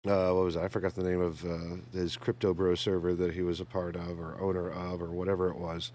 uh, 0.06 0.32
what 0.32 0.43
was 0.43 0.56
it? 0.56 0.62
I 0.62 0.68
forgot 0.68 0.95
the 0.95 1.04
name 1.04 1.22
of 1.22 1.45
uh, 1.45 1.78
his 1.93 2.18
crypto 2.18 2.54
bro 2.54 2.76
server 2.76 3.14
that 3.14 3.34
he 3.34 3.41
was 3.43 3.60
a 3.60 3.66
part 3.66 3.95
of 3.95 4.20
or 4.20 4.39
owner 4.41 4.70
of 4.70 5.02
or 5.02 5.12
whatever 5.12 5.50
it 5.50 5.58
was. 5.58 5.91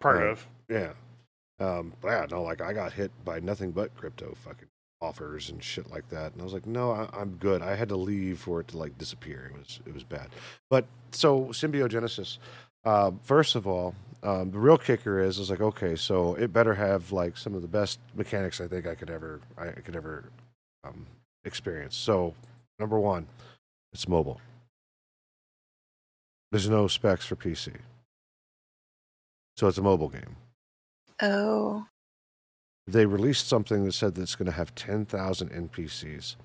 Part 0.00 0.22
uh, 0.22 0.26
of. 0.26 0.46
Yeah. 0.68 0.92
Um, 1.60 1.92
but 2.00 2.08
yeah, 2.08 2.26
no, 2.30 2.42
like 2.42 2.60
I 2.60 2.72
got 2.72 2.92
hit 2.92 3.12
by 3.24 3.38
nothing 3.40 3.70
but 3.70 3.94
crypto 3.96 4.34
fucking 4.34 4.68
offers 5.00 5.50
and 5.50 5.62
shit 5.62 5.90
like 5.90 6.08
that. 6.08 6.32
And 6.32 6.40
I 6.40 6.44
was 6.44 6.52
like, 6.52 6.66
no, 6.66 6.92
I, 6.92 7.20
am 7.20 7.36
good. 7.36 7.62
I 7.62 7.74
had 7.74 7.88
to 7.90 7.96
leave 7.96 8.38
for 8.38 8.60
it 8.60 8.68
to 8.68 8.78
like 8.78 8.96
disappear. 8.98 9.50
It 9.52 9.58
was 9.58 9.80
it 9.86 9.94
was 9.94 10.04
bad. 10.04 10.28
But 10.70 10.86
so 11.10 11.46
symbiogenesis. 11.46 12.38
Uh, 12.84 13.12
first 13.22 13.54
of 13.54 13.68
all, 13.68 13.94
um, 14.22 14.50
the 14.50 14.58
real 14.58 14.78
kicker 14.78 15.20
is 15.20 15.38
is 15.38 15.50
like 15.50 15.60
okay, 15.60 15.96
so 15.96 16.34
it 16.34 16.52
better 16.52 16.74
have 16.74 17.12
like 17.12 17.36
some 17.36 17.54
of 17.54 17.62
the 17.62 17.68
best 17.68 17.98
mechanics 18.14 18.60
I 18.60 18.66
think 18.68 18.86
I 18.86 18.94
could 18.94 19.10
ever 19.10 19.40
I 19.58 19.68
could 19.68 19.96
ever 19.96 20.24
um, 20.84 21.06
experience. 21.44 21.96
So 21.96 22.34
number 22.78 22.98
one, 22.98 23.26
it's 23.92 24.08
mobile. 24.08 24.40
There's 26.50 26.68
no 26.68 26.86
specs 26.86 27.24
for 27.24 27.36
PC, 27.36 27.74
so 29.56 29.68
it's 29.68 29.78
a 29.78 29.82
mobile 29.82 30.08
game. 30.08 30.36
Oh 31.20 31.86
they 32.86 33.06
released 33.06 33.46
something 33.46 33.84
that 33.84 33.92
said 33.92 34.14
that 34.14 34.22
it's 34.22 34.34
going 34.34 34.46
to 34.46 34.52
have 34.52 34.74
10,000 34.74 35.50
NPCs. 35.50 36.36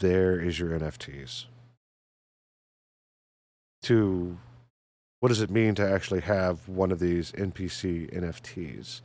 There 0.00 0.40
is 0.40 0.58
your 0.58 0.70
NFTs. 0.70 1.46
To 3.82 4.38
what 5.22 5.28
does 5.28 5.40
it 5.40 5.50
mean 5.50 5.76
to 5.76 5.88
actually 5.88 6.20
have 6.20 6.68
one 6.68 6.90
of 6.90 6.98
these 6.98 7.30
NPC 7.32 8.12
NFTs? 8.12 9.02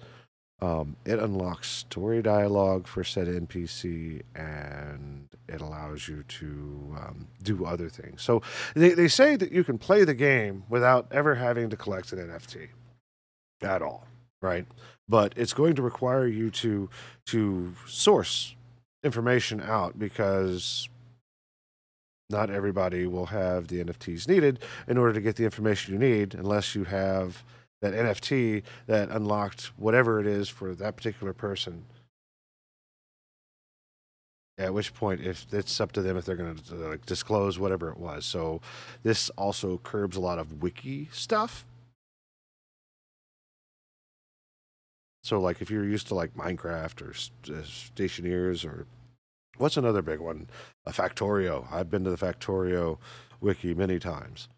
Um, 0.59 0.95
it 1.05 1.19
unlocks 1.19 1.69
story 1.69 2.23
dialogue 2.23 2.87
for 2.87 3.03
said 3.03 3.27
NPC 3.27 4.23
and 4.33 5.27
it 5.47 5.61
allows 5.61 6.07
you 6.07 6.23
to 6.23 6.95
um, 6.97 7.27
do 7.43 7.63
other 7.63 7.87
things. 7.89 8.23
So 8.23 8.41
they, 8.73 8.89
they 8.89 9.07
say 9.07 9.35
that 9.35 9.51
you 9.51 9.63
can 9.63 9.77
play 9.77 10.03
the 10.03 10.15
game 10.15 10.63
without 10.67 11.05
ever 11.11 11.35
having 11.35 11.69
to 11.69 11.77
collect 11.77 12.11
an 12.11 12.17
NFT 12.17 12.69
at 13.61 13.83
all, 13.83 14.07
right? 14.41 14.65
but 15.07 15.33
it's 15.35 15.53
going 15.53 15.75
to 15.75 15.81
require 15.81 16.27
you 16.27 16.49
to 16.51 16.89
to 17.27 17.73
source 17.85 18.55
information 19.03 19.61
out 19.61 19.97
because 19.97 20.89
not 22.29 22.49
everybody 22.49 23.07
will 23.07 23.27
have 23.27 23.67
the 23.67 23.83
NFTs 23.83 24.27
needed 24.27 24.59
in 24.87 24.97
order 24.97 25.13
to 25.13 25.21
get 25.21 25.35
the 25.35 25.45
information 25.45 25.93
you 25.93 25.99
need 25.99 26.33
unless 26.33 26.75
you 26.75 26.83
have 26.83 27.43
that 27.81 27.93
NFT 27.93 28.63
that 28.87 29.09
unlocked 29.09 29.71
whatever 29.77 30.19
it 30.19 30.27
is 30.27 30.49
for 30.49 30.73
that 30.75 30.97
particular 30.97 31.33
person. 31.33 31.85
At 34.57 34.73
which 34.73 34.93
point, 34.93 35.21
if 35.21 35.45
it's 35.51 35.79
up 35.79 35.91
to 35.91 36.01
them 36.01 36.17
if 36.17 36.25
they're 36.25 36.35
going 36.35 36.55
to 36.55 36.99
disclose 37.05 37.59
whatever 37.59 37.89
it 37.91 37.97
was. 37.97 38.25
So 38.25 38.59
this 39.03 39.29
also 39.31 39.77
curbs 39.83 40.17
a 40.17 40.19
lot 40.19 40.39
of 40.39 40.63
wiki 40.63 41.09
stuff 41.11 41.65
So, 45.27 45.41
like, 45.41 45.61
if 45.61 45.69
you're 45.69 45.83
used 45.83 46.07
to 46.07 46.15
like 46.15 46.35
Minecraft 46.35 47.01
or 47.01 47.09
uh, 47.09 47.61
Stationeers 47.63 48.63
or 48.63 48.85
what's 49.57 49.77
another 49.77 50.01
big 50.01 50.19
one? 50.19 50.49
A 50.85 50.91
Factorio. 50.91 51.71
I've 51.71 51.89
been 51.89 52.03
to 52.03 52.09
the 52.09 52.17
Factorio 52.17 52.97
wiki 53.41 53.73
many 53.73 53.99
times. 53.99 54.49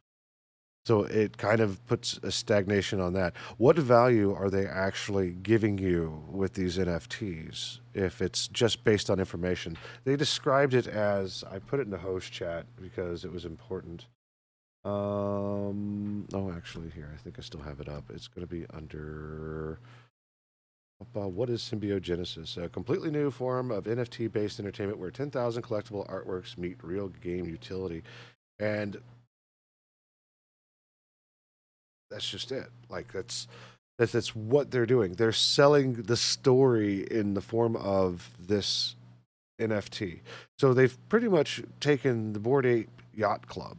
So 0.86 1.04
it 1.04 1.38
kind 1.38 1.62
of 1.62 1.86
puts 1.86 2.20
a 2.24 2.32
stagnation 2.32 3.00
on 3.00 3.14
that. 3.14 3.36
What 3.58 3.78
value 3.78 4.34
are 4.34 4.50
they 4.50 4.66
actually 4.66 5.32
giving 5.32 5.78
you 5.78 6.24
with 6.28 6.54
these 6.54 6.78
NFTs 6.78 7.80
if 7.94 8.22
it's 8.22 8.48
just 8.48 8.84
based 8.84 9.10
on 9.10 9.20
information? 9.20 9.78
They 10.04 10.16
described 10.16 10.74
it 10.74 10.88
as 10.88 11.44
I 11.52 11.60
put 11.60 11.80
it 11.80 11.84
in 11.84 11.92
the 11.92 11.98
host 11.98 12.32
chat 12.32 12.66
because 12.82 13.24
it 13.24 13.32
was 13.32 13.46
important. 13.46 14.08
Um, 14.86 16.26
oh, 16.34 16.52
actually, 16.52 16.90
here 16.90 17.12
I 17.14 17.18
think 17.18 17.38
I 17.38 17.42
still 17.42 17.62
have 17.62 17.80
it 17.82 17.90
up. 17.90 18.06
It's 18.10 18.28
going 18.28 18.48
to 18.48 18.52
be 18.52 18.66
under 18.74 19.80
uh, 21.16 21.28
what 21.28 21.50
is 21.50 21.62
symbiogenesis? 21.62 22.62
A 22.62 22.70
completely 22.70 23.10
new 23.10 23.32
form 23.32 23.72
of 23.72 23.86
NFT 23.86 24.32
based 24.32 24.60
entertainment 24.60 25.00
where 25.00 25.12
10,000 25.12 25.64
collectible 25.64 26.10
artworks 26.10 26.58
meet 26.58 26.78
real 26.84 27.08
game 27.08 27.46
utility. 27.46 28.04
And 28.60 28.98
that's 32.12 32.30
just 32.30 32.52
it. 32.52 32.70
Like, 32.90 33.12
that's. 33.12 33.48
That's, 33.98 34.14
that's 34.14 34.34
what 34.34 34.72
they're 34.72 34.86
doing. 34.86 35.12
They're 35.12 35.34
selling 35.34 36.04
the 36.04 36.16
story 36.16 37.06
in 37.12 37.34
the 37.34 37.42
form 37.42 37.76
of 37.76 38.30
this 38.40 38.96
NFT. 39.60 40.22
So 40.58 40.74
they've 40.74 40.98
pretty 41.10 41.28
much 41.28 41.62
taken 41.82 42.32
the 42.32 42.40
Bored 42.40 42.66
Ape 42.66 42.90
Yacht 43.14 43.48
Club 43.48 43.76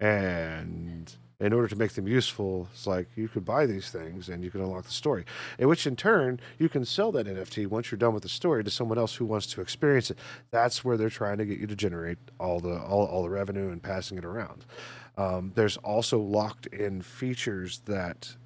and 0.00 1.14
in 1.40 1.52
order 1.52 1.68
to 1.68 1.76
make 1.76 1.92
them 1.92 2.06
useful, 2.06 2.68
it's 2.72 2.86
like 2.86 3.08
you 3.16 3.28
could 3.28 3.44
buy 3.44 3.66
these 3.66 3.90
things 3.90 4.28
and 4.28 4.44
you 4.44 4.50
can 4.50 4.60
unlock 4.60 4.84
the 4.84 4.92
story. 4.92 5.24
In 5.58 5.68
which, 5.68 5.86
in 5.86 5.96
turn, 5.96 6.40
you 6.58 6.68
can 6.68 6.84
sell 6.84 7.10
that 7.12 7.26
NFT 7.26 7.66
once 7.66 7.90
you're 7.90 7.98
done 7.98 8.14
with 8.14 8.22
the 8.22 8.28
story 8.28 8.62
to 8.62 8.70
someone 8.70 8.98
else 8.98 9.14
who 9.14 9.24
wants 9.24 9.46
to 9.48 9.60
experience 9.60 10.10
it. 10.10 10.18
That's 10.50 10.84
where 10.84 10.96
they're 10.96 11.10
trying 11.10 11.38
to 11.38 11.44
get 11.44 11.58
you 11.58 11.66
to 11.66 11.76
generate 11.76 12.18
all 12.38 12.60
the 12.60 12.78
all, 12.78 13.06
all 13.06 13.22
the 13.22 13.30
revenue 13.30 13.70
and 13.70 13.82
passing 13.82 14.16
it 14.18 14.24
around. 14.24 14.64
Um, 15.16 15.52
there's 15.54 15.76
also 15.78 16.18
locked 16.18 16.66
in 16.66 17.02
features 17.02 17.80
that 17.86 18.36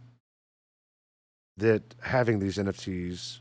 that 1.56 1.94
having 2.00 2.38
these 2.38 2.56
NFTs 2.56 3.40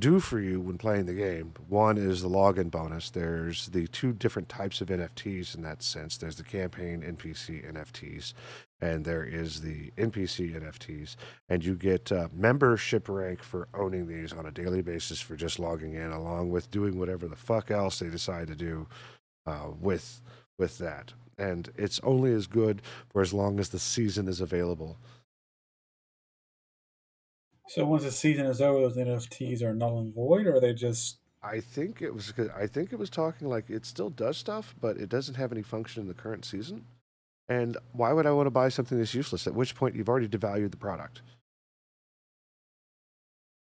do 0.00 0.18
for 0.18 0.40
you 0.40 0.60
when 0.60 0.78
playing 0.78 1.06
the 1.06 1.14
game. 1.14 1.52
One 1.68 1.98
is 1.98 2.22
the 2.22 2.28
login 2.28 2.70
bonus. 2.70 3.10
There's 3.10 3.66
the 3.68 3.86
two 3.86 4.12
different 4.12 4.48
types 4.48 4.80
of 4.80 4.88
NFTs 4.88 5.54
in 5.54 5.62
that 5.62 5.82
sense. 5.82 6.16
There's 6.16 6.36
the 6.36 6.42
campaign 6.42 7.02
NPC 7.02 7.70
NFTs, 7.72 8.32
and 8.80 9.04
there 9.04 9.24
is 9.24 9.60
the 9.60 9.90
NPC 9.96 10.60
NFTs. 10.60 11.16
And 11.48 11.64
you 11.64 11.74
get 11.74 12.10
uh, 12.10 12.28
membership 12.32 13.08
rank 13.08 13.42
for 13.42 13.68
owning 13.74 14.08
these 14.08 14.32
on 14.32 14.46
a 14.46 14.50
daily 14.50 14.82
basis 14.82 15.20
for 15.20 15.36
just 15.36 15.58
logging 15.58 15.94
in, 15.94 16.10
along 16.10 16.50
with 16.50 16.70
doing 16.70 16.98
whatever 16.98 17.28
the 17.28 17.36
fuck 17.36 17.70
else 17.70 17.98
they 17.98 18.08
decide 18.08 18.48
to 18.48 18.56
do 18.56 18.88
uh, 19.46 19.68
with 19.78 20.22
with 20.58 20.78
that. 20.78 21.12
And 21.38 21.70
it's 21.76 22.00
only 22.02 22.34
as 22.34 22.46
good 22.46 22.82
for 23.08 23.22
as 23.22 23.32
long 23.32 23.58
as 23.58 23.70
the 23.70 23.78
season 23.78 24.28
is 24.28 24.40
available. 24.40 24.98
So 27.70 27.86
once 27.86 28.02
the 28.02 28.10
season 28.10 28.46
is 28.46 28.60
over, 28.60 28.80
those 28.80 28.96
NFTs 28.96 29.62
are 29.62 29.72
null 29.72 30.00
and 30.00 30.12
void, 30.12 30.48
or 30.48 30.56
are 30.56 30.60
they 30.60 30.74
just? 30.74 31.18
I 31.40 31.60
think 31.60 32.02
it 32.02 32.12
was. 32.12 32.32
I 32.56 32.66
think 32.66 32.92
it 32.92 32.98
was 32.98 33.08
talking 33.08 33.46
like 33.46 33.70
it 33.70 33.86
still 33.86 34.10
does 34.10 34.36
stuff, 34.38 34.74
but 34.80 34.96
it 34.96 35.08
doesn't 35.08 35.36
have 35.36 35.52
any 35.52 35.62
function 35.62 36.02
in 36.02 36.08
the 36.08 36.14
current 36.14 36.44
season. 36.44 36.84
And 37.48 37.76
why 37.92 38.12
would 38.12 38.26
I 38.26 38.32
want 38.32 38.46
to 38.46 38.50
buy 38.50 38.70
something 38.70 38.98
that's 38.98 39.14
useless? 39.14 39.46
At 39.46 39.54
which 39.54 39.76
point 39.76 39.94
you've 39.94 40.08
already 40.08 40.26
devalued 40.26 40.72
the 40.72 40.78
product. 40.78 41.22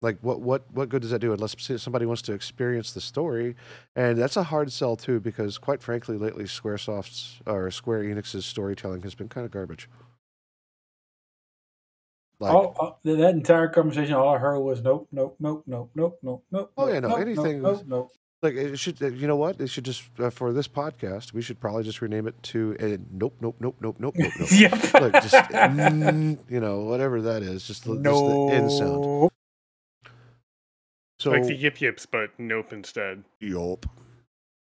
Like 0.03 0.19
what 0.21 0.41
what 0.41 0.71
what 0.71 0.89
good 0.89 1.01
does 1.01 1.09
that 1.09 1.17
do 1.17 1.33
unless 1.33 1.55
somebody 1.81 2.05
wants 2.05 2.21
to 2.23 2.33
experience 2.33 2.91
the 2.91 3.01
story? 3.01 3.55
And 3.95 4.15
that's 4.15 4.37
a 4.37 4.43
hard 4.43 4.71
sell 4.71 4.95
too, 4.95 5.19
because 5.19 5.57
quite 5.57 5.81
frankly, 5.81 6.19
lately 6.19 6.43
SquareSoft's 6.43 7.41
or 7.47 7.71
Square 7.71 8.03
Enix's 8.03 8.45
storytelling 8.45 9.01
has 9.01 9.15
been 9.15 9.27
kind 9.27 9.43
of 9.43 9.49
garbage. 9.49 9.89
Like, 12.39 12.53
all, 12.53 12.75
all, 12.79 12.99
that 13.03 13.29
entire 13.29 13.67
conversation, 13.67 14.13
all 14.13 14.35
I 14.35 14.37
heard 14.37 14.59
was 14.59 14.83
nope, 14.83 15.07
nope, 15.11 15.35
nope, 15.39 15.63
nope, 15.65 15.89
nope, 15.95 16.19
nope, 16.21 16.43
nope. 16.51 16.71
Oh 16.77 16.87
yeah, 16.87 16.99
no, 16.99 17.09
nope, 17.09 17.19
anything. 17.19 17.63
Nope, 17.63 17.83
nope, 17.87 18.11
Like 18.43 18.53
it 18.53 18.77
should, 18.77 19.01
you 19.01 19.25
know 19.25 19.37
what? 19.37 19.59
It 19.59 19.69
should 19.69 19.85
just 19.85 20.03
uh, 20.19 20.29
for 20.29 20.53
this 20.53 20.67
podcast, 20.67 21.33
we 21.33 21.41
should 21.41 21.59
probably 21.59 21.83
just 21.83 21.99
rename 21.99 22.27
it 22.27 22.41
to 22.43 22.75
uh, 22.79 22.97
nope, 23.11 23.37
nope, 23.41 23.55
nope, 23.59 23.75
nope, 23.81 23.95
nope, 23.99 24.15
nope, 24.15 24.15
nope. 24.39 24.49
yep. 24.51 24.71
like 24.93 25.13
just 25.13 25.33
mm, 25.33 26.37
you 26.47 26.59
know 26.59 26.81
whatever 26.81 27.21
that 27.23 27.41
is, 27.41 27.65
just, 27.65 27.87
no. 27.87 27.95
just 27.95 28.23
the 28.23 28.55
end 28.55 28.71
sound. 28.71 29.31
So 31.19 31.31
like 31.31 31.43
the 31.47 31.55
yip 31.55 31.81
yips, 31.81 32.05
but 32.05 32.29
nope 32.37 32.71
instead. 32.71 33.23
Yup. 33.39 33.87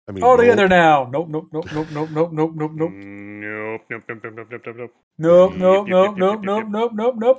I 0.06 0.12
mean, 0.12 0.22
all 0.22 0.36
together 0.36 0.68
now. 0.68 1.08
Nope, 1.10 1.28
nope, 1.28 1.48
nope, 1.52 1.66
nope, 1.72 1.88
nope, 1.90 2.10
nope, 2.12 2.32
nope, 2.32 2.52
nope, 2.54 2.72
nope. 2.74 2.92
Nope, 2.92 3.82
nope, 3.90 4.04
nope, 4.06 4.20
nope, 4.20 4.34
nope, 4.36 4.62
nope, 4.64 4.76
nope. 4.76 4.92
Nope, 5.18 5.54
nope, 5.56 5.88
nope, 5.88 6.16
nope, 6.16 6.44
nope, 6.44 6.66
nope, 6.68 6.92
nope, 6.94 7.14
nope. 7.18 7.38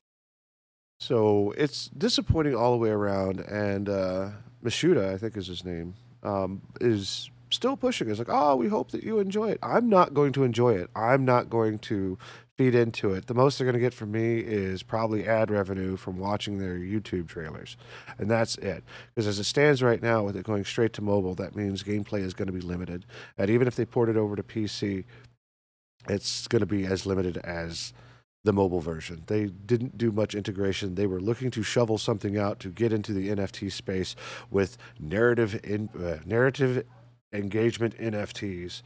So 0.99 1.53
it's 1.57 1.87
disappointing 1.89 2.55
all 2.55 2.71
the 2.71 2.77
way 2.77 2.89
around. 2.89 3.41
And 3.41 3.89
uh, 3.89 4.29
Mishuda, 4.63 5.13
I 5.13 5.17
think 5.17 5.37
is 5.37 5.47
his 5.47 5.63
name, 5.63 5.95
um, 6.23 6.61
is 6.81 7.29
still 7.49 7.77
pushing. 7.77 8.09
It's 8.09 8.19
like, 8.19 8.29
oh, 8.29 8.55
we 8.55 8.67
hope 8.67 8.91
that 8.91 9.03
you 9.03 9.19
enjoy 9.19 9.49
it. 9.49 9.59
I'm 9.61 9.89
not 9.89 10.13
going 10.13 10.33
to 10.33 10.43
enjoy 10.43 10.73
it. 10.75 10.89
I'm 10.95 11.25
not 11.25 11.49
going 11.49 11.79
to 11.79 12.17
feed 12.57 12.73
into 12.73 13.13
it. 13.13 13.27
The 13.27 13.33
most 13.33 13.57
they're 13.57 13.65
going 13.65 13.73
to 13.73 13.79
get 13.79 13.93
from 13.93 14.11
me 14.11 14.39
is 14.39 14.81
probably 14.81 15.27
ad 15.27 15.51
revenue 15.51 15.97
from 15.97 16.17
watching 16.17 16.57
their 16.57 16.77
YouTube 16.77 17.27
trailers. 17.27 17.75
And 18.17 18.31
that's 18.31 18.57
it. 18.57 18.83
Because 19.13 19.27
as 19.27 19.39
it 19.39 19.43
stands 19.43 19.83
right 19.83 20.01
now, 20.01 20.23
with 20.23 20.37
it 20.37 20.45
going 20.45 20.63
straight 20.63 20.93
to 20.93 21.01
mobile, 21.01 21.35
that 21.35 21.55
means 21.55 21.83
gameplay 21.83 22.21
is 22.21 22.33
going 22.33 22.47
to 22.47 22.53
be 22.53 22.61
limited. 22.61 23.05
And 23.37 23.49
even 23.49 23.67
if 23.67 23.75
they 23.75 23.85
port 23.85 24.09
it 24.09 24.17
over 24.17 24.35
to 24.35 24.43
PC, 24.43 25.03
it's 26.07 26.47
going 26.47 26.61
to 26.61 26.65
be 26.65 26.85
as 26.85 27.05
limited 27.05 27.37
as 27.37 27.93
the 28.45 28.53
mobile 28.53 28.79
version. 28.79 29.23
They 29.25 29.47
didn't 29.47 29.97
do 29.97 30.11
much 30.11 30.35
integration. 30.35 30.95
They 30.95 31.07
were 31.07 31.19
looking 31.19 31.51
to 31.51 31.63
shovel 31.63 31.97
something 31.97 32.37
out 32.37 32.59
to 32.61 32.69
get 32.69 32.93
into 32.93 33.11
the 33.11 33.29
NFT 33.29 33.71
space 33.71 34.15
with 34.51 34.77
narrative 34.99 35.59
in, 35.63 35.89
uh, 35.99 36.19
narrative 36.25 36.85
engagement 37.33 37.97
NFTs, 37.97 38.83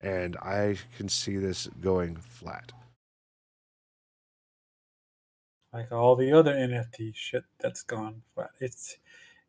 and 0.00 0.36
I 0.36 0.76
can 0.96 1.08
see 1.08 1.36
this 1.36 1.68
going 1.80 2.16
flat. 2.16 2.72
Like 5.72 5.90
all 5.92 6.16
the 6.16 6.32
other 6.32 6.54
NFT 6.54 7.12
shit 7.14 7.44
that's 7.58 7.82
gone 7.82 8.22
flat. 8.34 8.50
It's 8.60 8.96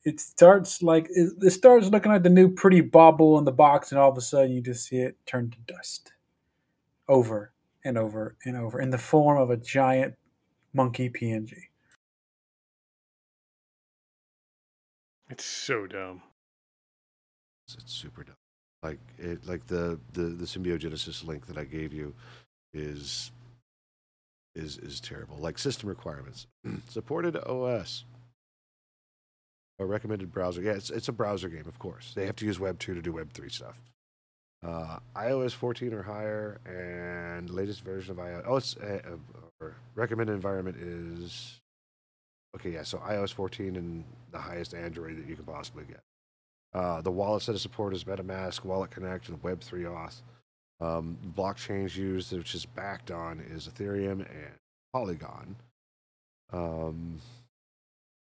it 0.03 0.19
starts 0.19 0.81
like 0.81 1.07
it, 1.11 1.33
it 1.41 1.51
starts 1.51 1.89
looking 1.89 2.11
like 2.11 2.23
the 2.23 2.29
new 2.29 2.49
pretty 2.49 2.81
bauble 2.81 3.37
in 3.37 3.45
the 3.45 3.51
box, 3.51 3.91
and 3.91 3.99
all 3.99 4.11
of 4.11 4.17
a 4.17 4.21
sudden 4.21 4.51
you 4.51 4.61
just 4.61 4.87
see 4.87 4.97
it 4.97 5.17
turn 5.27 5.51
to 5.51 5.73
dust 5.73 6.13
over 7.07 7.53
and 7.83 7.97
over 7.97 8.35
and 8.45 8.57
over 8.57 8.79
in 8.81 8.89
the 8.89 8.97
form 8.97 9.37
of 9.37 9.49
a 9.49 9.57
giant 9.57 10.15
monkey 10.73 11.09
PNG. 11.09 11.53
It's 15.29 15.45
so 15.45 15.87
dumb. 15.87 16.21
It's 17.73 17.93
super 17.93 18.23
dumb. 18.23 18.35
Like 18.83 18.99
it, 19.17 19.47
like 19.47 19.67
the 19.67 19.99
the 20.13 20.23
the 20.23 20.45
symbiogenesis 20.45 21.25
link 21.25 21.47
that 21.47 21.57
I 21.57 21.63
gave 21.63 21.93
you 21.93 22.13
is 22.73 23.31
is 24.55 24.77
is 24.77 24.99
terrible. 24.99 25.37
Like 25.37 25.57
system 25.57 25.87
requirements, 25.87 26.47
supported 26.89 27.37
OS 27.37 28.03
A 29.79 29.85
recommended 29.85 30.31
browser. 30.31 30.61
Yeah, 30.61 30.73
it's 30.73 30.89
it's 30.89 31.07
a 31.07 31.13
browser 31.13 31.47
game, 31.49 31.67
of 31.67 31.79
course. 31.79 32.13
They 32.15 32.25
have 32.25 32.35
to 32.37 32.45
use 32.45 32.59
Web 32.59 32.79
two 32.79 32.93
to 32.93 33.01
do 33.01 33.13
Web 33.13 33.31
three 33.33 33.49
stuff. 33.49 33.79
Uh, 34.65 34.99
iOS 35.15 35.53
14 35.53 35.93
or 35.93 36.03
higher, 36.03 36.59
and 36.65 37.49
latest 37.49 37.83
version 37.83 38.11
of 38.11 38.17
iOS. 38.17 38.43
Oh, 38.45 38.55
it's 38.57 38.77
uh, 38.77 39.69
recommended 39.95 40.33
environment 40.33 40.77
is 40.77 41.59
okay. 42.55 42.71
Yeah, 42.71 42.83
so 42.83 42.99
iOS 42.99 43.33
14 43.33 43.75
and 43.75 44.03
the 44.31 44.37
highest 44.37 44.75
Android 44.75 45.17
that 45.17 45.27
you 45.27 45.35
can 45.35 45.45
possibly 45.45 45.85
get. 45.85 46.01
Uh, 46.73 47.01
the 47.01 47.11
wallet 47.11 47.41
set 47.41 47.55
of 47.55 47.61
support 47.61 47.93
is 47.93 48.03
MetaMask, 48.03 48.63
Wallet 48.63 48.91
Connect, 48.91 49.29
and 49.29 49.41
Web3 49.41 49.83
Auth. 49.83 50.21
Um, 50.79 51.17
blockchains 51.37 51.95
used, 51.95 52.31
which 52.31 52.55
is 52.55 52.65
backed 52.65 53.11
on, 53.11 53.39
is 53.51 53.67
Ethereum 53.67 54.21
and 54.21 54.55
Polygon. 54.93 55.55
Um, 56.53 57.19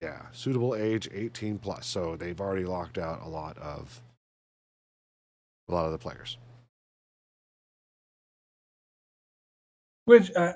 yeah, 0.02 0.24
suitable 0.32 0.76
age 0.76 1.08
18 1.14 1.60
plus. 1.60 1.86
So 1.88 2.16
they've 2.16 2.40
already 2.40 2.66
locked 2.66 2.98
out 2.98 3.22
a 3.24 3.30
lot 3.30 3.58
of 3.58 4.02
a 5.68 5.74
lot 5.74 5.86
of 5.86 5.92
the 5.92 5.98
players. 5.98 6.38
Which, 10.06 10.32
uh, 10.36 10.54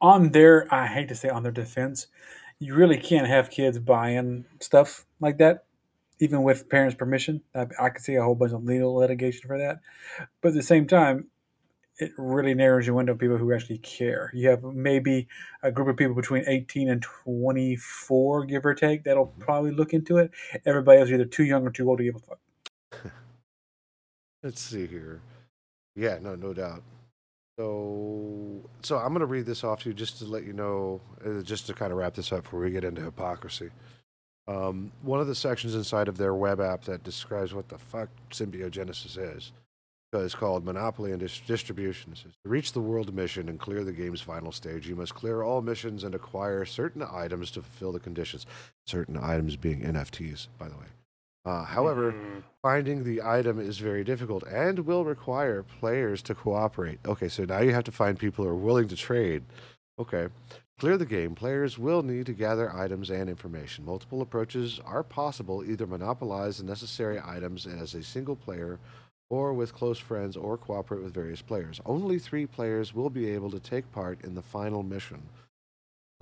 on 0.00 0.30
their, 0.30 0.72
I 0.72 0.86
hate 0.86 1.08
to 1.08 1.14
say 1.14 1.28
on 1.28 1.42
their 1.42 1.52
defense, 1.52 2.06
you 2.58 2.74
really 2.74 2.96
can't 2.96 3.26
have 3.26 3.50
kids 3.50 3.78
buying 3.78 4.44
stuff 4.60 5.04
like 5.20 5.38
that, 5.38 5.64
even 6.18 6.42
with 6.42 6.68
parents' 6.68 6.96
permission. 6.96 7.42
I, 7.54 7.66
I 7.78 7.88
could 7.90 8.02
see 8.02 8.14
a 8.14 8.22
whole 8.22 8.34
bunch 8.34 8.52
of 8.52 8.64
legal 8.64 8.94
litigation 8.94 9.46
for 9.46 9.58
that. 9.58 9.80
But 10.40 10.48
at 10.48 10.54
the 10.54 10.62
same 10.62 10.86
time, 10.86 11.28
it 11.98 12.12
really 12.16 12.54
narrows 12.54 12.86
your 12.86 12.96
window 12.96 13.12
of 13.12 13.18
people 13.18 13.36
who 13.36 13.52
actually 13.52 13.78
care. 13.78 14.30
You 14.34 14.48
have 14.48 14.62
maybe 14.62 15.28
a 15.62 15.70
group 15.70 15.88
of 15.88 15.96
people 15.96 16.14
between 16.14 16.44
18 16.46 16.88
and 16.88 17.02
24, 17.02 18.46
give 18.46 18.66
or 18.66 18.74
take, 18.74 19.04
that'll 19.04 19.26
mm-hmm. 19.26 19.40
probably 19.40 19.70
look 19.70 19.92
into 19.92 20.18
it. 20.18 20.30
Everybody 20.66 21.00
else 21.00 21.08
is 21.08 21.14
either 21.14 21.24
too 21.24 21.44
young 21.44 21.66
or 21.66 21.70
too 21.70 21.88
old 21.88 21.98
to 21.98 22.04
give 22.04 22.16
a 22.16 22.18
fuck. 22.18 22.40
Let's 24.44 24.60
see 24.60 24.86
here. 24.86 25.22
Yeah, 25.96 26.18
no, 26.20 26.34
no 26.34 26.52
doubt. 26.52 26.82
So, 27.58 28.60
so 28.82 28.98
I'm 28.98 29.08
going 29.08 29.20
to 29.20 29.26
read 29.26 29.46
this 29.46 29.64
off 29.64 29.82
to 29.82 29.88
you 29.88 29.94
just 29.94 30.18
to 30.18 30.26
let 30.26 30.44
you 30.44 30.52
know, 30.52 31.00
uh, 31.24 31.40
just 31.40 31.66
to 31.68 31.72
kind 31.72 31.92
of 31.92 31.98
wrap 31.98 32.14
this 32.14 32.30
up 32.30 32.42
before 32.42 32.60
we 32.60 32.70
get 32.70 32.84
into 32.84 33.00
hypocrisy. 33.00 33.70
Um, 34.46 34.92
one 35.02 35.18
of 35.18 35.28
the 35.28 35.34
sections 35.34 35.74
inside 35.74 36.08
of 36.08 36.18
their 36.18 36.34
web 36.34 36.60
app 36.60 36.84
that 36.84 37.02
describes 37.02 37.54
what 37.54 37.68
the 37.68 37.78
fuck 37.78 38.10
symbiogenesis 38.30 39.16
is 39.16 39.52
is 40.12 40.34
called 40.34 40.64
Monopoly 40.64 41.10
and 41.10 41.18
Dis- 41.18 41.40
Distribution. 41.40 42.14
To 42.14 42.28
reach 42.44 42.72
the 42.72 42.80
world 42.80 43.12
mission 43.12 43.48
and 43.48 43.58
clear 43.58 43.82
the 43.82 43.92
game's 43.92 44.20
final 44.20 44.52
stage, 44.52 44.86
you 44.86 44.94
must 44.94 45.14
clear 45.14 45.42
all 45.42 45.60
missions 45.60 46.04
and 46.04 46.14
acquire 46.14 46.64
certain 46.64 47.02
items 47.02 47.50
to 47.52 47.62
fulfill 47.62 47.90
the 47.90 47.98
conditions. 47.98 48.46
Certain 48.86 49.16
items 49.16 49.56
being 49.56 49.82
NFTs, 49.82 50.46
by 50.58 50.68
the 50.68 50.76
way. 50.76 50.86
Uh, 51.44 51.64
however, 51.64 52.12
mm. 52.12 52.42
finding 52.62 53.04
the 53.04 53.20
item 53.22 53.58
is 53.58 53.78
very 53.78 54.02
difficult 54.02 54.42
and 54.44 54.78
will 54.80 55.04
require 55.04 55.62
players 55.62 56.22
to 56.22 56.34
cooperate. 56.34 56.98
Okay, 57.06 57.28
so 57.28 57.44
now 57.44 57.60
you 57.60 57.72
have 57.72 57.84
to 57.84 57.92
find 57.92 58.18
people 58.18 58.44
who 58.44 58.50
are 58.50 58.54
willing 58.54 58.88
to 58.88 58.96
trade. 58.96 59.42
Okay. 59.98 60.28
Clear 60.78 60.96
the 60.96 61.06
game. 61.06 61.36
Players 61.36 61.78
will 61.78 62.02
need 62.02 62.26
to 62.26 62.32
gather 62.32 62.74
items 62.74 63.10
and 63.10 63.28
information. 63.28 63.84
Multiple 63.84 64.22
approaches 64.22 64.80
are 64.84 65.04
possible, 65.04 65.62
either 65.64 65.86
monopolize 65.86 66.58
the 66.58 66.64
necessary 66.64 67.20
items 67.24 67.66
as 67.66 67.94
a 67.94 68.02
single 68.02 68.34
player 68.34 68.80
or 69.30 69.52
with 69.52 69.72
close 69.72 69.98
friends 69.98 70.36
or 70.36 70.56
cooperate 70.56 71.02
with 71.02 71.14
various 71.14 71.42
players. 71.42 71.80
Only 71.86 72.18
three 72.18 72.46
players 72.46 72.92
will 72.92 73.10
be 73.10 73.30
able 73.30 73.50
to 73.50 73.60
take 73.60 73.90
part 73.92 74.24
in 74.24 74.34
the 74.34 74.42
final 74.42 74.82
mission 74.82 75.22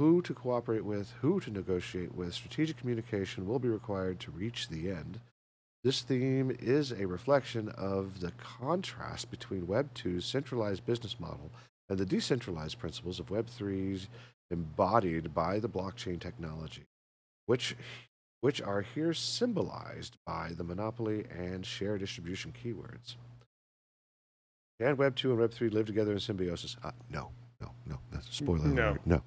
who 0.02 0.20
to 0.20 0.34
cooperate 0.34 0.84
with, 0.84 1.12
who 1.20 1.38
to 1.38 1.48
negotiate 1.48 2.12
with. 2.12 2.34
Strategic 2.34 2.76
communication 2.76 3.46
will 3.46 3.60
be 3.60 3.68
required 3.68 4.18
to 4.18 4.32
reach 4.32 4.66
the 4.66 4.90
end. 4.90 5.20
This 5.84 6.00
theme 6.02 6.50
is 6.60 6.90
a 6.90 7.06
reflection 7.06 7.68
of 7.78 8.18
the 8.18 8.32
contrast 8.58 9.30
between 9.30 9.68
Web 9.68 9.94
2's 9.94 10.24
centralized 10.24 10.84
business 10.84 11.20
model 11.20 11.52
and 11.88 11.96
the 12.00 12.04
decentralized 12.04 12.80
principles 12.80 13.20
of 13.20 13.30
Web 13.30 13.46
3's 13.46 14.08
embodied 14.50 15.32
by 15.32 15.60
the 15.60 15.68
blockchain 15.68 16.18
technology, 16.18 16.82
which 17.46 17.76
which 18.40 18.60
are 18.60 18.80
here 18.80 19.14
symbolized 19.14 20.16
by 20.26 20.50
the 20.56 20.64
monopoly 20.64 21.26
and 21.30 21.64
share 21.64 21.96
distribution 21.96 22.52
keywords. 22.52 23.14
Can 24.80 24.96
Web 24.96 25.14
2 25.14 25.30
and 25.30 25.38
Web 25.38 25.52
3 25.52 25.68
live 25.68 25.86
together 25.86 26.10
in 26.10 26.18
symbiosis? 26.18 26.76
Uh, 26.82 26.90
no, 27.08 27.30
no, 27.60 27.70
no. 27.86 27.98
That's 28.10 28.28
a 28.28 28.32
spoiler 28.32 28.66
No. 28.66 28.88
alert. 28.90 29.00
No. 29.06 29.22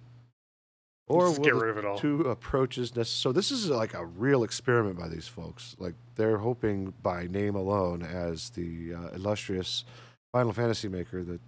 Or 1.08 1.28
Just 1.28 1.38
will 1.38 1.46
get 1.46 1.54
rid 1.56 1.70
of 1.70 1.78
it 1.78 1.86
all. 1.86 2.00
two 2.00 2.22
approaches 2.22 2.92
necess- 2.94 3.06
So 3.08 3.32
this 3.32 3.52
is 3.52 3.70
like 3.70 3.94
a 3.94 4.06
real 4.06 4.44
experiment 4.44 4.98
by 4.98 5.08
these 5.08 5.28
folks. 5.28 5.76
Like 5.78 5.94
they're 6.16 6.40
hoping 6.40 6.94
by 7.04 7.28
name 7.28 7.56
alone, 7.56 8.02
as 8.02 8.50
the 8.50 8.96
uh, 8.96 9.08
illustrious 9.10 9.86
Final 10.32 10.52
Fantasy 10.52 10.88
maker, 10.88 11.24
that 11.24 11.40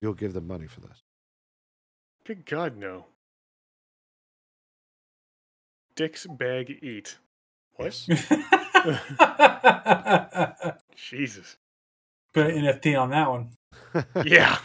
you'll 0.00 0.14
give 0.14 0.32
them 0.32 0.46
money 0.46 0.68
for 0.68 0.80
this. 0.80 1.02
Good 2.24 2.46
God, 2.46 2.76
no. 2.76 3.06
Dick's 5.96 6.26
bag 6.26 6.70
eat. 6.82 7.16
What? 7.74 8.00
Yes. 8.06 8.28
Jesus. 10.96 11.56
Put 12.32 12.46
an 12.50 12.64
NFT 12.64 13.00
on 13.00 13.10
that 13.10 13.30
one. 13.30 13.50
Yeah. 14.24 14.58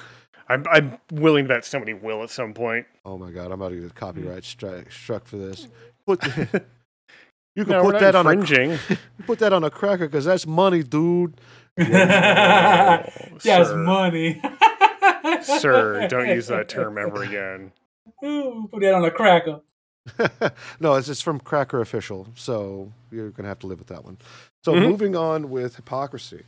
I'm 0.51 0.65
I'm 0.69 0.97
willing 1.11 1.45
to 1.45 1.49
bet 1.49 1.65
somebody 1.65 1.93
will 1.93 2.23
at 2.23 2.29
some 2.29 2.53
point. 2.53 2.85
Oh 3.05 3.17
my 3.17 3.31
god, 3.31 3.47
I'm 3.47 3.53
about 3.53 3.69
to 3.69 3.79
get 3.81 3.95
copyright 3.95 4.43
stri- 4.43 4.91
struck 4.91 5.25
for 5.25 5.37
this. 5.37 5.67
Put 6.05 6.23
you 7.55 7.65
can 7.65 7.69
No, 7.69 7.83
we're 7.83 7.91
put 7.93 7.93
not 7.93 8.01
that 8.01 8.15
on 8.15 8.27
a 8.27 8.29
infringing. 8.31 8.71
you 8.89 8.97
put 9.25 9.39
that 9.39 9.53
on 9.53 9.63
a 9.63 9.69
cracker 9.69 10.07
because 10.07 10.25
that's 10.25 10.45
money, 10.47 10.83
dude. 10.83 11.39
yeah, 11.77 13.07
it's 13.35 13.43
sir. 13.45 13.77
money. 13.77 14.41
Sir, 15.43 16.07
don't 16.07 16.27
use 16.29 16.47
that 16.47 16.67
term 16.69 16.97
ever 16.97 17.23
again. 17.23 17.71
Ooh, 18.25 18.67
Put 18.71 18.81
that 18.81 18.93
on 18.93 19.05
a 19.05 19.11
cracker. 19.11 19.61
no, 20.79 20.95
it's, 20.95 21.07
it's 21.09 21.21
from 21.21 21.39
Cracker 21.39 21.79
Official, 21.79 22.27
so 22.35 22.91
you're 23.11 23.29
gonna 23.29 23.47
have 23.47 23.59
to 23.59 23.67
live 23.67 23.77
with 23.79 23.87
that 23.89 24.03
one. 24.03 24.17
So 24.63 24.73
Mhm. 24.73 24.81
moving 24.89 25.15
on 25.15 25.49
with 25.49 25.75
hypocrisy, 25.75 26.43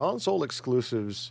console 0.00 0.42
exclusives 0.42 1.30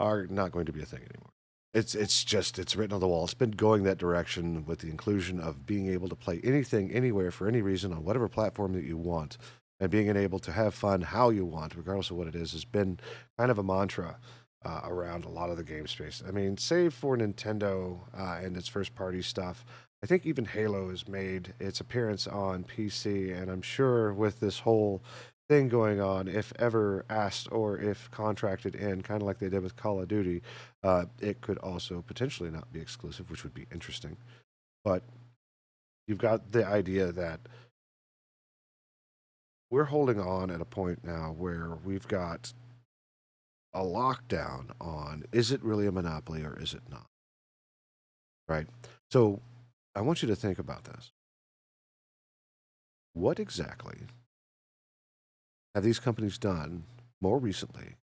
are 0.00 0.26
not 0.26 0.50
going 0.50 0.66
to 0.66 0.72
be 0.72 0.82
a 0.82 0.86
thing 0.86 1.00
anymore. 1.00 1.30
It's 1.72 1.94
it's 1.94 2.24
just 2.24 2.58
it's 2.58 2.74
written 2.74 2.94
on 2.94 3.00
the 3.00 3.06
wall. 3.06 3.24
It's 3.24 3.34
been 3.34 3.52
going 3.52 3.84
that 3.84 3.98
direction 3.98 4.66
with 4.66 4.80
the 4.80 4.88
inclusion 4.88 5.38
of 5.38 5.66
being 5.66 5.88
able 5.88 6.08
to 6.08 6.16
play 6.16 6.40
anything, 6.42 6.90
anywhere, 6.90 7.30
for 7.30 7.46
any 7.46 7.62
reason 7.62 7.92
on 7.92 8.02
whatever 8.02 8.28
platform 8.28 8.72
that 8.72 8.82
you 8.82 8.96
want, 8.96 9.38
and 9.78 9.88
being 9.88 10.14
able 10.16 10.40
to 10.40 10.50
have 10.50 10.74
fun 10.74 11.02
how 11.02 11.30
you 11.30 11.44
want, 11.44 11.76
regardless 11.76 12.10
of 12.10 12.16
what 12.16 12.26
it 12.26 12.34
is, 12.34 12.52
has 12.52 12.64
been 12.64 12.98
kind 13.38 13.52
of 13.52 13.58
a 13.58 13.62
mantra 13.62 14.18
uh, 14.64 14.80
around 14.84 15.24
a 15.24 15.28
lot 15.28 15.50
of 15.50 15.56
the 15.56 15.62
game 15.62 15.86
space. 15.86 16.22
I 16.26 16.32
mean, 16.32 16.56
save 16.56 16.92
for 16.92 17.16
Nintendo 17.16 18.00
uh, 18.18 18.40
and 18.42 18.56
its 18.56 18.68
first 18.68 18.94
party 18.96 19.22
stuff, 19.22 19.64
I 20.02 20.06
think 20.06 20.24
even 20.24 20.46
Halo 20.46 20.88
has 20.88 21.06
made 21.06 21.54
its 21.60 21.80
appearance 21.80 22.26
on 22.26 22.64
PC, 22.64 23.38
and 23.38 23.50
I'm 23.50 23.62
sure 23.62 24.14
with 24.14 24.40
this 24.40 24.60
whole 24.60 25.02
thing 25.50 25.68
going 25.68 26.00
on, 26.00 26.28
if 26.28 26.52
ever 26.60 27.04
asked 27.10 27.50
or 27.50 27.76
if 27.76 28.08
contracted 28.12 28.76
in, 28.76 29.02
kind 29.02 29.20
of 29.20 29.26
like 29.26 29.40
they 29.40 29.48
did 29.48 29.64
with 29.64 29.74
Call 29.74 30.00
of 30.00 30.06
Duty, 30.06 30.42
uh, 30.84 31.06
it 31.20 31.40
could 31.40 31.58
also 31.58 32.04
potentially 32.06 32.50
not 32.50 32.72
be 32.72 32.80
exclusive, 32.80 33.28
which 33.28 33.42
would 33.42 33.52
be 33.52 33.66
interesting. 33.72 34.16
But 34.84 35.02
you've 36.06 36.18
got 36.18 36.52
the 36.52 36.64
idea 36.64 37.10
that 37.10 37.40
we're 39.72 39.86
holding 39.86 40.20
on 40.20 40.52
at 40.52 40.60
a 40.60 40.64
point 40.64 41.00
now 41.02 41.34
where 41.36 41.76
we've 41.84 42.06
got 42.06 42.52
a 43.74 43.82
lockdown 43.82 44.70
on 44.80 45.24
is 45.32 45.50
it 45.50 45.64
really 45.64 45.88
a 45.88 45.92
monopoly 45.92 46.44
or 46.44 46.56
is 46.60 46.74
it 46.74 46.82
not? 46.88 47.06
Right? 48.48 48.68
So 49.10 49.40
I 49.96 50.02
want 50.02 50.22
you 50.22 50.28
to 50.28 50.36
think 50.36 50.60
about 50.60 50.84
this. 50.84 51.10
What 53.14 53.40
exactly 53.40 54.02
have 55.74 55.84
these 55.84 55.98
companies 55.98 56.38
done 56.38 56.84
more 57.20 57.38
recently, 57.38 57.96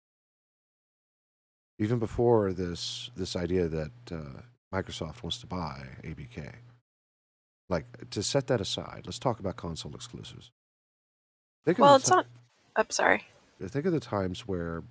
even 1.79 1.99
before 1.99 2.53
this 2.53 3.11
this 3.17 3.37
idea 3.37 3.69
that 3.69 3.91
uh, 4.11 4.41
Microsoft 4.75 5.23
wants 5.23 5.39
to 5.39 5.47
buy 5.47 5.87
ABK? 6.03 6.53
Like 7.69 8.11
to 8.11 8.23
set 8.23 8.47
that 8.47 8.61
aside, 8.61 9.03
let's 9.07 9.19
talk 9.19 9.41
about 9.41 9.57
console 9.57 9.95
exclusives. 9.95 10.51
Think 11.64 11.79
Well, 11.79 11.97
it's 11.97 12.11
not. 12.11 12.27
I'm 12.77 12.91
sorry. 12.91 13.25
think 13.61 13.87
of 13.87 13.93
the 13.93 14.01
times 14.01 14.47
where 14.47 14.85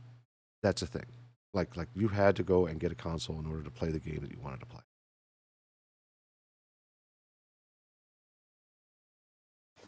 that's 0.62 0.82
a 0.82 0.88
thing. 0.88 1.06
Like 1.54 1.78
like 1.78 1.88
you 1.96 2.10
had 2.10 2.36
to 2.36 2.44
go 2.44 2.66
and 2.66 2.80
get 2.80 2.92
a 2.92 2.96
console 2.96 3.40
in 3.40 3.46
order 3.46 3.64
to 3.64 3.72
play 3.72 3.92
the 3.92 4.00
game 4.00 4.20
that 4.22 4.32
you 4.32 4.40
wanted 4.44 4.60
to 4.60 4.66
play. 4.66 4.82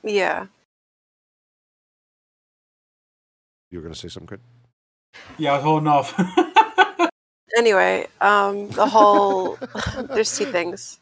Yeah. 0.04 0.48
You 3.72 3.80
were 3.80 3.84
going 3.84 3.94
to 3.94 4.00
say 4.00 4.08
something, 4.08 4.28
Crit? 4.28 4.42
Yeah, 5.38 5.54
I 5.54 5.56
was 5.56 5.64
holding 5.64 5.88
off. 5.88 6.14
Anyway, 7.58 8.06
um, 8.22 8.68
the 8.72 8.86
whole 8.86 9.58
there's 10.14 10.38
two 10.38 10.46
things. 10.46 11.00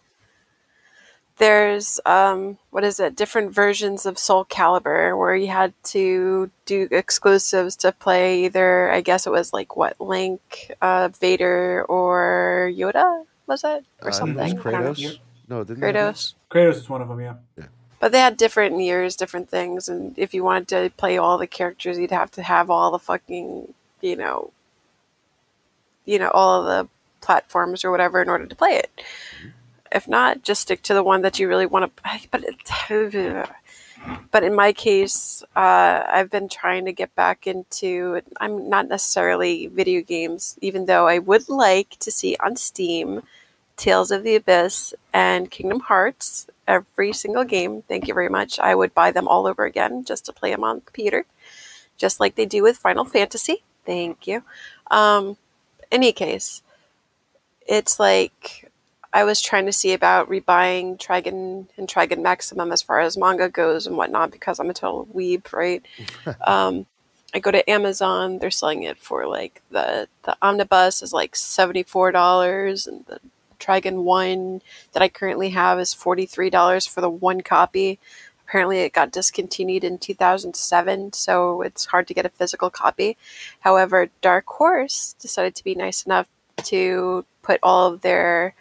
There's 1.37 1.99
um, 2.05 2.57
what 2.69 2.83
is 2.85 2.99
it? 2.99 3.15
Different 3.17 3.51
versions 3.51 4.05
of 4.05 4.17
Soul 4.17 4.45
Calibur 4.45 5.17
where 5.17 5.35
you 5.35 5.47
had 5.47 5.73
to 5.85 6.49
do 6.65 6.87
exclusives 6.91 7.75
to 7.77 7.91
play 7.91 8.45
either. 8.45 8.89
I 8.89 9.01
guess 9.01 9.27
it 9.27 9.31
was 9.31 9.51
like 9.53 9.75
what 9.75 9.99
Link, 9.99 10.71
uh, 10.81 11.09
Vader, 11.19 11.83
or 11.89 12.71
Yoda. 12.73 13.25
Was 13.47 13.63
it 13.65 13.83
or 14.01 14.09
Uh, 14.09 14.11
something? 14.11 14.47
It 14.47 14.55
was. 14.55 14.63
Kratos. 14.63 15.19
No, 15.49 15.63
didn't 15.65 15.81
they 15.81 15.87
have 15.87 15.95
that? 15.95 16.15
Kratos. 16.15 16.33
Kratos 16.49 16.75
is 16.75 16.89
one 16.89 17.01
of 17.01 17.09
them, 17.09 17.19
Yeah. 17.19 17.35
yeah. 17.57 17.65
But 18.05 18.11
they 18.11 18.19
had 18.19 18.37
different 18.37 18.79
years, 18.79 19.15
different 19.15 19.49
things, 19.49 19.89
and 19.89 20.13
if 20.15 20.35
you 20.35 20.43
wanted 20.43 20.67
to 20.67 20.91
play 20.95 21.17
all 21.17 21.39
the 21.39 21.47
characters, 21.47 21.97
you'd 21.97 22.11
have 22.11 22.29
to 22.33 22.43
have 22.43 22.69
all 22.69 22.91
the 22.91 22.99
fucking, 22.99 23.73
you 23.99 24.15
know, 24.15 24.51
you 26.05 26.19
know, 26.19 26.29
all 26.29 26.61
of 26.61 26.65
the 26.67 26.87
platforms 27.21 27.83
or 27.83 27.89
whatever 27.89 28.21
in 28.21 28.29
order 28.29 28.45
to 28.45 28.55
play 28.55 28.75
it. 28.75 29.01
If 29.91 30.07
not, 30.07 30.43
just 30.43 30.61
stick 30.61 30.83
to 30.83 30.93
the 30.93 31.01
one 31.01 31.23
that 31.23 31.39
you 31.39 31.47
really 31.47 31.65
want 31.65 31.97
to. 31.97 32.27
But 32.29 32.43
it, 32.43 33.49
but 34.29 34.43
in 34.43 34.53
my 34.53 34.71
case, 34.71 35.41
uh, 35.55 36.03
I've 36.07 36.29
been 36.29 36.47
trying 36.47 36.85
to 36.85 36.93
get 36.93 37.15
back 37.15 37.47
into. 37.47 38.21
I'm 38.39 38.69
not 38.69 38.87
necessarily 38.87 39.65
video 39.65 40.01
games, 40.01 40.59
even 40.61 40.85
though 40.85 41.07
I 41.07 41.17
would 41.17 41.49
like 41.49 41.97
to 42.01 42.11
see 42.11 42.37
on 42.39 42.55
Steam 42.55 43.23
Tales 43.77 44.11
of 44.11 44.23
the 44.23 44.35
Abyss 44.35 44.93
and 45.13 45.51
Kingdom 45.51 45.81
Hearts, 45.81 46.47
every 46.67 47.13
single 47.13 47.43
game. 47.43 47.81
Thank 47.81 48.07
you 48.07 48.13
very 48.13 48.29
much. 48.29 48.59
I 48.59 48.75
would 48.75 48.93
buy 48.93 49.11
them 49.11 49.27
all 49.27 49.47
over 49.47 49.65
again 49.65 50.03
just 50.05 50.25
to 50.25 50.33
play 50.33 50.51
them 50.51 50.63
on 50.63 50.77
the 50.77 50.81
computer, 50.81 51.25
just 51.97 52.19
like 52.19 52.35
they 52.35 52.45
do 52.45 52.63
with 52.63 52.77
Final 52.77 53.05
Fantasy. 53.05 53.63
Thank 53.85 54.27
you. 54.27 54.43
Um, 54.91 55.37
any 55.91 56.11
case, 56.11 56.61
it's 57.67 57.99
like 57.99 58.71
I 59.13 59.23
was 59.23 59.41
trying 59.41 59.65
to 59.65 59.71
see 59.71 59.93
about 59.93 60.29
rebuying 60.29 60.97
Trigun 60.97 61.67
and 61.77 61.87
Trigun 61.87 62.21
Maximum 62.21 62.71
as 62.71 62.81
far 62.81 62.99
as 62.99 63.17
manga 63.17 63.49
goes 63.49 63.87
and 63.87 63.97
whatnot 63.97 64.31
because 64.31 64.59
I'm 64.59 64.69
a 64.69 64.73
total 64.73 65.07
weeb, 65.13 65.53
right? 65.53 65.85
um, 66.47 66.85
I 67.33 67.39
go 67.39 67.51
to 67.51 67.69
Amazon, 67.69 68.39
they're 68.39 68.51
selling 68.51 68.83
it 68.83 68.97
for 68.97 69.27
like 69.27 69.61
the 69.69 70.07
the 70.23 70.37
omnibus 70.41 71.01
is 71.01 71.13
like 71.13 71.35
seventy 71.35 71.83
four 71.83 72.11
dollars, 72.11 72.87
and 72.87 73.05
the 73.07 73.19
Trigun 73.59 74.03
one 74.03 74.61
that 74.93 75.03
I 75.03 75.09
currently 75.09 75.49
have 75.49 75.79
is 75.79 75.93
forty 75.93 76.25
three 76.25 76.49
dollars 76.49 76.85
for 76.85 77.01
the 77.01 77.09
one 77.09 77.41
copy. 77.41 77.99
Apparently, 78.47 78.81
it 78.81 78.93
got 78.93 79.11
discontinued 79.11 79.83
in 79.83 79.97
2007, 79.97 81.13
so 81.13 81.63
it's 81.63 81.85
hard 81.85 82.07
to 82.07 82.13
get 82.13 82.27
a 82.27 82.29
physical 82.29 82.69
copy. 82.69 83.17
However, 83.61 84.09
Dark 84.21 84.45
Horse 84.45 85.15
decided 85.19 85.55
to 85.55 85.63
be 85.63 85.73
nice 85.73 86.05
enough 86.05 86.27
to 86.65 87.25
put 87.41 87.59
all 87.63 87.91
of 87.91 88.01
their 88.01 88.53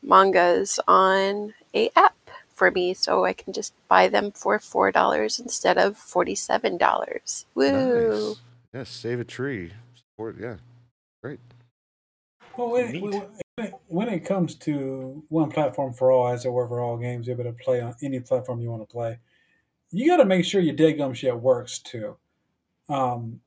mangas 0.00 0.78
on 0.86 1.54
a 1.74 1.90
app 1.96 2.14
for 2.54 2.70
me, 2.70 2.94
so 2.94 3.24
I 3.24 3.32
can 3.32 3.52
just 3.52 3.74
buy 3.88 4.06
them 4.08 4.30
for 4.30 4.58
four 4.60 4.92
dollars 4.92 5.40
instead 5.40 5.76
of 5.76 5.96
forty 5.96 6.36
seven 6.36 6.76
dollars. 6.76 7.44
Woo! 7.54 8.28
Nice. 8.28 8.40
Yes, 8.72 8.88
save 8.90 9.20
a 9.20 9.24
tree. 9.24 9.72
Support, 9.94 10.36
yeah. 10.40 10.56
Great. 11.22 11.40
Well, 12.56 12.70
when, 12.70 12.92
Neat. 12.92 13.22
When, 13.88 14.08
it, 14.08 14.24
comes 14.24 14.54
to 14.56 15.22
one 15.28 15.50
platform 15.50 15.92
for 15.92 16.10
all, 16.10 16.28
as 16.28 16.44
it 16.44 16.52
were 16.52 16.66
for 16.68 16.80
all 16.80 16.96
games, 16.96 17.26
you're 17.26 17.38
able 17.38 17.50
to 17.50 17.64
play 17.64 17.80
on 17.80 17.94
any 18.02 18.20
platform 18.20 18.60
you 18.60 18.70
want 18.70 18.82
to 18.82 18.92
play. 18.92 19.18
You 19.90 20.06
got 20.06 20.18
to 20.18 20.24
make 20.24 20.44
sure 20.44 20.60
your 20.60 20.74
dead 20.74 21.16
shit 21.16 21.38
works 21.38 21.78
too. 21.78 22.16
Um, 22.88 23.40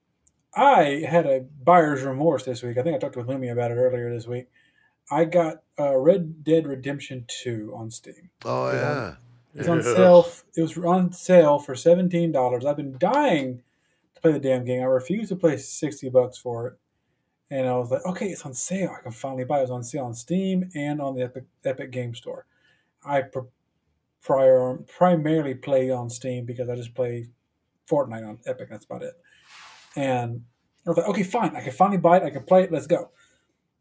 I 0.55 1.03
had 1.07 1.25
a 1.25 1.45
buyer's 1.63 2.03
remorse 2.03 2.45
this 2.45 2.61
week. 2.61 2.77
I 2.77 2.83
think 2.83 2.95
I 2.95 2.99
talked 2.99 3.15
with 3.15 3.27
Lumi 3.27 3.51
about 3.51 3.71
it 3.71 3.75
earlier 3.75 4.13
this 4.13 4.27
week. 4.27 4.47
I 5.11 5.25
got 5.25 5.63
uh, 5.79 5.95
Red 5.95 6.43
Dead 6.43 6.67
Redemption 6.67 7.25
2 7.27 7.73
on 7.75 7.89
Steam. 7.91 8.29
Oh, 8.45 8.71
Yeah. 8.71 8.79
yeah. 8.79 9.15
It's 9.57 9.69
on 9.69 9.81
sale. 9.81 10.27
It 10.57 10.61
was 10.61 10.77
on 10.77 11.13
sale 11.13 11.59
for 11.59 11.75
seventeen 11.75 12.33
dollars. 12.33 12.65
I've 12.65 12.75
been 12.75 12.97
dying 12.97 13.61
to 14.13 14.21
play 14.21 14.33
the 14.33 14.39
damn 14.39 14.65
game. 14.65 14.81
I 14.81 14.85
refuse 14.85 15.29
to 15.29 15.37
pay 15.37 15.55
sixty 15.55 16.09
bucks 16.09 16.37
for 16.37 16.67
it, 16.67 16.73
and 17.51 17.67
I 17.67 17.77
was 17.77 17.91
like, 17.91 18.05
okay, 18.05 18.27
it's 18.27 18.45
on 18.45 18.53
sale. 18.53 18.95
I 18.97 19.01
can 19.01 19.11
finally 19.11 19.45
buy 19.45 19.57
it. 19.57 19.59
It 19.59 19.63
was 19.63 19.71
on 19.71 19.83
sale 19.83 20.05
on 20.05 20.13
Steam 20.13 20.69
and 20.73 21.01
on 21.01 21.15
the 21.15 21.23
Epic, 21.23 21.43
Epic 21.63 21.91
Game 21.91 22.15
Store. 22.15 22.45
I 23.05 23.21
pre- 23.21 23.43
prior 24.21 24.77
primarily 24.87 25.53
play 25.53 25.91
on 25.91 26.09
Steam 26.09 26.45
because 26.45 26.69
I 26.69 26.75
just 26.75 26.95
play 26.95 27.27
Fortnite 27.89 28.27
on 28.27 28.39
Epic. 28.47 28.69
That's 28.69 28.85
about 28.85 29.03
it. 29.03 29.13
And 29.95 30.41
I 30.85 30.89
was 30.89 30.97
like, 30.97 31.07
okay, 31.07 31.23
fine. 31.23 31.55
I 31.55 31.61
can 31.61 31.71
finally 31.71 31.99
buy 31.99 32.17
it. 32.17 32.23
I 32.23 32.31
can 32.31 32.43
play 32.43 32.63
it. 32.63 32.71
Let's 32.71 32.87
go. 32.87 33.11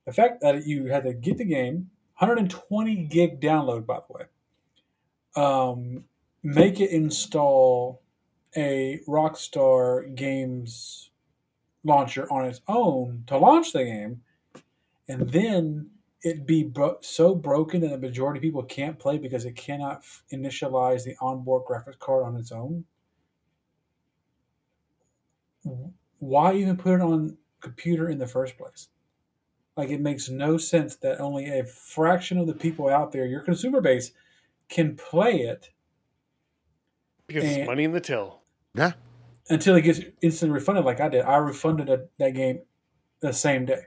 The 0.05 0.13
fact 0.13 0.43
that 0.43 0.67
you 0.67 0.87
had 0.87 1.05
to 1.05 1.15
get 1.15 1.39
the 1.39 1.45
game, 1.45 1.91
120 2.19 2.97
gig 3.07 3.41
download, 3.41 3.87
by 3.87 4.01
the 4.07 4.13
way. 4.13 4.25
Um, 5.37 6.05
make 6.43 6.81
it 6.81 6.91
install 6.91 8.03
a 8.57 9.01
Rockstar 9.09 10.15
Games 10.15 11.11
launcher 11.85 12.27
on 12.33 12.47
its 12.47 12.61
own 12.69 13.23
to 13.27 13.37
launch 13.39 13.73
the 13.73 13.85
game, 13.85 14.23
and 15.09 15.29
then 15.31 15.91
it 16.23 16.47
be 16.47 16.65
bro- 16.65 16.99
so 17.03 17.35
broken 17.35 17.81
that 17.83 17.91
the 17.91 17.99
majority 17.99 18.39
of 18.39 18.43
people 18.43 18.63
can't 18.63 18.99
play 18.99 19.19
because 19.19 19.45
it 19.45 19.55
cannot 19.57 19.99
f- 19.99 20.23
initialize 20.33 21.05
the 21.05 21.15
onboard 21.21 21.65
graphics 21.67 21.99
card 21.99 22.25
on 22.25 22.37
its 22.37 22.51
own. 22.51 22.85
Why 26.19 26.55
even 26.55 26.77
put 26.77 26.95
it 26.95 27.01
on 27.01 27.37
computer 27.61 28.09
in 28.09 28.19
the 28.19 28.27
first 28.27 28.57
place? 28.59 28.89
Like 29.77 29.91
it 29.91 30.01
makes 30.01 30.29
no 30.29 30.57
sense 30.57 30.97
that 30.97 31.21
only 31.21 31.47
a 31.59 31.65
fraction 31.65 32.39
of 32.39 32.47
the 32.47 32.55
people 32.55 32.89
out 32.89 33.13
there, 33.13 33.27
your 33.27 33.41
consumer 33.41 33.81
base, 33.81 34.13
can 34.69 34.97
play 34.97 35.41
it 35.41 35.71
Because 37.27 37.45
And- 37.45 37.59
it's 37.61 37.67
money 37.67 37.85
in 37.85 37.93
the 37.93 38.01
till. 38.01 38.41
Yeah. 38.75 38.93
Until 39.51 39.77
it 39.77 39.83
gets 39.83 40.01
instantly 40.23 40.55
refunded 40.55 40.85
like 40.85 41.01
I 41.01 41.09
did. 41.09 41.25
I 41.25 41.37
refunded 41.37 41.89
a, 41.91 42.07
that 42.19 42.35
game 42.35 42.61
the 43.21 43.33
same 43.33 43.67
day 43.67 43.83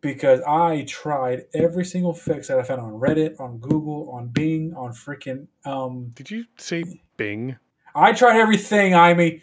because 0.00 0.40
I 0.46 0.84
tried 0.88 1.44
every 1.54 1.84
single 1.84 2.12
fix 2.12 2.48
that 2.48 2.58
I 2.58 2.62
found 2.62 2.80
on 2.80 2.92
Reddit, 2.92 3.40
on 3.40 3.58
Google, 3.58 4.10
on 4.10 4.28
Bing, 4.28 4.74
on 4.76 4.92
freaking. 4.92 5.46
Um, 5.64 6.10
Did 6.14 6.30
you 6.30 6.44
say 6.58 6.84
Bing? 7.16 7.56
I 7.94 8.12
tried 8.12 8.38
everything. 8.38 8.94
I 8.94 9.14
mean, 9.14 9.40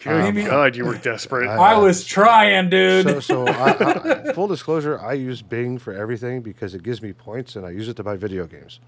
Good 0.00 0.38
Um, 0.38 0.44
God, 0.44 0.76
you 0.76 0.84
were 0.84 0.96
desperate. 0.96 1.48
I- 1.48 1.72
I 1.72 1.78
was 1.78 2.04
trying, 2.04 2.70
dude. 2.70 3.04
So, 3.04 3.20
so 3.20 3.48
I, 3.48 4.28
I, 4.28 4.32
full 4.34 4.46
disclosure, 4.46 5.00
I 5.00 5.14
use 5.14 5.42
Bing 5.42 5.76
for 5.78 5.92
everything 5.92 6.40
because 6.40 6.74
it 6.74 6.84
gives 6.84 7.02
me 7.02 7.12
points, 7.12 7.56
and 7.56 7.66
I 7.66 7.70
use 7.70 7.88
it 7.88 7.96
to 7.96 8.04
buy 8.04 8.16
video 8.16 8.46
games. 8.46 8.78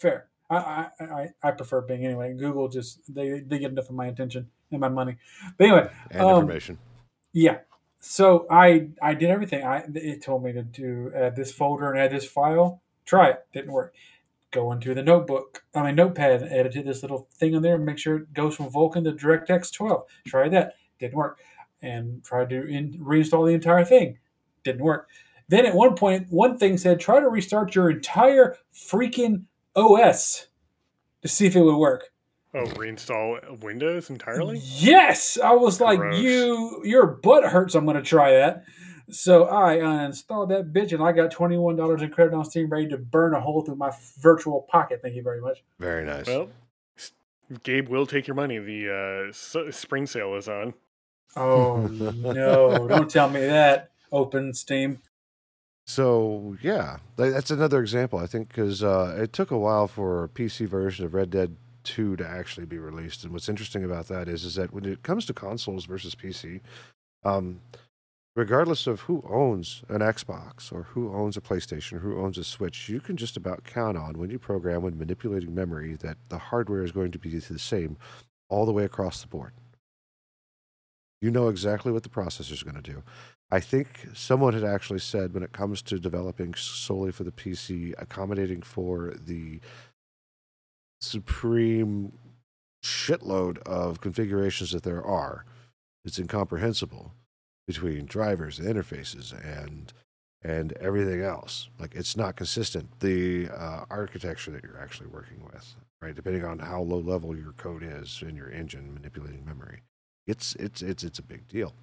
Fair. 0.00 0.28
I, 0.50 0.56
I, 0.56 1.04
I, 1.04 1.28
I 1.44 1.50
prefer 1.52 1.82
Bing 1.82 2.04
anyway. 2.04 2.34
Google 2.36 2.68
just 2.68 3.02
they 3.14 3.40
they 3.40 3.58
get 3.58 3.70
enough 3.70 3.88
of 3.88 3.94
my 3.94 4.06
attention 4.06 4.48
and 4.70 4.80
my 4.80 4.88
money. 4.88 5.16
But 5.56 5.64
anyway, 5.64 5.90
And 6.10 6.22
Um, 6.22 6.40
information. 6.40 6.78
Yeah. 7.32 7.58
So 8.00 8.46
I 8.50 8.88
I 9.02 9.14
did 9.14 9.30
everything. 9.30 9.64
I 9.64 9.84
it 9.94 10.22
told 10.22 10.44
me 10.44 10.52
to 10.52 10.62
do 10.62 11.12
add 11.14 11.34
this 11.36 11.52
folder 11.52 11.90
and 11.90 11.98
add 11.98 12.12
this 12.12 12.26
file. 12.26 12.80
Try 13.04 13.30
it. 13.30 13.46
Didn't 13.52 13.72
work. 13.72 13.94
Go 14.50 14.72
into 14.72 14.94
the 14.94 15.02
notebook. 15.02 15.64
I 15.74 15.82
mean 15.82 15.96
notepad 15.96 16.42
and 16.42 16.52
edited 16.52 16.86
this 16.86 17.02
little 17.02 17.28
thing 17.34 17.56
on 17.56 17.62
there 17.62 17.74
and 17.74 17.84
make 17.84 17.98
sure 17.98 18.16
it 18.18 18.32
goes 18.32 18.54
from 18.56 18.70
Vulkan 18.70 19.04
to 19.04 19.12
DirectX 19.12 19.72
12. 19.72 20.04
Try 20.26 20.48
that. 20.50 20.74
Didn't 20.98 21.14
work. 21.16 21.40
And 21.82 22.24
tried 22.24 22.50
to 22.50 22.66
in, 22.66 22.94
reinstall 22.98 23.46
the 23.46 23.54
entire 23.54 23.84
thing. 23.84 24.18
Didn't 24.64 24.82
work. 24.82 25.08
Then 25.48 25.64
at 25.64 25.74
one 25.74 25.94
point, 25.94 26.26
one 26.30 26.58
thing 26.58 26.76
said, 26.76 27.00
try 27.00 27.20
to 27.20 27.28
restart 27.28 27.74
your 27.74 27.90
entire 27.90 28.56
freaking 28.74 29.44
OS 29.74 30.48
to 31.22 31.28
see 31.28 31.46
if 31.46 31.56
it 31.56 31.62
would 31.62 31.76
work. 31.76 32.10
Oh, 32.54 32.64
reinstall 32.64 33.60
Windows 33.60 34.08
entirely? 34.08 34.58
Yes, 34.62 35.38
I 35.42 35.52
was 35.52 35.80
like, 35.80 36.00
you, 36.16 36.80
your 36.82 37.06
butt 37.06 37.44
hurts. 37.44 37.74
I'm 37.74 37.84
going 37.84 37.96
to 37.96 38.02
try 38.02 38.32
that. 38.32 38.64
So 39.10 39.44
I 39.44 39.76
uninstalled 39.76 40.48
that 40.50 40.72
bitch, 40.72 40.92
and 40.92 41.02
I 41.02 41.12
got 41.12 41.30
twenty 41.30 41.56
one 41.56 41.76
dollars 41.76 42.02
in 42.02 42.10
credit 42.10 42.34
on 42.34 42.44
Steam, 42.44 42.68
ready 42.68 42.88
to 42.88 42.98
burn 42.98 43.34
a 43.34 43.40
hole 43.40 43.62
through 43.62 43.76
my 43.76 43.90
virtual 44.20 44.66
pocket. 44.70 45.00
Thank 45.02 45.14
you 45.14 45.22
very 45.22 45.40
much. 45.40 45.62
Very 45.78 46.04
nice. 46.04 46.26
Well, 46.26 46.50
Gabe 47.62 47.88
will 47.88 48.06
take 48.06 48.26
your 48.26 48.34
money. 48.34 48.58
The 48.58 49.30
uh, 49.30 49.72
spring 49.72 50.06
sale 50.06 50.34
is 50.34 50.48
on. 50.48 50.74
Oh 51.36 51.86
no! 51.86 52.86
Don't 52.86 53.10
tell 53.10 53.30
me 53.30 53.40
that. 53.40 53.90
Open 54.12 54.52
Steam. 54.52 55.00
So 55.86 56.56
yeah, 56.60 56.98
that's 57.16 57.50
another 57.50 57.80
example. 57.80 58.18
I 58.18 58.26
think 58.26 58.48
because 58.48 58.82
uh, 58.82 59.16
it 59.18 59.32
took 59.32 59.50
a 59.50 59.58
while 59.58 59.88
for 59.88 60.24
a 60.24 60.28
PC 60.28 60.68
version 60.68 61.06
of 61.06 61.14
Red 61.14 61.30
Dead 61.30 61.56
Two 61.88 62.16
to 62.16 62.28
actually 62.28 62.66
be 62.66 62.78
released. 62.78 63.24
And 63.24 63.32
what's 63.32 63.48
interesting 63.48 63.82
about 63.82 64.08
that 64.08 64.28
is, 64.28 64.44
is 64.44 64.56
that 64.56 64.74
when 64.74 64.84
it 64.84 65.02
comes 65.02 65.24
to 65.26 65.32
consoles 65.32 65.86
versus 65.86 66.14
PC, 66.14 66.60
um, 67.24 67.60
regardless 68.36 68.86
of 68.86 69.00
who 69.00 69.24
owns 69.26 69.82
an 69.88 70.00
Xbox 70.00 70.70
or 70.70 70.82
who 70.82 71.14
owns 71.14 71.38
a 71.38 71.40
PlayStation 71.40 71.94
or 71.94 72.00
who 72.00 72.20
owns 72.20 72.36
a 72.36 72.44
Switch, 72.44 72.90
you 72.90 73.00
can 73.00 73.16
just 73.16 73.38
about 73.38 73.64
count 73.64 73.96
on 73.96 74.18
when 74.18 74.28
you 74.28 74.38
program 74.38 74.82
when 74.82 74.98
manipulating 74.98 75.54
memory 75.54 75.96
that 75.96 76.18
the 76.28 76.38
hardware 76.38 76.84
is 76.84 76.92
going 76.92 77.10
to 77.10 77.18
be 77.18 77.38
the 77.38 77.58
same 77.58 77.96
all 78.50 78.66
the 78.66 78.72
way 78.72 78.84
across 78.84 79.22
the 79.22 79.28
board. 79.28 79.52
You 81.22 81.30
know 81.30 81.48
exactly 81.48 81.90
what 81.90 82.02
the 82.02 82.08
processor 82.08 82.52
is 82.52 82.62
going 82.62 82.80
to 82.80 82.92
do. 82.92 83.02
I 83.50 83.60
think 83.60 84.08
someone 84.12 84.52
had 84.52 84.62
actually 84.62 84.98
said 85.00 85.32
when 85.32 85.42
it 85.42 85.52
comes 85.52 85.80
to 85.82 85.98
developing 85.98 86.54
solely 86.54 87.12
for 87.12 87.24
the 87.24 87.32
PC, 87.32 87.94
accommodating 87.98 88.60
for 88.60 89.14
the 89.18 89.60
supreme 91.00 92.12
shitload 92.84 93.58
of 93.58 94.00
configurations 94.00 94.72
that 94.72 94.82
there 94.82 95.04
are, 95.04 95.44
it's 96.04 96.18
incomprehensible 96.18 97.12
between 97.66 98.06
drivers 98.06 98.58
and 98.58 98.66
interfaces 98.66 99.32
and 99.44 99.92
and 100.42 100.72
everything 100.74 101.20
else. 101.20 101.68
Like 101.78 101.94
it's 101.94 102.16
not 102.16 102.36
consistent. 102.36 103.00
The 103.00 103.48
uh, 103.48 103.84
architecture 103.90 104.52
that 104.52 104.62
you're 104.62 104.80
actually 104.80 105.08
working 105.08 105.44
with, 105.44 105.74
right? 106.00 106.14
Depending 106.14 106.44
on 106.44 106.60
how 106.60 106.80
low 106.82 106.98
level 106.98 107.36
your 107.36 107.52
code 107.52 107.82
is 107.82 108.22
in 108.26 108.36
your 108.36 108.50
engine 108.50 108.94
manipulating 108.94 109.44
memory, 109.44 109.82
it's 110.26 110.54
it's 110.56 110.80
it's 110.80 111.04
it's 111.04 111.18
a 111.18 111.22
big 111.22 111.48
deal. 111.48 111.74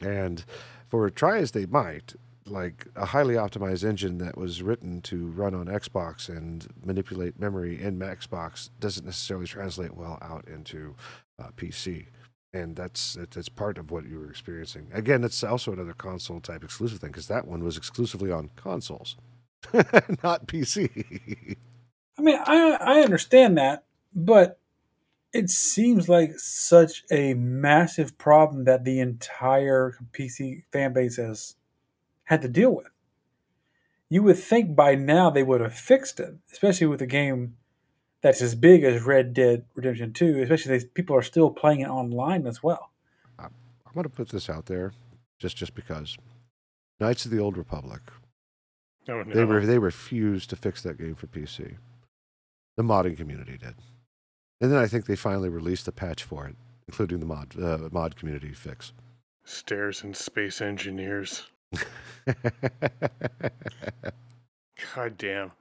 And 0.00 0.44
for 0.88 1.10
try 1.10 1.38
as 1.38 1.50
they 1.50 1.66
might, 1.66 2.14
like 2.50 2.86
a 2.96 3.06
highly 3.06 3.34
optimized 3.34 3.84
engine 3.84 4.18
that 4.18 4.36
was 4.36 4.62
written 4.62 5.00
to 5.02 5.26
run 5.28 5.54
on 5.54 5.66
Xbox 5.66 6.28
and 6.28 6.66
manipulate 6.84 7.38
memory 7.38 7.80
in 7.80 7.98
Xbox 7.98 8.70
doesn't 8.80 9.04
necessarily 9.04 9.46
translate 9.46 9.94
well 9.94 10.18
out 10.22 10.46
into 10.48 10.94
uh, 11.38 11.48
PC. 11.56 12.06
And 12.52 12.74
that's 12.74 13.16
that's 13.32 13.48
part 13.48 13.78
of 13.78 13.92
what 13.92 14.08
you 14.08 14.18
were 14.18 14.28
experiencing. 14.28 14.88
Again, 14.92 15.22
it's 15.22 15.44
also 15.44 15.72
another 15.72 15.92
console 15.92 16.40
type 16.40 16.64
exclusive 16.64 16.98
thing 16.98 17.10
because 17.10 17.28
that 17.28 17.46
one 17.46 17.62
was 17.62 17.76
exclusively 17.76 18.32
on 18.32 18.50
consoles, 18.56 19.16
not 19.72 20.46
PC. 20.48 21.56
I 22.18 22.22
mean, 22.22 22.38
I 22.44 22.76
I 22.80 23.00
understand 23.02 23.56
that, 23.58 23.84
but 24.12 24.58
it 25.32 25.48
seems 25.48 26.08
like 26.08 26.38
such 26.38 27.04
a 27.10 27.34
massive 27.34 28.18
problem 28.18 28.64
that 28.64 28.84
the 28.84 28.98
entire 28.98 29.96
PC 30.12 30.64
fan 30.72 30.92
base 30.92 31.16
has 31.16 31.54
had 32.30 32.40
to 32.42 32.48
deal 32.48 32.74
with. 32.74 32.86
You 34.08 34.22
would 34.22 34.38
think 34.38 34.74
by 34.74 34.94
now 34.94 35.30
they 35.30 35.42
would 35.42 35.60
have 35.60 35.74
fixed 35.74 36.20
it, 36.20 36.36
especially 36.52 36.86
with 36.86 37.02
a 37.02 37.06
game 37.06 37.56
that's 38.22 38.40
as 38.40 38.54
big 38.54 38.84
as 38.84 39.02
Red 39.02 39.34
Dead 39.34 39.64
Redemption 39.74 40.12
2, 40.12 40.40
especially 40.42 40.76
as 40.76 40.84
people 40.84 41.16
are 41.16 41.22
still 41.22 41.50
playing 41.50 41.80
it 41.80 41.88
online 41.88 42.46
as 42.46 42.62
well. 42.62 42.90
I'm 43.38 43.94
going 43.94 44.04
to 44.04 44.08
put 44.08 44.28
this 44.28 44.48
out 44.48 44.66
there, 44.66 44.92
just 45.40 45.56
just 45.56 45.74
because. 45.74 46.16
Knights 47.00 47.24
of 47.24 47.32
the 47.32 47.40
Old 47.40 47.56
Republic. 47.56 48.00
Oh, 49.08 49.22
no. 49.22 49.34
They 49.34 49.44
were 49.44 49.66
they 49.66 49.78
refused 49.78 50.50
to 50.50 50.56
fix 50.56 50.82
that 50.82 50.98
game 50.98 51.16
for 51.16 51.26
PC. 51.26 51.76
The 52.76 52.84
modding 52.84 53.16
community 53.16 53.58
did, 53.58 53.74
and 54.60 54.70
then 54.70 54.78
I 54.78 54.86
think 54.86 55.06
they 55.06 55.16
finally 55.16 55.48
released 55.48 55.88
a 55.88 55.92
patch 55.92 56.22
for 56.22 56.46
it, 56.46 56.54
including 56.86 57.18
the 57.18 57.26
mod 57.26 57.60
uh, 57.60 57.88
mod 57.90 58.14
community 58.14 58.52
fix. 58.52 58.92
Stairs 59.44 60.04
and 60.04 60.16
space 60.16 60.60
engineers. 60.60 61.50
God 64.94 65.16
damn. 65.18 65.52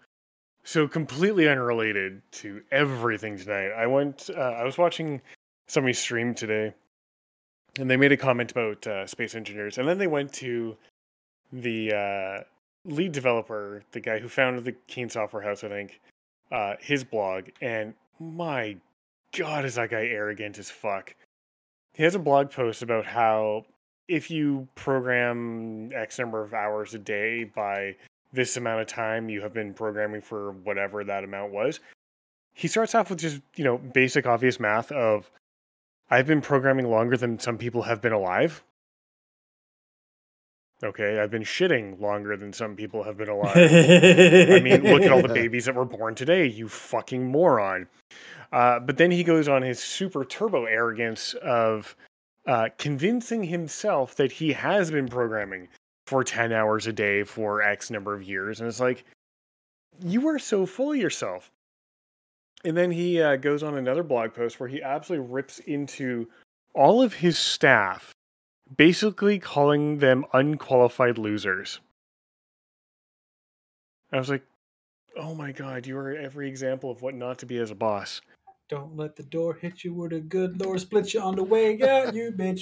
So 0.64 0.88
completely 0.88 1.48
unrelated 1.48 2.22
to 2.34 2.62
everything 2.72 3.38
tonight. 3.38 3.72
I 3.72 3.88
went. 3.88 4.30
Uh, 4.36 4.40
I 4.40 4.64
was 4.64 4.78
watching 4.78 5.22
somebody 5.68 5.94
stream 5.94 6.34
today, 6.36 6.74
and 7.80 7.90
they 7.90 7.98
made 7.98 8.12
a 8.12 8.18
comment 8.18 8.52
about 8.52 8.86
uh, 8.86 9.08
space 9.08 9.36
engineers, 9.36 9.78
and 9.78 9.88
then 9.88 9.98
they 9.98 10.08
went 10.08 10.34
to 10.34 10.78
the 11.52 11.94
uh, 11.94 12.44
lead 12.86 13.12
developer, 13.12 13.84
the 13.92 14.00
guy 14.00 14.20
who 14.20 14.28
founded 14.28 14.64
the 14.64 14.74
Keen 14.88 15.10
Software 15.10 15.42
House, 15.42 15.64
I 15.64 15.70
think, 15.70 16.00
uh, 16.52 16.76
his 16.80 17.04
blog, 17.04 17.46
and 17.62 17.94
my 18.20 18.78
God, 19.36 19.66
is 19.66 19.76
that 19.76 19.90
guy 19.90 20.06
arrogant 20.06 20.60
as 20.60 20.70
fuck. 20.70 21.16
He 21.94 22.04
has 22.04 22.16
a 22.16 22.20
blog 22.20 22.52
post 22.52 22.82
about 22.84 23.06
how 23.06 23.66
if 24.10 24.32
you 24.32 24.68
program 24.76 25.92
X 25.94 26.20
number 26.20 26.44
of 26.44 26.54
hours 26.54 26.96
a 26.96 27.00
day 27.00 27.44
by 27.44 27.96
this 28.34 28.58
amount 28.58 28.82
of 28.82 28.88
time 28.88 29.30
you 29.30 29.42
have 29.42 29.54
been 29.54 29.74
programming 29.74 30.22
for 30.22 30.52
whatever 30.52 31.04
that 31.04 31.24
amount 31.24 31.54
was. 31.54 31.80
He 32.54 32.68
starts 32.68 32.94
off 32.96 33.10
with 33.10 33.20
just, 33.20 33.42
you 33.56 33.64
know, 33.64 33.78
basic 33.78 34.26
obvious 34.26 34.60
math 34.60 34.92
of 34.92 35.32
I've 36.10 36.28
been 36.28 36.42
programming 36.42 36.90
longer 36.90 37.16
than 37.16 37.40
some 37.40 37.58
people 37.58 37.84
have 37.84 38.02
been 38.02 38.12
alive. 38.12 38.64
Okay, 40.84 41.20
I've 41.20 41.30
been 41.30 41.44
shitting 41.44 42.00
longer 42.00 42.38
than 42.38 42.54
some 42.54 42.76
people 42.76 43.04
have 43.04 43.18
been 43.18 43.30
alive. 43.30 43.56
I 43.56 44.60
mean, 44.62 44.82
look 44.84 45.04
at 45.04 45.12
all 45.12 45.22
the 45.22 45.28
babies 45.34 45.66
that 45.66 45.76
were 45.76 45.86
born 45.86 46.16
today, 46.16 46.48
you 46.48 46.68
fucking 46.68 47.30
moron. 47.30 47.88
Uh, 48.52 48.80
but 48.80 48.98
then 48.98 49.12
he 49.12 49.24
goes 49.24 49.48
on 49.48 49.62
his 49.62 49.80
super 49.80 50.26
turbo 50.26 50.66
arrogance 50.66 51.34
of 51.36 51.96
uh, 52.46 52.70
convincing 52.78 53.44
himself 53.44 54.16
that 54.16 54.32
he 54.32 54.54
has 54.54 54.92
been 54.92 55.08
programming 55.08 55.68
for 56.08 56.24
10 56.24 56.52
hours 56.52 56.88
a 56.88 56.94
day 56.94 57.24
for 57.24 57.62
X 57.62 57.92
number 57.92 58.16
of 58.16 58.24
years. 58.24 58.60
And 58.60 58.68
it's 58.68 58.80
like, 58.80 59.06
you 60.04 60.28
are 60.30 60.40
so 60.40 60.66
full 60.66 60.92
of 60.92 60.98
yourself. 60.98 61.52
And 62.64 62.76
then 62.76 62.92
he 62.92 63.22
uh, 63.22 63.36
goes 63.38 63.64
on 63.64 63.78
another 63.78 64.04
blog 64.04 64.34
post 64.34 64.60
where 64.60 64.70
he 64.70 64.82
absolutely 64.82 65.28
rips 65.28 65.60
into 65.60 66.28
all 66.74 67.02
of 67.02 67.14
his 67.14 67.38
staff, 67.38 68.14
basically 68.76 69.40
calling 69.40 70.00
them 70.00 70.26
unqualified 70.34 71.18
losers. 71.18 71.80
I 74.12 74.18
was 74.18 74.30
like, 74.30 74.44
oh 75.16 75.36
my 75.36 75.52
god, 75.52 75.86
you 75.86 75.98
are 75.98 76.16
every 76.16 76.50
example 76.50 76.90
of 76.90 77.02
what 77.02 77.14
not 77.14 77.40
to 77.40 77.46
be 77.46 77.58
as 77.58 77.72
a 77.72 77.76
boss. 77.76 78.22
Don't 78.70 78.96
let 78.96 79.16
the 79.16 79.24
door 79.24 79.56
hit 79.56 79.84
you 79.84 79.94
where 79.94 80.10
the 80.10 80.20
good 80.20 80.64
Lord 80.64 80.80
split 80.80 81.14
you 81.14 81.22
on 81.22 81.36
the 81.36 81.44
way 81.44 81.82
out, 81.82 82.14
you 82.14 82.32
bitch. 82.38 82.62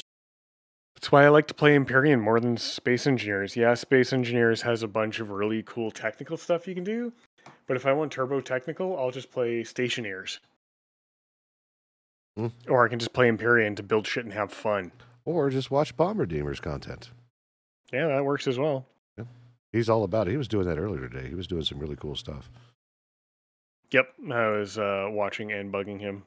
That's 0.96 1.12
why 1.12 1.26
I 1.26 1.30
like 1.30 1.48
to 1.48 1.54
play 1.54 1.78
Empyrion 1.78 2.22
more 2.22 2.40
than 2.40 2.58
Space 2.58 3.06
Engineers. 3.06 3.56
Yeah, 3.56 3.74
Space 3.76 4.14
Engineers 4.14 4.62
has 4.64 4.82
a 4.82 4.88
bunch 4.88 5.20
of 5.20 5.30
really 5.30 5.62
cool 5.64 5.92
technical 5.92 6.38
stuff 6.38 6.68
you 6.68 6.74
can 6.74 6.84
do, 6.84 7.14
but 7.68 7.78
if 7.78 7.86
I 7.86 7.94
want 7.94 8.12
turbo 8.12 8.42
technical, 8.42 8.98
I'll 8.98 9.12
just 9.12 9.30
play 9.30 9.62
Stationeers. 9.62 10.40
Hmm. 12.36 12.48
Or 12.68 12.86
I 12.86 12.90
can 12.90 13.00
just 13.00 13.14
play 13.14 13.30
Empyrion 13.30 13.76
to 13.76 13.84
build 13.84 14.08
shit 14.08 14.24
and 14.24 14.34
have 14.34 14.52
fun. 14.52 14.92
Or 15.26 15.50
just 15.50 15.70
watch 15.70 15.96
Bomber 15.98 16.26
Demers 16.26 16.62
content. 16.62 17.12
Yeah, 17.92 18.08
that 18.08 18.26
works 18.26 18.48
as 18.48 18.58
well. 18.58 18.86
He's 19.74 19.90
all 19.90 20.04
about 20.04 20.28
it. 20.28 20.32
He 20.32 20.38
was 20.38 20.48
doing 20.48 20.66
that 20.68 20.80
earlier 20.80 21.08
today. 21.10 21.28
He 21.28 21.36
was 21.36 21.48
doing 21.48 21.64
some 21.64 21.80
really 21.80 21.98
cool 21.98 22.16
stuff. 22.16 22.50
Yep, 23.92 24.14
I 24.32 24.48
was 24.50 24.78
uh, 24.78 25.08
watching 25.10 25.52
and 25.52 25.72
bugging 25.72 26.00
him. 26.00 26.24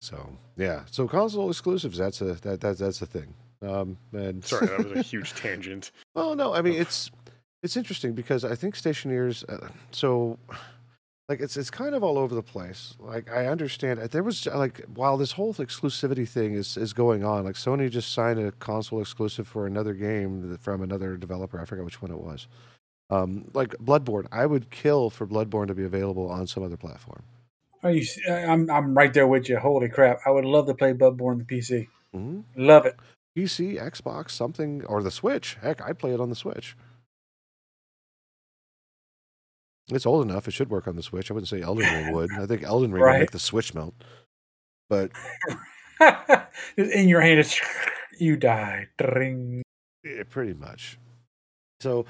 So 0.00 0.28
yeah, 0.56 0.82
so 0.90 1.08
console 1.08 1.50
exclusives. 1.50 1.98
That's 1.98 2.20
a 2.20 2.34
that, 2.34 2.60
that 2.60 2.78
that's 2.78 3.02
a 3.02 3.06
thing. 3.06 3.34
Um, 3.62 3.96
and 4.12 4.44
Sorry, 4.44 4.66
that 4.66 4.88
was 4.88 4.98
a 4.98 5.02
huge 5.10 5.34
tangent. 5.34 5.90
Well, 6.14 6.36
no, 6.36 6.54
I 6.54 6.62
mean 6.62 6.74
it's 6.74 7.10
it's 7.62 7.76
interesting 7.76 8.12
because 8.12 8.44
I 8.44 8.54
think 8.54 8.76
stationeers. 8.76 9.44
Uh, 9.48 9.68
so, 9.90 10.38
like 11.28 11.40
it's 11.40 11.56
it's 11.56 11.70
kind 11.70 11.94
of 11.94 12.04
all 12.04 12.18
over 12.18 12.34
the 12.34 12.42
place. 12.42 12.94
Like 13.00 13.30
I 13.30 13.46
understand 13.46 13.98
there 13.98 14.22
was 14.22 14.46
like 14.46 14.82
while 14.94 15.16
this 15.16 15.32
whole 15.32 15.52
exclusivity 15.54 16.28
thing 16.28 16.54
is 16.54 16.76
is 16.76 16.92
going 16.92 17.24
on, 17.24 17.44
like 17.44 17.56
Sony 17.56 17.90
just 17.90 18.12
signed 18.12 18.38
a 18.38 18.52
console 18.52 19.00
exclusive 19.00 19.48
for 19.48 19.66
another 19.66 19.94
game 19.94 20.56
from 20.60 20.82
another 20.82 21.16
developer. 21.16 21.60
I 21.60 21.64
forgot 21.64 21.84
which 21.84 22.00
one 22.00 22.12
it 22.12 22.20
was. 22.20 22.46
Um, 23.08 23.50
like 23.54 23.70
Bloodborne, 23.76 24.26
I 24.32 24.46
would 24.46 24.70
kill 24.70 25.10
for 25.10 25.26
Bloodborne 25.26 25.68
to 25.68 25.74
be 25.74 25.84
available 25.84 26.28
on 26.28 26.46
some 26.46 26.62
other 26.64 26.76
platform. 26.76 27.22
Are 27.82 27.92
you? 27.92 28.04
I'm 28.28 28.68
I'm 28.70 28.94
right 28.96 29.12
there 29.12 29.26
with 29.28 29.48
you. 29.48 29.58
Holy 29.58 29.88
crap! 29.88 30.18
I 30.26 30.30
would 30.30 30.44
love 30.44 30.66
to 30.66 30.74
play 30.74 30.92
Bloodborne 30.92 31.32
on 31.32 31.38
the 31.38 31.44
PC. 31.44 31.86
hmm 32.12 32.40
Love 32.56 32.86
it. 32.86 32.96
PC, 33.36 33.78
Xbox, 33.80 34.30
something, 34.30 34.84
or 34.86 35.02
the 35.02 35.10
Switch. 35.10 35.56
Heck, 35.62 35.82
I'd 35.82 35.98
play 35.98 36.12
it 36.14 36.20
on 36.20 36.30
the 36.30 36.34
Switch. 36.34 36.74
It's 39.92 40.06
old 40.06 40.24
enough; 40.24 40.48
it 40.48 40.52
should 40.52 40.70
work 40.70 40.88
on 40.88 40.96
the 40.96 41.02
Switch. 41.02 41.30
I 41.30 41.34
wouldn't 41.34 41.48
say 41.48 41.60
Elden 41.60 41.84
Ring 41.84 42.12
would. 42.12 42.30
I 42.32 42.46
think 42.46 42.64
Elden 42.64 42.90
Ring 42.92 43.04
would 43.04 43.20
make 43.20 43.30
the 43.30 43.38
Switch 43.38 43.72
melt. 43.72 43.94
But 44.88 45.12
in 46.76 47.08
your 47.08 47.20
hand, 47.20 47.38
it's 47.40 47.60
you 48.18 48.36
die. 48.36 48.88
Dring. 48.98 49.62
Yeah, 50.02 50.22
pretty 50.28 50.54
much. 50.54 50.98
So, 51.80 52.06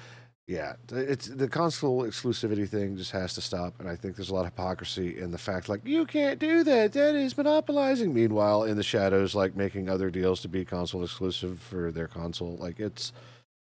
yeah, 0.47 0.75
it's 0.93 1.27
the 1.27 1.49
console 1.49 2.05
exclusivity 2.05 2.69
thing 2.69 2.97
just 2.97 3.11
has 3.11 3.35
to 3.35 3.41
stop, 3.41 3.81
and 3.81 3.89
I 3.89 3.97
think 3.97 4.15
there's 4.15 4.31
a 4.31 4.35
lot 4.35 4.43
of 4.43 4.47
hypocrisy 4.47 5.19
in 5.19 5.33
the 5.33 5.39
fact 5.39 5.69
like 5.69 5.81
you 5.85 6.07
can't 6.07 6.39
do 6.39 6.63
that. 6.63 6.93
That 6.93 7.17
is 7.17 7.37
monopolizing. 7.37 8.15
Meanwhile, 8.15 8.63
in 8.63 8.77
the 8.77 8.85
shadows, 8.85 9.35
like 9.35 9.57
making 9.57 9.89
other 9.89 10.09
deals 10.09 10.41
to 10.43 10.49
be 10.49 10.65
console 10.65 11.03
exclusive 11.03 11.59
for 11.59 11.91
their 11.91 12.07
console, 12.07 12.57
like 12.59 12.79
it's 12.79 13.13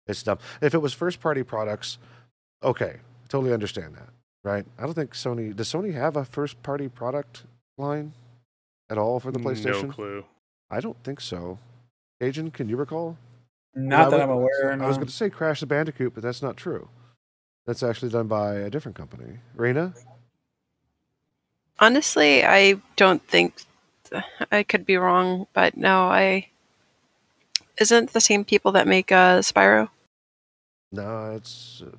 it's 0.06 0.22
dumb. 0.22 0.38
If 0.62 0.72
it 0.72 0.78
was 0.78 0.94
first 0.94 1.20
party 1.20 1.42
products, 1.42 1.98
okay, 2.62 2.96
totally 3.28 3.52
understand 3.52 3.94
that, 3.96 4.08
right? 4.42 4.64
I 4.78 4.84
don't 4.84 4.94
think 4.94 5.12
Sony 5.12 5.54
does. 5.54 5.70
Sony 5.70 5.92
have 5.92 6.16
a 6.16 6.24
first 6.24 6.62
party 6.62 6.88
product 6.88 7.42
line 7.76 8.14
at 8.88 8.96
all 8.96 9.20
for 9.20 9.30
the 9.30 9.38
PlayStation. 9.38 9.88
No 9.88 9.92
clue. 9.92 10.24
I 10.70 10.80
don't 10.80 10.96
think 11.04 11.20
so. 11.20 11.58
Agent, 12.22 12.54
can 12.54 12.70
you 12.70 12.78
recall? 12.78 13.18
Not 13.74 14.08
I 14.08 14.10
that 14.10 14.16
would- 14.16 14.22
I'm 14.22 14.30
aware. 14.30 14.72
I 14.72 14.86
was 14.86 14.96
no. 14.96 15.00
going 15.00 15.06
to 15.06 15.12
say 15.12 15.30
Crash 15.30 15.60
the 15.60 15.66
Bandicoot, 15.66 16.14
but 16.14 16.22
that's 16.22 16.42
not 16.42 16.56
true. 16.56 16.88
That's 17.66 17.82
actually 17.82 18.10
done 18.10 18.26
by 18.26 18.54
a 18.54 18.70
different 18.70 18.96
company. 18.96 19.38
Reina? 19.54 19.94
Honestly, 21.78 22.44
I 22.44 22.80
don't 22.96 23.26
think 23.26 23.62
I 24.50 24.62
could 24.62 24.84
be 24.84 24.96
wrong, 24.96 25.46
but 25.52 25.76
no, 25.76 26.08
I 26.08 26.48
isn't 27.78 28.12
the 28.12 28.20
same 28.20 28.44
people 28.44 28.72
that 28.72 28.86
make 28.86 29.10
uh, 29.10 29.38
Spyro. 29.40 29.88
No, 30.92 31.32
it's. 31.34 31.82
Uh, 31.86 31.96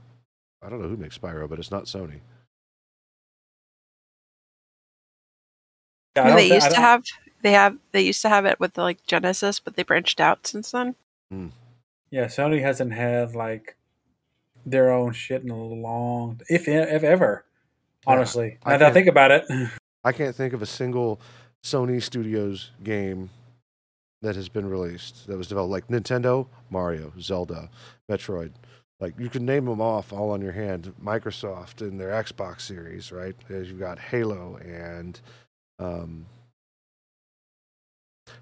I 0.62 0.70
don't 0.70 0.82
know 0.82 0.88
who 0.88 0.98
makes 0.98 1.18
Spyro, 1.18 1.50
but 1.50 1.60
it's 1.60 1.72
not 1.72 1.86
Sony. 1.86 2.20
Yeah, 6.16 6.24
I 6.24 6.26
I 6.32 6.36
mean, 6.36 6.38
don't 6.38 6.38
they 6.38 6.48
thi- 6.50 6.52
I 6.52 6.56
used 6.56 6.72
to 6.72 6.82
have 6.82 7.04
they 7.42 7.52
have 7.54 7.78
they 7.92 8.02
used 8.02 8.22
to 8.22 8.30
have 8.30 8.46
it 8.46 8.60
with 8.60 8.78
like 8.78 9.06
Genesis, 9.08 9.60
but 9.60 9.76
they 9.76 9.84
branched 9.84 10.20
out 10.20 10.46
since 10.46 10.72
then. 10.72 10.96
Yeah, 12.14 12.26
Sony 12.26 12.62
hasn't 12.62 12.94
had 12.94 13.34
like 13.34 13.76
their 14.68 14.92
own 14.92 15.14
shit 15.14 15.42
in 15.42 15.50
a 15.50 15.58
long, 15.58 16.40
if 16.48 16.68
if 16.68 17.04
ever. 17.04 17.44
Yeah, 18.06 18.14
Honestly, 18.14 18.60
I 18.64 18.74
now 18.74 18.78
that 18.78 18.90
I 18.90 18.94
think 18.94 19.08
about 19.08 19.32
it, 19.32 19.46
I 20.04 20.12
can't 20.12 20.36
think 20.36 20.54
of 20.54 20.62
a 20.62 20.68
single 20.68 21.20
Sony 21.64 22.00
Studios 22.00 22.70
game 22.84 23.32
that 24.22 24.36
has 24.36 24.48
been 24.48 24.70
released 24.70 25.26
that 25.26 25.40
was 25.40 25.48
developed 25.48 25.72
like 25.72 25.88
Nintendo, 25.88 26.46
Mario, 26.70 27.14
Zelda, 27.20 27.72
Metroid. 28.08 28.52
Like 29.00 29.20
you 29.20 29.28
can 29.28 29.44
name 29.44 29.66
them 29.66 29.82
off 29.82 30.14
all 30.14 30.30
on 30.30 30.40
your 30.40 30.52
hand. 30.52 30.94
Microsoft 31.04 31.82
and 31.82 32.00
their 32.00 32.12
Xbox 32.12 32.62
series, 32.62 33.12
right? 33.12 33.36
As 33.50 33.70
you've 33.70 33.80
got 33.80 33.98
Halo 33.98 34.58
and 34.58 35.20
um, 35.80 36.28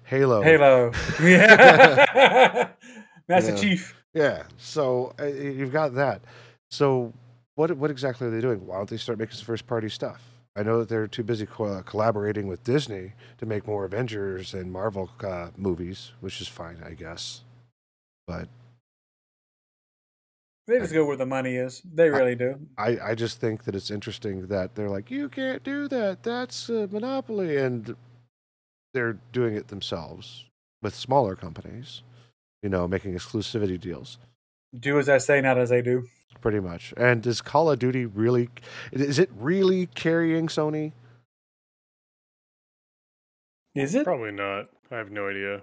Halo. 0.04 0.42
Halo, 0.42 0.92
yeah, 1.22 2.68
Master 3.28 3.52
Yeah. 3.52 3.56
Chief. 3.60 4.02
Yeah. 4.14 4.42
So 4.58 5.14
uh, 5.20 5.26
you've 5.26 5.72
got 5.72 5.94
that. 5.94 6.22
So 6.70 7.12
what 7.54 7.76
what 7.76 7.90
exactly 7.90 8.26
are 8.26 8.30
they 8.30 8.40
doing? 8.40 8.66
Why 8.66 8.76
don't 8.76 8.88
they 8.90 8.96
start 8.96 9.18
making 9.18 9.36
some 9.36 9.46
first 9.46 9.66
party 9.66 9.88
stuff? 9.88 10.22
I 10.54 10.62
know 10.62 10.80
that 10.80 10.88
they're 10.88 11.06
too 11.06 11.22
busy 11.22 11.46
co- 11.46 11.82
collaborating 11.82 12.46
with 12.46 12.62
Disney 12.62 13.12
to 13.38 13.46
make 13.46 13.66
more 13.66 13.84
Avengers 13.86 14.52
and 14.52 14.70
Marvel 14.70 15.08
uh, 15.24 15.48
movies, 15.56 16.12
which 16.20 16.42
is 16.42 16.48
fine, 16.48 16.76
I 16.84 16.92
guess. 16.92 17.42
But 18.26 18.48
They 20.66 20.78
just 20.78 20.92
go 20.92 21.06
where 21.06 21.16
the 21.16 21.24
money 21.26 21.56
is. 21.56 21.80
They 21.94 22.10
really 22.10 22.34
do. 22.34 22.60
I, 22.76 22.98
I 23.02 23.14
just 23.14 23.40
think 23.40 23.64
that 23.64 23.74
it's 23.74 23.90
interesting 23.90 24.46
that 24.48 24.74
they're 24.74 24.90
like, 24.90 25.10
you 25.10 25.30
can't 25.30 25.62
do 25.64 25.88
that. 25.88 26.22
That's 26.22 26.68
a 26.68 26.86
monopoly. 26.88 27.56
And 27.56 27.96
they're 28.92 29.18
doing 29.32 29.54
it 29.54 29.68
themselves 29.68 30.44
with 30.82 30.94
smaller 30.94 31.34
companies, 31.34 32.02
you 32.62 32.68
know, 32.68 32.86
making 32.88 33.14
exclusivity 33.14 33.78
deals. 33.80 34.18
Do 34.78 34.98
as 34.98 35.08
I 35.08 35.18
say, 35.18 35.40
not 35.40 35.58
as 35.58 35.70
I 35.72 35.80
do. 35.80 36.06
pretty 36.40 36.60
much. 36.60 36.94
And 36.96 37.22
does 37.22 37.40
Call 37.42 37.70
of 37.70 37.78
Duty 37.78 38.06
really? 38.06 38.48
Is 38.92 39.18
it 39.18 39.30
really 39.36 39.86
carrying 39.86 40.46
Sony? 40.46 40.92
Is 43.74 43.94
it? 43.94 44.04
Probably 44.04 44.32
not. 44.32 44.68
I 44.90 44.96
have 44.96 45.10
no 45.10 45.28
idea. 45.28 45.62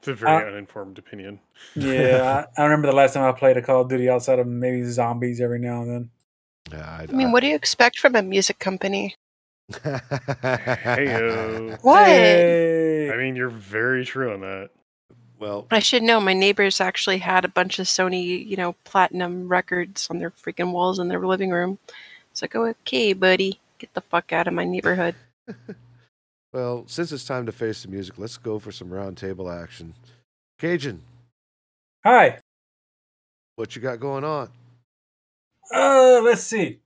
It's 0.00 0.08
a 0.08 0.14
very 0.14 0.44
Uh, 0.44 0.48
uninformed 0.48 0.98
opinion. 0.98 1.40
Yeah, 1.74 2.44
I, 2.58 2.62
I 2.62 2.64
remember 2.64 2.88
the 2.88 2.94
last 2.96 3.14
time 3.14 3.24
I 3.24 3.36
played 3.36 3.56
a 3.56 3.62
Call 3.62 3.82
of 3.82 3.88
Duty 3.88 4.08
outside 4.08 4.38
of 4.38 4.46
maybe 4.46 4.84
zombies 4.84 5.40
every 5.40 5.58
now 5.58 5.82
and 5.82 5.90
then. 5.90 6.10
Yeah, 6.70 7.06
I 7.08 7.12
mean, 7.12 7.32
what 7.32 7.40
do 7.40 7.46
you 7.46 7.54
expect 7.54 7.98
from 7.98 8.14
a 8.14 8.22
music 8.22 8.58
company? 8.58 9.14
Heyo. 9.72 11.78
What? 11.82 12.06
Hey! 12.06 13.10
I 13.12 13.16
mean, 13.16 13.36
you're 13.36 13.50
very 13.50 14.04
true 14.04 14.32
on 14.32 14.40
that. 14.40 14.70
well, 15.38 15.66
I 15.70 15.78
should 15.80 16.02
know. 16.02 16.20
My 16.20 16.34
neighbors 16.34 16.80
actually 16.80 17.18
had 17.18 17.44
a 17.44 17.48
bunch 17.48 17.78
of 17.78 17.86
Sony, 17.86 18.46
you 18.46 18.56
know, 18.56 18.74
platinum 18.84 19.48
records 19.48 20.08
on 20.10 20.18
their 20.18 20.30
freaking 20.30 20.72
walls 20.72 20.98
in 20.98 21.08
their 21.08 21.24
living 21.26 21.50
room. 21.50 21.78
It's 22.30 22.42
like, 22.42 22.54
okay, 22.54 23.12
buddy, 23.12 23.60
get 23.78 23.92
the 23.94 24.00
fuck 24.00 24.32
out 24.32 24.48
of 24.48 24.54
my 24.54 24.64
neighborhood. 24.64 25.14
well, 26.52 26.84
since 26.86 27.12
it's 27.12 27.24
time 27.24 27.46
to 27.46 27.52
face 27.52 27.82
the 27.82 27.88
music, 27.88 28.18
let's 28.18 28.38
go 28.38 28.58
for 28.58 28.72
some 28.72 28.88
roundtable 28.88 29.52
action. 29.54 29.94
Cajun, 30.58 31.02
Hi. 32.04 32.40
what 33.56 33.76
you 33.76 33.82
got 33.82 34.00
going 34.00 34.24
on? 34.24 34.48
Uh, 35.72 36.20
let's 36.24 36.42
see. 36.42 36.80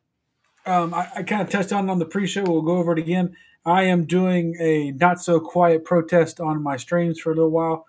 Um, 0.65 0.95
I, 0.95 1.09
I 1.17 1.23
kind 1.25 1.43
of 1.43 1.51
touched 1.51 1.73
on 1.73 1.89
it 1.89 1.93
on 1.93 1.99
the 1.99 2.07
pre-show. 2.07 2.45
We'll 2.45 2.63
go 2.63 2.77
over 2.77 2.93
it 2.93 2.99
again. 2.99 3.37
I 3.65 3.85
am 3.85 4.07
doing 4.07 4.57
a 4.61 4.93
not 4.93 5.21
so 5.21 5.41
quiet 5.41 5.85
protest 5.85 6.41
on 6.41 6.63
my 6.63 6.77
streams 6.77 7.21
for 7.21 7.33
a 7.33 7.35
little 7.35 7.51
while. 7.51 7.87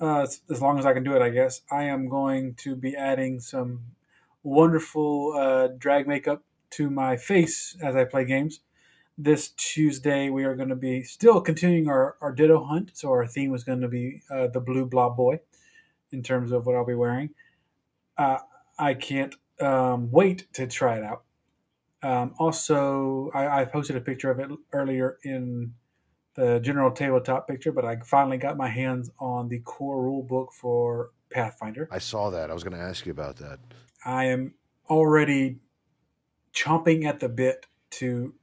uh, 0.00 0.26
as, 0.50 0.60
long 0.60 0.78
as 0.78 0.86
I 0.86 0.92
can 0.92 1.04
do 1.04 1.14
it, 1.14 1.22
I 1.22 1.30
guess, 1.30 1.62
I 1.70 1.84
am 1.84 2.08
going 2.08 2.54
to 2.56 2.76
be 2.76 2.94
adding 2.96 3.40
some 3.40 3.80
wonderful 4.42 5.32
uh, 5.36 5.68
drag 5.78 6.06
makeup 6.06 6.42
to 6.70 6.90
my 6.90 7.16
face 7.16 7.76
as 7.82 7.96
I 7.96 8.04
play 8.04 8.24
games. 8.24 8.60
This 9.18 9.48
Tuesday, 9.50 10.28
we 10.28 10.44
are 10.44 10.54
going 10.54 10.68
to 10.68 10.76
be 10.76 11.02
still 11.02 11.40
continuing 11.40 11.88
our, 11.88 12.16
our 12.20 12.32
Ditto 12.32 12.62
hunt. 12.64 12.90
So, 12.94 13.08
our 13.10 13.26
theme 13.26 13.54
is 13.54 13.64
going 13.64 13.80
to 13.80 13.88
be 13.88 14.22
uh, 14.30 14.48
the 14.48 14.60
Blue 14.60 14.84
Blob 14.84 15.16
Boy 15.16 15.40
in 16.12 16.22
terms 16.22 16.52
of 16.52 16.66
what 16.66 16.76
I'll 16.76 16.84
be 16.84 16.94
wearing. 16.94 17.30
Uh, 18.18 18.38
I 18.78 18.92
can't 18.94 19.34
um, 19.60 20.10
wait 20.10 20.46
to 20.54 20.66
try 20.66 20.98
it 20.98 21.04
out. 21.04 21.24
Um, 22.06 22.34
also, 22.38 23.30
I, 23.34 23.62
I 23.62 23.64
posted 23.64 23.96
a 23.96 24.00
picture 24.00 24.30
of 24.30 24.38
it 24.38 24.48
earlier 24.72 25.18
in 25.24 25.74
the 26.36 26.60
general 26.60 26.92
tabletop 26.92 27.48
picture, 27.48 27.72
but 27.72 27.84
I 27.84 27.96
finally 27.96 28.38
got 28.38 28.56
my 28.56 28.68
hands 28.68 29.10
on 29.18 29.48
the 29.48 29.58
core 29.58 30.00
rule 30.00 30.22
book 30.22 30.52
for 30.52 31.10
Pathfinder. 31.30 31.88
I 31.90 31.98
saw 31.98 32.30
that. 32.30 32.48
I 32.48 32.54
was 32.54 32.62
going 32.62 32.76
to 32.76 32.82
ask 32.82 33.06
you 33.06 33.10
about 33.10 33.38
that. 33.38 33.58
I 34.04 34.26
am 34.26 34.54
already 34.88 35.58
chomping 36.54 37.06
at 37.06 37.18
the 37.18 37.28
bit 37.28 37.66
to 37.90 38.34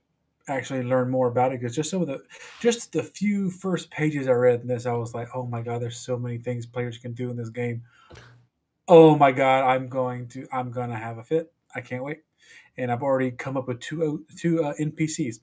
actually 0.49 0.83
learn 0.83 1.09
more 1.09 1.29
about 1.29 1.53
it 1.53 1.61
because 1.61 1.73
just 1.73 1.89
some 1.89 2.01
of 2.01 2.09
the 2.09 2.21
just 2.59 2.91
the 2.91 3.01
few 3.01 3.49
first 3.49 3.89
pages 3.91 4.27
I 4.27 4.31
read 4.31 4.59
in 4.59 4.67
this, 4.67 4.85
I 4.85 4.91
was 4.91 5.13
like, 5.13 5.29
oh 5.33 5.45
my 5.45 5.61
god, 5.61 5.81
there's 5.81 5.97
so 5.97 6.17
many 6.17 6.37
things 6.37 6.65
players 6.65 6.97
can 6.97 7.13
do 7.13 7.29
in 7.29 7.37
this 7.37 7.49
game. 7.49 7.83
Oh 8.89 9.15
my 9.15 9.31
god, 9.31 9.63
I'm 9.63 9.87
going 9.87 10.27
to 10.29 10.45
I'm 10.51 10.71
gonna 10.71 10.97
have 10.97 11.17
a 11.17 11.23
fit. 11.23 11.53
I 11.73 11.79
can't 11.79 12.03
wait, 12.03 12.23
and 12.77 12.91
I've 12.91 13.03
already 13.03 13.31
come 13.31 13.57
up 13.57 13.67
with 13.67 13.79
two 13.79 14.25
two 14.37 14.63
uh, 14.63 14.73
NPCs. 14.79 15.39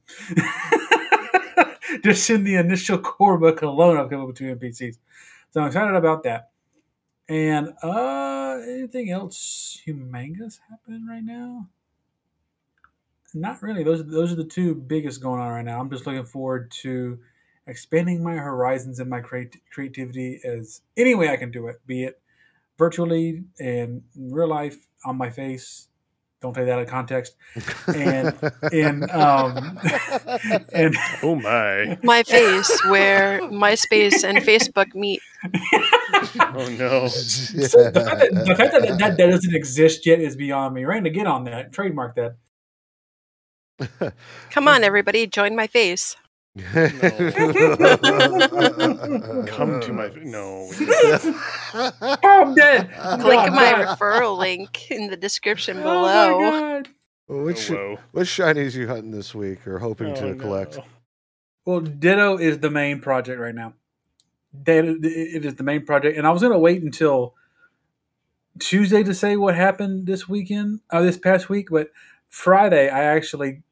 just 2.05 2.29
in 2.31 2.45
the 2.45 2.57
initial 2.57 2.99
core 2.99 3.39
book 3.39 3.63
alone, 3.63 3.97
I've 3.97 4.11
come 4.11 4.21
up 4.21 4.29
with 4.29 4.37
two 4.37 4.55
NPCs, 4.55 4.99
so 5.51 5.61
I'm 5.61 5.67
excited 5.69 5.95
about 5.95 6.23
that. 6.25 6.51
And 7.29 7.75
uh 7.83 8.59
anything 8.69 9.11
else 9.11 9.81
humongous 9.87 10.59
happening 10.69 11.07
right 11.07 11.23
now? 11.23 11.69
Not 13.35 13.63
really. 13.63 13.85
Those 13.85 14.05
those 14.07 14.33
are 14.33 14.37
the 14.37 14.45
two 14.45 14.75
biggest 14.75 15.23
going 15.23 15.41
on 15.41 15.51
right 15.51 15.65
now. 15.65 15.81
I'm 15.81 15.91
just 15.91 16.07
looking 16.07 16.25
forward 16.25 16.71
to 16.83 17.19
expanding 17.67 18.23
my 18.23 18.35
horizons 18.35 18.99
and 18.99 19.09
my 19.09 19.21
creat- 19.21 19.61
creativity 19.71 20.41
as 20.45 20.83
any 20.97 21.15
way 21.15 21.29
I 21.29 21.37
can 21.37 21.53
do 21.53 21.69
it, 21.69 21.77
be 21.87 22.05
it 22.05 22.21
virtually 22.79 23.45
and 23.61 24.03
real 24.17 24.49
life 24.49 24.89
on 25.05 25.17
my 25.17 25.31
face. 25.31 25.87
Don't 26.41 26.55
take 26.55 26.65
that 26.67 26.73
out 26.73 26.83
of 26.83 26.89
context. 26.89 27.37
And 27.87 28.35
in 28.73 29.11
um 29.11 29.79
and 30.73 30.97
Oh 31.23 31.35
my. 31.35 31.99
My 32.03 32.23
face, 32.23 32.85
where 32.87 33.41
MySpace 33.43 34.25
and 34.25 34.39
Facebook 34.39 34.95
meet. 34.95 35.21
Oh 36.39 36.75
no. 36.79 37.09
So 37.09 37.91
the 37.91 38.01
fact, 38.01 38.21
that, 38.21 38.45
the 38.47 38.55
fact 38.55 38.73
that, 38.73 38.99
that 38.99 39.17
that 39.17 39.31
doesn't 39.31 39.55
exist 39.55 40.07
yet 40.07 40.21
is 40.21 40.35
beyond 40.35 40.75
me. 40.75 40.87
We're 40.87 40.93
going 40.93 41.05
to 41.05 41.11
get 41.11 41.27
on 41.27 41.45
that, 41.45 41.73
trademark 41.73 42.17
that. 42.17 42.37
Come 44.51 44.69
on, 44.69 44.85
everybody, 44.85 45.27
join 45.27 45.57
my 45.57 45.67
face. 45.67 46.17
Come 49.47 49.81
to 49.81 49.93
my 49.93 50.11
no. 50.23 50.71
Oh, 50.73 51.39
I'm 52.25 52.55
dead. 52.55 52.91
Click 53.21 53.23
God, 53.37 53.53
my 53.53 53.73
God. 53.73 53.99
referral 53.99 54.39
link 54.39 54.91
in 54.91 55.09
the 55.11 55.17
description 55.17 55.79
Oh 55.79 55.83
below. 55.83 56.39
my 56.41 56.51
God. 56.51 56.89
Which 57.29 57.59
sh- 57.59 57.71
Oh, 57.71 57.75
whoa. 57.75 57.99
what 58.13 58.27
shinies 58.27 58.75
you 58.75 58.89
hunting 58.89 59.11
this 59.13 59.35
week 59.35 59.67
or 59.67 59.79
hoping 59.79 60.15
to 60.15 60.31
Oh, 60.31 60.35
collect? 60.35 60.77
no. 60.79 60.85
Well, 61.65 61.81
Ditto 61.81 62.39
is 62.39 62.59
the 62.61 62.71
main 62.71 63.01
project 63.01 63.41
right 63.41 63.55
now. 63.55 63.75
Ditto, 64.63 64.97
it 65.03 65.45
is 65.45 65.55
the 65.57 65.63
main 65.65 65.85
project, 65.87 66.19
and 66.19 66.27
I 66.27 66.31
was 66.31 66.43
going 66.43 66.53
to 66.53 66.59
wait 66.59 66.83
until 66.83 67.35
Tuesday 68.59 69.03
to 69.05 69.15
say 69.15 69.37
what 69.37 69.55
happened 69.55 70.07
this 70.07 70.29
weekend, 70.29 70.81
uh, 70.91 71.03
this 71.03 71.19
past 71.19 71.49
week. 71.49 71.69
But 71.71 71.91
Friday, 72.29 72.89
I 72.89 73.05
actually 73.05 73.63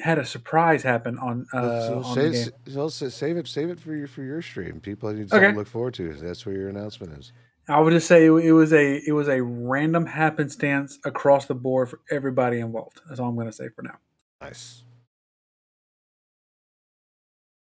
had 0.00 0.18
a 0.18 0.24
surprise 0.26 0.82
happen 0.82 1.18
on 1.18 1.46
uh, 1.52 1.86
so 1.86 2.02
on 2.04 2.14
the 2.18 2.32
save, 2.34 2.52
game. 2.64 2.74
so 2.74 2.88
save 2.88 3.36
it, 3.36 3.46
save 3.46 3.70
it 3.70 3.78
for 3.80 3.94
your 3.94 4.08
for 4.08 4.22
your 4.22 4.42
stream. 4.42 4.80
People 4.80 5.12
need 5.12 5.30
something 5.30 5.44
Okay. 5.46 5.52
to 5.52 5.58
look 5.58 5.68
forward 5.68 5.94
to. 5.94 6.12
That's 6.14 6.44
where 6.44 6.54
your 6.56 6.68
announcement 6.68 7.18
is. 7.18 7.32
I 7.68 7.80
would 7.80 7.92
just 7.92 8.06
say 8.08 8.26
it, 8.26 8.30
it 8.32 8.52
was 8.52 8.72
a 8.72 8.96
it 9.06 9.12
was 9.12 9.28
a 9.28 9.42
random 9.42 10.04
happenstance 10.06 10.98
across 11.04 11.46
the 11.46 11.54
board 11.54 11.88
for 11.90 12.00
everybody 12.10 12.58
involved. 12.60 13.00
That's 13.08 13.20
all 13.20 13.28
I'm 13.28 13.36
going 13.36 13.46
to 13.46 13.52
say 13.52 13.68
for 13.74 13.82
now. 13.82 13.96
Nice. 14.42 14.82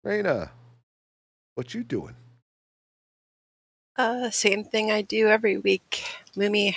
Raina, 0.05 0.49
what 1.55 1.73
you 1.73 1.84
doing? 1.84 2.15
Uh, 3.97 4.30
same 4.30 4.63
thing 4.63 4.91
I 4.91 5.01
do 5.01 5.28
every 5.28 5.57
week. 5.57 6.03
Moomy, 6.36 6.75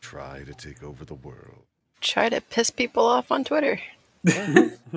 Try 0.00 0.42
to 0.44 0.54
take 0.54 0.82
over 0.82 1.04
the 1.04 1.14
world. 1.14 1.62
try 2.00 2.28
to 2.28 2.40
piss 2.40 2.70
people 2.70 3.06
off 3.06 3.30
on 3.30 3.44
Twitter. 3.44 3.80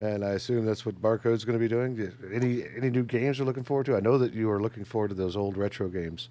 and 0.00 0.24
I 0.24 0.30
assume 0.30 0.64
that's 0.64 0.86
what 0.86 1.00
Barcode's 1.00 1.44
going 1.44 1.58
to 1.58 1.62
be 1.62 1.68
doing. 1.68 2.12
Any 2.32 2.64
any 2.76 2.90
new 2.90 3.04
games 3.04 3.38
you're 3.38 3.46
looking 3.46 3.64
forward 3.64 3.86
to? 3.86 3.96
I 3.96 4.00
know 4.00 4.18
that 4.18 4.32
you 4.32 4.50
are 4.50 4.60
looking 4.60 4.84
forward 4.84 5.08
to 5.08 5.14
those 5.14 5.36
old 5.36 5.56
retro 5.56 5.88
games. 5.88 6.28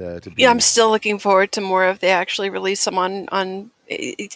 Uh, 0.00 0.18
be... 0.18 0.42
Yeah, 0.42 0.50
I'm 0.50 0.60
still 0.60 0.90
looking 0.90 1.18
forward 1.18 1.52
to 1.52 1.60
more 1.60 1.86
if 1.86 2.00
they 2.00 2.10
actually 2.10 2.50
release 2.50 2.84
them 2.84 2.98
on 2.98 3.28
on. 3.30 3.70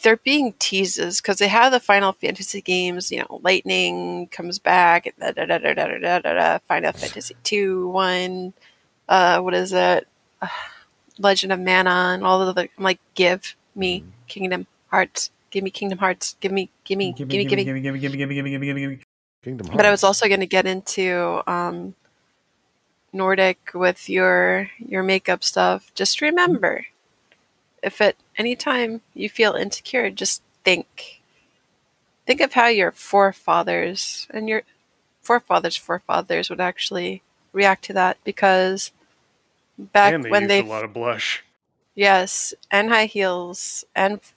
They're 0.03 0.18
being 0.18 0.53
teases 0.59 1.20
because 1.20 1.38
they 1.38 1.49
have 1.49 1.72
the 1.72 1.80
Final 1.80 2.12
Fantasy 2.12 2.61
games. 2.61 3.11
You 3.11 3.20
know, 3.20 3.40
Lightning 3.42 4.28
comes 4.28 4.59
back. 4.59 5.12
Da, 5.18 5.32
da, 5.32 5.44
da, 5.44 5.59
da, 5.59 5.74
da, 5.74 5.99
da, 5.99 6.18
da, 6.20 6.32
da, 6.32 6.59
Final 6.68 6.92
Fantasy 6.94 7.34
two 7.42 7.88
one. 7.88 8.53
Uh, 9.09 9.40
what 9.40 9.55
is 9.55 9.72
it? 9.72 10.07
Legend 11.18 11.53
of 11.53 11.59
Mana 11.59 12.14
and 12.14 12.24
all 12.24 12.40
of 12.40 12.55
the 12.55 12.68
like. 12.78 13.01
Give 13.14 13.57
me 13.74 14.03
mm. 14.03 14.07
Kingdom 14.28 14.66
Hearts. 14.88 15.30
Give 15.51 15.64
me 15.64 15.70
Kingdom 15.70 15.99
Hearts. 15.99 16.36
Give 16.40 16.53
me, 16.53 16.70
give 16.84 16.99
me, 16.99 17.12
give 17.12 17.28
me, 17.28 17.44
give 17.44 17.57
me. 17.57 17.64
gimme, 17.64 17.80
gimme, 17.80 17.99
gimme, 17.99 18.16
gimme, 18.16 18.34
gimme, 18.34 18.51
gimme, 18.51 18.66
gimme, 18.66 18.80
gimme. 18.80 19.01
Kingdom 19.42 19.66
Hearts. 19.68 19.76
But 19.76 19.86
I 19.86 19.90
was 19.90 20.05
also 20.05 20.28
going 20.28 20.40
to 20.40 20.46
get 20.46 20.66
into 20.66 21.42
um, 21.46 21.94
Nordic 23.12 23.70
with 23.74 24.09
your 24.09 24.70
your 24.78 25.03
makeup 25.03 25.42
stuff. 25.42 25.90
Just 25.94 26.20
remember, 26.20 26.86
if 27.82 28.01
at 28.01 28.16
any 28.36 28.57
time 28.57 29.01
you 29.14 29.28
feel 29.28 29.55
insecure, 29.55 30.11
just 30.11 30.42
think. 30.64 31.22
Think 32.26 32.40
of 32.42 32.53
how 32.53 32.66
your 32.66 32.92
forefathers 32.92 34.26
and 34.30 34.49
your 34.51 34.62
forefathers' 35.22 35.76
forefathers 35.76 36.51
would 36.51 36.61
actually 36.61 37.22
react 37.53 37.84
to 37.84 37.92
that 37.94 38.18
because 38.24 38.92
back 39.78 40.12
and 40.14 40.24
they 40.24 40.30
when 40.30 40.42
used 40.42 40.49
they 40.51 40.61
a 40.61 40.64
lot 40.64 40.84
of 40.84 40.92
blush. 40.92 41.44
yes 41.94 42.53
and 42.70 42.88
high 42.90 43.07
heels 43.07 43.84
and 43.94 44.14
f- 44.14 44.34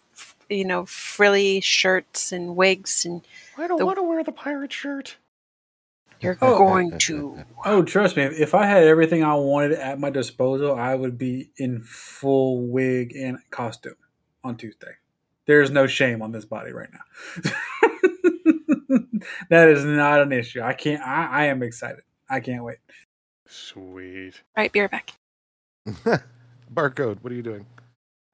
you 0.51 0.65
know 0.65 0.85
frilly 0.85 1.61
shirts 1.61 2.31
and 2.31 2.55
wigs 2.55 3.05
and 3.05 3.21
I 3.57 3.67
don't 3.67 3.77
The- 3.79 3.85
want 3.85 3.97
to 3.97 4.03
wear 4.03 4.23
the 4.23 4.31
pirate 4.31 4.73
shirt. 4.73 5.17
you're 6.19 6.37
Oh. 6.41 6.57
going 6.57 6.97
to 6.99 7.43
Oh, 7.65 7.83
trust 7.83 8.15
me. 8.17 8.23
If 8.23 8.53
I 8.53 8.65
had 8.65 8.83
everything 8.85 9.23
I 9.23 9.35
wanted 9.35 9.73
at 9.73 9.99
my 9.99 10.09
disposal, 10.09 10.75
I 10.75 10.93
would 10.95 11.17
be 11.17 11.51
in 11.57 11.81
full 11.83 12.67
wig 12.67 13.15
and 13.15 13.39
costume 13.49 13.95
on 14.43 14.57
Tuesday. 14.57 14.91
There's 15.47 15.71
no 15.71 15.87
shame 15.87 16.21
on 16.21 16.31
this 16.31 16.45
body 16.45 16.71
right 16.71 16.89
now. 16.91 17.51
that 19.49 19.69
is 19.69 19.83
not 19.85 20.21
an 20.21 20.31
issue. 20.31 20.61
I 20.61 20.73
can't. 20.73 21.01
I, 21.01 21.27
I 21.27 21.45
am 21.45 21.63
excited. 21.63 22.03
I 22.29 22.39
can't 22.39 22.63
wait. 22.63 22.77
Sweet. 23.47 24.41
right 24.55 24.71
be 24.71 24.79
right 24.81 24.91
back 24.91 25.13
Barcode, 26.73 27.17
what 27.21 27.33
are 27.33 27.35
you 27.35 27.41
doing? 27.41 27.65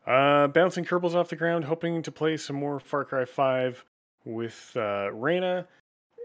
Uh, 0.08 0.48
bouncing 0.48 0.86
Kerbals 0.86 1.16
off 1.16 1.28
the 1.28 1.36
ground, 1.36 1.66
hoping 1.66 2.02
to 2.02 2.12
play 2.12 2.38
some 2.38 2.56
more 2.56 2.80
Far 2.80 3.04
Cry 3.04 3.26
5 3.26 3.84
with 4.24 4.72
uh, 4.78 5.12
Reyna. 5.12 5.68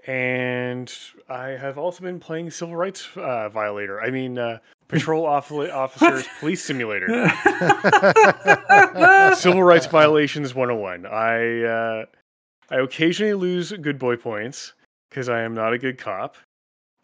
And 0.06 0.92
I 1.28 1.48
have 1.48 1.78
also 1.78 2.02
been 2.02 2.20
playing 2.20 2.50
Civil 2.50 2.76
Rights 2.76 3.08
uh, 3.16 3.48
Violator. 3.48 4.00
I 4.00 4.10
mean, 4.10 4.38
uh, 4.38 4.58
Patrol 4.88 5.26
Officers 5.26 6.28
Police 6.38 6.62
Simulator. 6.62 7.08
Civil 9.36 9.62
Rights 9.62 9.86
Violations 9.86 10.54
101. 10.54 11.06
I 11.06 11.62
uh, 11.62 12.04
I 12.70 12.76
occasionally 12.76 13.34
lose 13.34 13.72
good 13.72 13.98
boy 13.98 14.16
points 14.16 14.74
because 15.08 15.28
I 15.28 15.42
am 15.42 15.54
not 15.54 15.72
a 15.72 15.78
good 15.78 15.98
cop, 15.98 16.36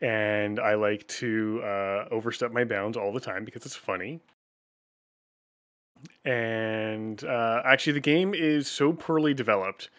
and 0.00 0.58
I 0.58 0.74
like 0.74 1.06
to 1.08 1.62
uh, 1.64 2.08
overstep 2.10 2.52
my 2.52 2.64
bounds 2.64 2.96
all 2.96 3.12
the 3.12 3.20
time 3.20 3.44
because 3.44 3.64
it's 3.64 3.76
funny. 3.76 4.20
And 6.24 7.22
uh, 7.24 7.62
actually, 7.64 7.94
the 7.94 8.00
game 8.00 8.34
is 8.34 8.68
so 8.68 8.92
poorly 8.92 9.34
developed. 9.34 9.90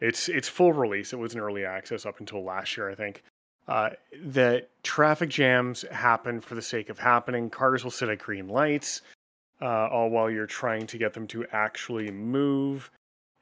It's 0.00 0.28
it's 0.28 0.48
full 0.48 0.72
release. 0.72 1.12
It 1.12 1.18
was 1.18 1.34
an 1.34 1.40
early 1.40 1.64
access 1.64 2.06
up 2.06 2.20
until 2.20 2.44
last 2.44 2.76
year, 2.76 2.90
I 2.90 2.94
think. 2.94 3.22
Uh, 3.68 3.90
that 4.24 4.68
traffic 4.82 5.28
jams 5.28 5.84
happen 5.90 6.40
for 6.40 6.54
the 6.54 6.62
sake 6.62 6.88
of 6.88 6.98
happening. 6.98 7.50
Cars 7.50 7.82
will 7.82 7.90
sit 7.90 8.08
at 8.08 8.18
green 8.18 8.48
lights 8.48 9.02
uh, 9.60 9.88
all 9.88 10.10
while 10.10 10.30
you're 10.30 10.46
trying 10.46 10.86
to 10.86 10.98
get 10.98 11.12
them 11.12 11.26
to 11.28 11.44
actually 11.52 12.10
move. 12.10 12.90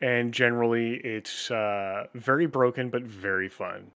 And 0.00 0.32
generally, 0.32 0.94
it's 0.96 1.50
uh, 1.50 2.06
very 2.14 2.46
broken 2.46 2.90
but 2.90 3.02
very 3.02 3.48
fun. 3.48 3.90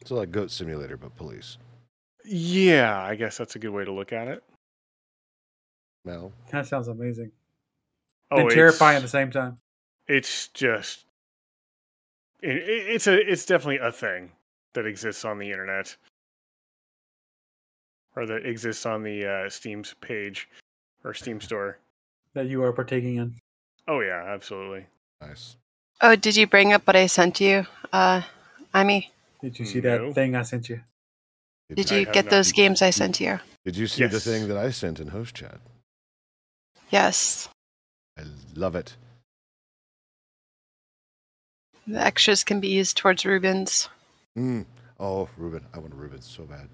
It's 0.00 0.10
like 0.10 0.30
Goat 0.30 0.50
Simulator, 0.50 0.96
but 0.96 1.16
police. 1.16 1.58
Yeah, 2.24 3.00
I 3.00 3.14
guess 3.14 3.38
that's 3.38 3.56
a 3.56 3.58
good 3.58 3.70
way 3.70 3.84
to 3.84 3.92
look 3.92 4.12
at 4.12 4.28
it. 4.28 4.42
Mel. 6.04 6.32
That 6.52 6.66
sounds 6.66 6.88
amazing. 6.88 7.32
Oh, 8.30 8.40
and 8.40 8.50
terrifying 8.50 8.96
at 8.96 9.02
the 9.02 9.08
same 9.08 9.30
time. 9.30 9.58
it's 10.06 10.48
just 10.48 11.04
it, 12.40 12.56
it- 12.56 12.88
it's 12.94 13.06
a 13.06 13.14
it's 13.30 13.46
definitely 13.46 13.78
a 13.78 13.90
thing 13.92 14.30
that 14.74 14.86
exists 14.86 15.24
on 15.24 15.38
the 15.38 15.50
internet 15.50 15.96
or 18.16 18.26
that 18.26 18.44
exists 18.46 18.84
on 18.86 19.02
the 19.02 19.26
uh, 19.26 19.50
steam's 19.50 19.94
page 20.00 20.48
or 21.04 21.14
steam 21.14 21.40
store 21.40 21.78
That 22.34 22.46
you 22.46 22.62
are 22.62 22.72
partaking 22.72 23.16
in. 23.16 23.34
oh 23.86 24.00
yeah 24.00 24.24
absolutely 24.26 24.86
Nice. 25.20 25.56
Oh, 26.00 26.14
did 26.14 26.36
you 26.36 26.46
bring 26.46 26.72
up 26.72 26.86
what 26.86 26.94
I 26.94 27.06
sent 27.06 27.40
you, 27.40 27.66
uh, 27.92 28.22
Amy? 28.72 29.10
Did 29.40 29.58
you 29.58 29.64
see 29.66 29.80
No. 29.80 30.06
that 30.06 30.14
thing 30.14 30.36
I 30.36 30.42
sent 30.42 30.68
you? 30.68 30.80
Did 31.74 31.90
I 31.90 31.96
you 31.96 32.04
get 32.06 32.30
those 32.30 32.52
games 32.52 32.82
I 32.82 32.90
sent 32.90 33.18
you? 33.20 33.40
Did 33.64 33.76
you 33.76 33.88
see 33.88 34.06
the 34.06 34.20
thing 34.20 34.46
that 34.46 34.56
I 34.56 34.70
sent 34.70 35.00
in 35.00 35.08
host 35.08 35.34
chat? 35.34 35.58
Yes. 36.90 37.48
I 38.18 38.22
love 38.54 38.74
it. 38.74 38.96
The 41.86 42.00
extras 42.00 42.44
can 42.44 42.60
be 42.60 42.68
used 42.68 42.96
towards 42.96 43.24
Rubens. 43.24 43.88
Mm. 44.38 44.66
Oh, 45.00 45.28
Ruben. 45.36 45.64
I 45.72 45.78
want 45.78 45.92
a 45.92 45.96
Ruben 45.96 46.20
so 46.20 46.44
bad. 46.44 46.68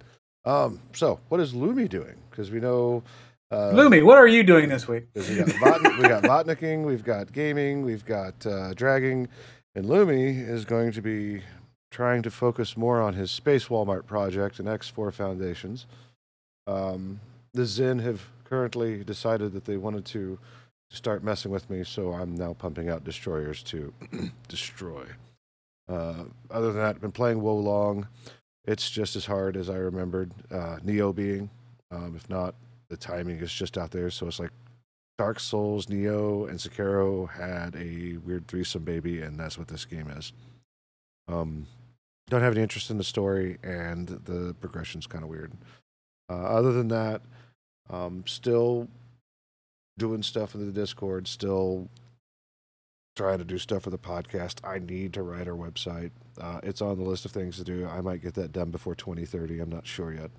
Um, 0.45 0.81
so 0.93 1.21
what 1.29 1.41
is 1.41 1.53
Lumi 1.53 1.89
doing? 1.89 2.17
Because 2.31 2.51
we 2.51 2.61
know 2.61 3.03
uh 3.51 3.71
Lumi, 3.73 4.05
what 4.05 4.19
are 4.19 4.27
you 4.27 4.43
doing 4.43 4.69
this 4.69 4.89
week? 4.89 5.05
we 5.15 5.37
got 5.37 5.49
bot- 5.61 5.99
we 5.99 6.03
got 6.09 6.23
botnicking, 6.47 6.85
we've 6.85 7.05
got 7.05 7.33
gaming, 7.33 7.83
we've 7.83 8.05
got 8.05 8.45
uh, 8.47 8.75
dragging, 8.75 9.29
and 9.75 9.85
Lumi 9.87 10.47
is 10.49 10.65
going 10.65 10.93
to 10.93 11.01
be 11.03 11.43
trying 11.91 12.23
to 12.23 12.31
focus 12.31 12.77
more 12.77 13.01
on 13.01 13.15
his 13.15 13.31
Space 13.31 13.69
Walmart 13.69 14.07
project 14.07 14.59
and 14.59 14.67
X4 14.67 15.13
Foundations. 15.13 15.87
Um, 16.67 17.21
the 17.53 17.65
Zen 17.65 18.01
have 18.01 18.21
currently 18.45 19.05
decided 19.05 19.53
that 19.53 19.65
they 19.65 19.77
wanted 19.77 20.05
to 20.07 20.39
start 20.91 21.25
messing 21.25 21.51
with 21.51 21.69
me, 21.71 21.85
so 21.85 22.13
I'm 22.13 22.35
now 22.35 22.53
pumping 22.55 22.89
out 22.89 23.05
destroyers 23.05 23.63
to 23.65 23.93
destroy. 24.49 25.07
Uh, 25.89 26.25
other 26.51 26.69
than 26.69 26.77
that, 26.83 26.97
I've 26.97 27.01
been 27.01 27.13
playing 27.13 27.41
Wo 27.41 27.57
Long. 27.57 28.07
It's 28.65 28.91
just 28.91 29.17
as 29.17 29.27
hard 29.27 29.57
as 29.57 29.69
I 29.69 29.77
remembered 29.77 30.33
uh, 30.51 30.79
Nioh 30.85 31.15
being. 31.15 31.51
Um, 31.91 32.15
if 32.17 32.29
not, 32.31 32.55
the 32.89 32.97
timing 32.97 33.39
is 33.39 33.53
just 33.53 33.77
out 33.77 33.91
there. 33.91 34.11
So 34.11 34.27
it's 34.27 34.41
like 34.41 34.51
Dark 35.19 35.39
Souls, 35.39 35.87
Nioh, 35.87 36.49
and 36.49 36.59
Sekiro 36.59 37.31
had 37.31 37.77
a 37.77 38.17
weird 38.19 38.49
threesome 38.49 38.85
baby, 38.85 39.21
and 39.21 39.39
that's 39.39 39.59
what 39.59 39.69
this 39.69 39.85
game 39.85 40.09
is. 40.09 40.33
Um, 41.29 41.67
don't 42.31 42.43
have 42.43 42.55
any 42.55 42.63
interest 42.63 42.91
in 42.91 42.99
the 42.99 43.05
story, 43.05 43.59
and 43.63 44.09
the 44.09 44.55
progression's 44.61 45.07
kind 45.07 45.23
of 45.23 45.31
weird. 45.31 45.53
Uh, 46.31 46.35
other 46.35 46.73
than 46.73 46.89
that, 46.89 47.21
um, 47.91 48.25
still 48.27 48.89
doing 49.99 50.23
stuff 50.23 50.55
in 50.55 50.67
the 50.67 50.73
Discord, 50.73 51.29
still 51.29 51.89
trying 53.17 53.39
to 53.39 53.45
do 53.45 53.59
stuff 53.59 53.85
for 53.85 53.91
the 53.91 53.99
podcast. 53.99 54.57
I 54.65 54.79
need 54.79 55.13
to 55.15 55.23
write 55.23 55.47
our 55.47 55.55
website. 55.55 56.11
Uh, 56.41 56.61
it's 56.63 56.83
on 56.83 56.99
the 56.99 57.05
list 57.05 57.25
of 57.25 57.31
things 57.31 57.57
to 57.59 57.65
do. 57.65 57.87
I 57.87 58.01
might 58.01 58.23
get 58.23 58.35
that 58.35 58.53
done 58.53 58.71
before 58.71 58.95
2030. 58.95 59.61
I'm 59.61 59.71
not 59.71 59.87
sure 59.87 60.13
yet. 60.13 60.31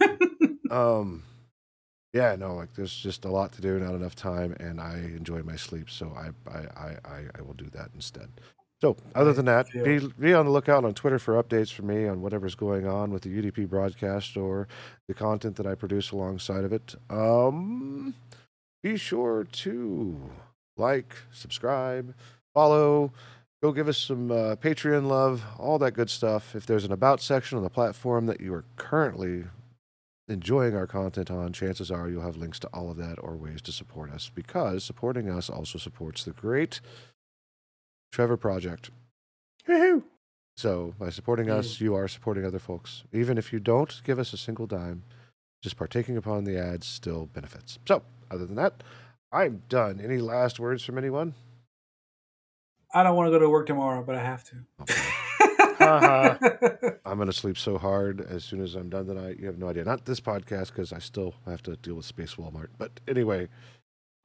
Um, 0.70 1.24
yeah, 2.12 2.36
no, 2.36 2.54
like 2.54 2.74
there's 2.74 2.94
just 2.94 3.24
a 3.24 3.30
lot 3.30 3.52
to 3.52 3.60
do, 3.60 3.78
not 3.78 3.94
enough 3.94 4.14
time, 4.14 4.56
and 4.60 4.80
I 4.80 4.98
enjoy 4.98 5.42
my 5.42 5.56
sleep, 5.56 5.90
so 5.90 6.12
I 6.16 6.30
I 6.50 6.58
I 6.58 6.96
I, 7.04 7.24
I 7.38 7.42
will 7.42 7.54
do 7.54 7.68
that 7.72 7.90
instead. 7.94 8.28
So, 8.80 8.96
other 9.14 9.34
than 9.34 9.44
that, 9.44 9.70
be 9.72 9.98
be 10.18 10.32
on 10.32 10.46
the 10.46 10.50
lookout 10.50 10.86
on 10.86 10.94
Twitter 10.94 11.18
for 11.18 11.42
updates 11.42 11.70
from 11.70 11.88
me 11.88 12.06
on 12.06 12.22
whatever's 12.22 12.54
going 12.54 12.86
on 12.86 13.10
with 13.10 13.22
the 13.22 13.28
UDP 13.28 13.68
broadcast 13.68 14.38
or 14.38 14.68
the 15.06 15.12
content 15.12 15.56
that 15.56 15.66
I 15.66 15.74
produce 15.74 16.12
alongside 16.12 16.64
of 16.64 16.72
it. 16.72 16.94
Um, 17.10 18.14
be 18.82 18.96
sure 18.96 19.44
to 19.44 20.30
like, 20.78 21.14
subscribe, 21.30 22.14
follow, 22.54 23.12
go 23.62 23.70
give 23.70 23.86
us 23.86 23.98
some 23.98 24.30
uh, 24.30 24.56
Patreon 24.56 25.06
love, 25.06 25.44
all 25.58 25.78
that 25.78 25.92
good 25.92 26.08
stuff. 26.08 26.56
If 26.56 26.64
there's 26.64 26.86
an 26.86 26.92
about 26.92 27.20
section 27.20 27.58
on 27.58 27.64
the 27.64 27.70
platform 27.70 28.24
that 28.26 28.40
you 28.40 28.54
are 28.54 28.64
currently 28.76 29.44
enjoying 30.26 30.74
our 30.74 30.86
content 30.86 31.30
on, 31.30 31.52
chances 31.52 31.90
are 31.90 32.08
you'll 32.08 32.22
have 32.22 32.36
links 32.36 32.58
to 32.60 32.68
all 32.68 32.90
of 32.90 32.96
that 32.96 33.16
or 33.18 33.36
ways 33.36 33.60
to 33.62 33.72
support 33.72 34.10
us 34.10 34.30
because 34.34 34.84
supporting 34.84 35.28
us 35.28 35.50
also 35.50 35.78
supports 35.78 36.24
the 36.24 36.30
great 36.30 36.80
Trevor 38.12 38.36
Project. 38.36 38.90
Woohoo! 39.68 40.02
So 40.56 40.94
by 40.98 41.10
supporting 41.10 41.48
us, 41.48 41.80
you 41.80 41.94
are 41.94 42.08
supporting 42.08 42.44
other 42.44 42.58
folks. 42.58 43.04
Even 43.12 43.38
if 43.38 43.52
you 43.52 43.60
don't 43.60 44.00
give 44.04 44.18
us 44.18 44.32
a 44.32 44.36
single 44.36 44.66
dime, 44.66 45.04
just 45.62 45.76
partaking 45.76 46.16
upon 46.16 46.44
the 46.44 46.58
ads 46.58 46.86
still 46.86 47.26
benefits. 47.26 47.78
So, 47.86 48.02
other 48.30 48.46
than 48.46 48.56
that, 48.56 48.82
I'm 49.32 49.62
done. 49.68 50.00
Any 50.02 50.18
last 50.18 50.58
words 50.58 50.82
from 50.82 50.98
anyone? 50.98 51.34
I 52.92 53.02
don't 53.02 53.16
want 53.16 53.28
to 53.28 53.30
go 53.30 53.38
to 53.38 53.48
work 53.48 53.66
tomorrow, 53.66 54.02
but 54.02 54.16
I 54.16 54.22
have 54.22 54.44
to. 54.44 54.56
Haha. 55.78 56.36
I'm 57.04 57.16
going 57.16 57.26
to 57.28 57.32
sleep 57.32 57.56
so 57.56 57.78
hard 57.78 58.20
as 58.20 58.44
soon 58.44 58.60
as 58.62 58.74
I'm 58.74 58.90
done 58.90 59.06
tonight. 59.06 59.38
You 59.38 59.46
have 59.46 59.58
no 59.58 59.68
idea. 59.68 59.84
Not 59.84 60.04
this 60.04 60.20
podcast 60.20 60.68
because 60.68 60.92
I 60.92 60.98
still 60.98 61.34
have 61.46 61.62
to 61.64 61.76
deal 61.76 61.94
with 61.94 62.04
Space 62.04 62.34
Walmart. 62.34 62.68
But 62.78 63.00
anyway, 63.08 63.48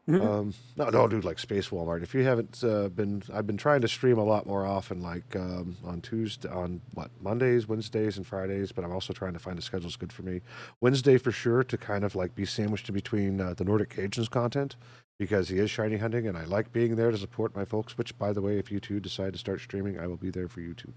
um, 0.07 0.53
no, 0.75 0.89
no, 0.89 1.07
dude, 1.07 1.25
like 1.25 1.39
Space 1.39 1.69
Walmart. 1.69 2.03
If 2.03 2.13
you 2.13 2.23
haven't 2.23 2.63
uh, 2.63 2.89
been, 2.89 3.23
I've 3.33 3.47
been 3.47 3.57
trying 3.57 3.81
to 3.81 3.87
stream 3.87 4.19
a 4.19 4.23
lot 4.23 4.45
more 4.45 4.63
often, 4.65 5.01
like 5.01 5.35
um, 5.35 5.77
on 5.83 6.01
Tuesday, 6.01 6.47
on 6.49 6.81
what 6.93 7.09
Mondays, 7.19 7.67
Wednesdays, 7.67 8.17
and 8.17 8.25
Fridays. 8.25 8.71
But 8.71 8.85
I'm 8.85 8.91
also 8.91 9.13
trying 9.13 9.33
to 9.33 9.39
find 9.39 9.57
a 9.57 9.63
schedule 9.63 9.87
that's 9.87 9.95
good 9.95 10.13
for 10.13 10.21
me. 10.21 10.41
Wednesday 10.79 11.17
for 11.17 11.31
sure 11.31 11.63
to 11.63 11.77
kind 11.77 12.03
of 12.03 12.15
like 12.15 12.35
be 12.35 12.45
sandwiched 12.45 12.87
in 12.87 12.93
between 12.93 13.41
uh, 13.41 13.55
the 13.55 13.63
Nordic 13.63 13.95
Cajuns 13.95 14.29
content 14.29 14.75
because 15.17 15.49
he 15.49 15.57
is 15.57 15.71
shiny 15.71 15.97
hunting, 15.97 16.27
and 16.27 16.37
I 16.37 16.45
like 16.45 16.71
being 16.71 16.97
there 16.97 17.09
to 17.09 17.17
support 17.17 17.55
my 17.55 17.65
folks. 17.65 17.97
Which, 17.97 18.15
by 18.17 18.31
the 18.31 18.41
way, 18.41 18.59
if 18.59 18.71
you 18.71 18.79
two 18.79 18.99
decide 18.99 19.33
to 19.33 19.39
start 19.39 19.59
streaming, 19.59 19.99
I 19.99 20.05
will 20.05 20.17
be 20.17 20.29
there 20.29 20.47
for 20.47 20.61
you 20.61 20.75
too. 20.75 20.93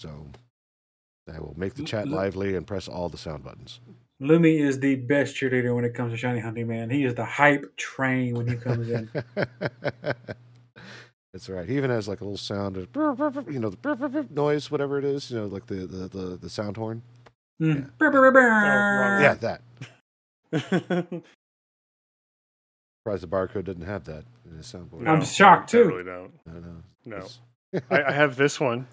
So 0.00 0.26
I 1.32 1.38
will 1.38 1.54
make 1.56 1.74
the 1.74 1.84
chat 1.84 2.08
lively 2.08 2.54
and 2.56 2.66
press 2.66 2.88
all 2.88 3.08
the 3.08 3.16
sound 3.16 3.44
buttons. 3.44 3.80
Lumi 4.22 4.60
is 4.60 4.78
the 4.80 4.96
best 4.96 5.34
cheerleader 5.36 5.74
when 5.74 5.84
it 5.84 5.94
comes 5.94 6.12
to 6.12 6.16
shiny 6.16 6.40
hunting, 6.40 6.68
man. 6.68 6.88
He 6.90 7.04
is 7.04 7.14
the 7.14 7.24
hype 7.24 7.76
train 7.76 8.34
when 8.34 8.46
he 8.48 8.56
comes 8.56 8.88
in. 8.88 9.10
That's 11.32 11.48
right. 11.48 11.68
He 11.68 11.76
even 11.76 11.90
has 11.90 12.06
like 12.06 12.20
a 12.20 12.24
little 12.24 12.36
sound 12.38 12.76
of 12.76 12.88
you 13.50 13.58
know 13.58 13.70
the 13.70 14.26
noise, 14.30 14.70
whatever 14.70 14.98
it 14.98 15.04
is, 15.04 15.30
you 15.30 15.38
know, 15.38 15.46
like 15.46 15.66
the 15.66 15.86
the 15.86 16.08
the, 16.08 16.36
the 16.36 16.48
sound 16.50 16.76
horn. 16.76 17.02
Mm. 17.60 17.90
Brr. 17.98 19.20
Yeah, 19.20 19.34
that. 19.34 19.60
Surprised 23.04 23.22
the 23.22 23.26
barcode 23.26 23.64
didn't 23.64 23.84
have 23.86 24.04
that 24.04 24.24
in 24.48 24.56
his 24.56 24.66
soundboard. 24.66 25.06
I'm 25.08 25.22
shocked, 25.24 25.70
too. 25.70 25.82
I 25.82 25.86
really 25.86 26.04
don't. 26.04 26.32
I 26.48 26.52
know. 26.52 26.82
No. 27.04 27.16
It's- 27.16 27.38
I, 27.90 28.04
I 28.04 28.12
have 28.12 28.36
this 28.36 28.60
one. 28.60 28.86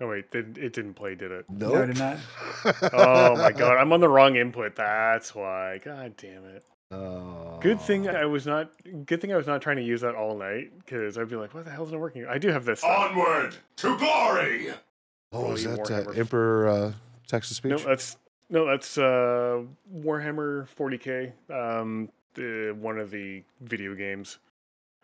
Oh 0.00 0.08
wait, 0.08 0.30
did, 0.30 0.58
it 0.58 0.72
didn't 0.72 0.94
play, 0.94 1.14
did 1.14 1.32
it? 1.32 1.46
No, 1.48 1.82
I 1.82 1.86
did 1.86 1.98
not. 1.98 2.18
Oh 2.92 3.36
my 3.36 3.52
god, 3.52 3.76
I'm 3.76 3.92
on 3.92 4.00
the 4.00 4.08
wrong 4.08 4.36
input. 4.36 4.76
That's 4.76 5.34
why. 5.34 5.80
God 5.84 6.14
damn 6.16 6.44
it. 6.44 6.64
Oh. 6.90 7.58
Good 7.60 7.80
thing 7.80 8.08
I 8.08 8.24
was 8.24 8.46
not. 8.46 8.70
Good 9.06 9.20
thing 9.20 9.32
I 9.32 9.36
was 9.36 9.46
not 9.46 9.60
trying 9.60 9.76
to 9.76 9.82
use 9.82 10.00
that 10.00 10.14
all 10.14 10.36
night 10.36 10.70
because 10.78 11.18
I'd 11.18 11.28
be 11.28 11.36
like, 11.36 11.52
"What 11.52 11.64
the 11.64 11.70
hell's 11.70 11.92
not 11.92 12.00
working?" 12.00 12.26
I 12.26 12.38
do 12.38 12.48
have 12.48 12.64
this. 12.64 12.80
though. 12.80 12.88
Onward 12.88 13.56
to 13.76 13.98
glory! 13.98 14.68
Oh, 15.32 15.52
is 15.52 15.64
that 15.64 15.90
uh, 15.90 16.10
Emperor 16.12 16.68
uh, 16.68 16.92
text 17.26 17.50
to 17.50 17.54
speech? 17.54 17.70
No, 17.70 17.78
that's 17.78 18.16
no, 18.50 18.66
that's 18.66 18.96
uh, 18.96 19.62
Warhammer 19.94 20.66
40k. 20.78 21.32
Um, 21.50 22.08
the, 22.34 22.74
one 22.78 22.98
of 22.98 23.10
the 23.10 23.42
video 23.60 23.94
games. 23.94 24.38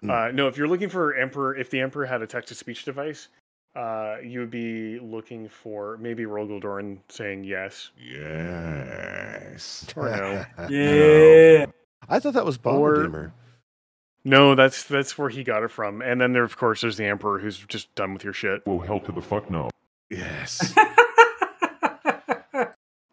Hmm. 0.00 0.10
Uh, 0.10 0.28
no, 0.30 0.48
if 0.48 0.56
you're 0.56 0.68
looking 0.68 0.88
for 0.88 1.14
Emperor, 1.14 1.54
if 1.54 1.70
the 1.70 1.80
Emperor 1.80 2.06
had 2.06 2.22
a 2.22 2.26
text 2.26 2.48
to 2.48 2.54
speech 2.54 2.84
device, 2.84 3.28
uh, 3.76 4.16
you 4.22 4.40
would 4.40 4.50
be 4.50 4.98
looking 5.00 5.48
for 5.48 5.96
maybe 5.98 6.24
Rogal 6.24 6.60
Dorn 6.60 7.00
saying 7.08 7.44
yes. 7.44 7.90
Yes. 7.98 9.86
Or 9.96 10.08
no. 10.58 10.66
Yeah. 10.68 11.66
I 12.08 12.20
thought 12.20 12.34
that 12.34 12.44
was 12.44 12.56
Or- 12.64 12.94
Bombardier. 12.94 13.32
No, 14.26 14.54
that's 14.54 14.84
that's 14.84 15.18
where 15.18 15.28
he 15.28 15.44
got 15.44 15.62
it 15.64 15.70
from. 15.70 16.00
And 16.00 16.18
then 16.18 16.32
there, 16.32 16.44
of 16.44 16.56
course, 16.56 16.80
there's 16.80 16.96
the 16.96 17.04
Emperor 17.04 17.38
who's 17.38 17.58
just 17.58 17.94
done 17.94 18.14
with 18.14 18.24
your 18.24 18.32
shit. 18.32 18.62
Well, 18.66 18.78
hell 18.78 19.00
to 19.00 19.12
the 19.12 19.20
fuck 19.20 19.50
no. 19.50 19.68
Yes. 20.10 20.72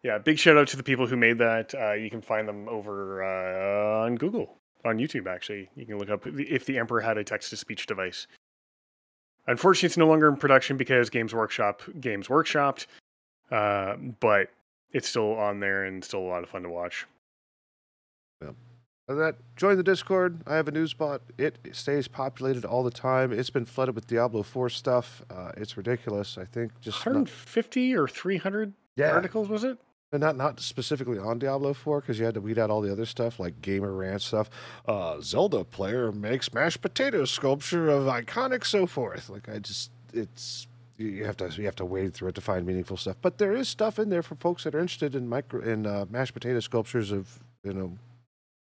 Yeah, 0.04 0.18
big 0.18 0.36
shout 0.36 0.56
out 0.58 0.66
to 0.68 0.76
the 0.76 0.82
people 0.82 1.06
who 1.06 1.16
made 1.16 1.38
that. 1.38 1.72
Uh, 1.76 1.92
you 1.92 2.10
can 2.10 2.22
find 2.22 2.48
them 2.48 2.68
over 2.68 3.22
uh, 3.22 4.04
on 4.04 4.16
Google, 4.16 4.58
on 4.84 4.98
YouTube. 4.98 5.28
Actually, 5.28 5.70
you 5.76 5.86
can 5.86 5.96
look 5.96 6.10
up 6.10 6.26
if 6.26 6.66
the 6.66 6.76
Emperor 6.78 7.00
had 7.00 7.18
a 7.18 7.22
text-to-speech 7.24 7.86
device. 7.86 8.26
Unfortunately, 9.46 9.86
it's 9.86 9.96
no 9.96 10.06
longer 10.06 10.28
in 10.28 10.36
production 10.36 10.76
because 10.76 11.10
Games 11.10 11.34
Workshop 11.34 11.82
Games 12.00 12.28
Workshopped, 12.28 12.86
uh, 13.50 13.96
but 14.20 14.48
it's 14.92 15.08
still 15.08 15.34
on 15.34 15.60
there 15.60 15.84
and 15.84 16.04
still 16.04 16.20
a 16.20 16.28
lot 16.28 16.42
of 16.42 16.48
fun 16.48 16.62
to 16.62 16.68
watch. 16.68 17.06
Other 18.40 18.54
other 19.08 19.18
than 19.18 19.26
that, 19.26 19.56
join 19.56 19.76
the 19.76 19.82
Discord. 19.82 20.42
I 20.46 20.54
have 20.54 20.68
a 20.68 20.70
news 20.70 20.94
bot. 20.94 21.22
It 21.36 21.58
stays 21.72 22.06
populated 22.06 22.64
all 22.64 22.84
the 22.84 22.90
time. 22.90 23.32
It's 23.32 23.50
been 23.50 23.64
flooded 23.64 23.94
with 23.96 24.06
Diablo 24.06 24.42
4 24.42 24.70
stuff. 24.70 25.22
Uh, 25.28 25.50
it's 25.56 25.76
ridiculous. 25.76 26.38
I 26.38 26.44
think 26.44 26.72
just 26.80 26.98
not, 27.04 27.14
150 27.14 27.96
or 27.96 28.06
300 28.06 28.72
yeah, 28.96 29.10
articles 29.10 29.48
was 29.48 29.64
it? 29.64 29.78
And 30.12 30.20
not 30.20 30.36
not 30.36 30.60
specifically 30.60 31.18
on 31.18 31.38
Diablo 31.38 31.72
4 31.72 32.00
because 32.02 32.18
you 32.18 32.24
had 32.24 32.34
to 32.34 32.40
weed 32.40 32.58
out 32.58 32.70
all 32.70 32.82
the 32.82 32.92
other 32.92 33.06
stuff 33.06 33.40
like 33.40 33.60
gamer 33.62 33.92
rant 33.92 34.22
stuff. 34.22 34.50
Uh, 34.86 35.20
Zelda 35.20 35.64
player 35.64 36.12
makes 36.12 36.52
mashed 36.52 36.82
potato 36.82 37.24
sculpture 37.24 37.88
of 37.88 38.04
iconic 38.04 38.64
so 38.66 38.86
forth. 38.86 39.28
Like 39.30 39.48
I 39.48 39.58
just 39.58 39.90
it's 40.12 40.66
you- 40.98 41.24
have 41.24 41.36
to 41.38 41.48
you 41.56 41.64
have 41.64 41.76
to 41.76 41.84
wade 41.86 42.12
through 42.14 42.28
it 42.28 42.34
to 42.34 42.40
find 42.42 42.66
meaningful 42.66 42.98
stuff. 42.98 43.16
But 43.22 43.38
there 43.38 43.54
is 43.54 43.68
stuff 43.68 43.98
in 43.98 44.10
there 44.10 44.22
for 44.22 44.34
folks 44.36 44.64
that 44.64 44.74
are 44.74 44.80
interested 44.80 45.14
in 45.14 45.28
micro 45.28 45.60
in 45.62 45.86
uh, 45.86 46.04
mashed 46.10 46.34
potato 46.34 46.60
sculptures 46.60 47.10
of 47.10 47.40
you 47.64 47.72
know 47.72 47.96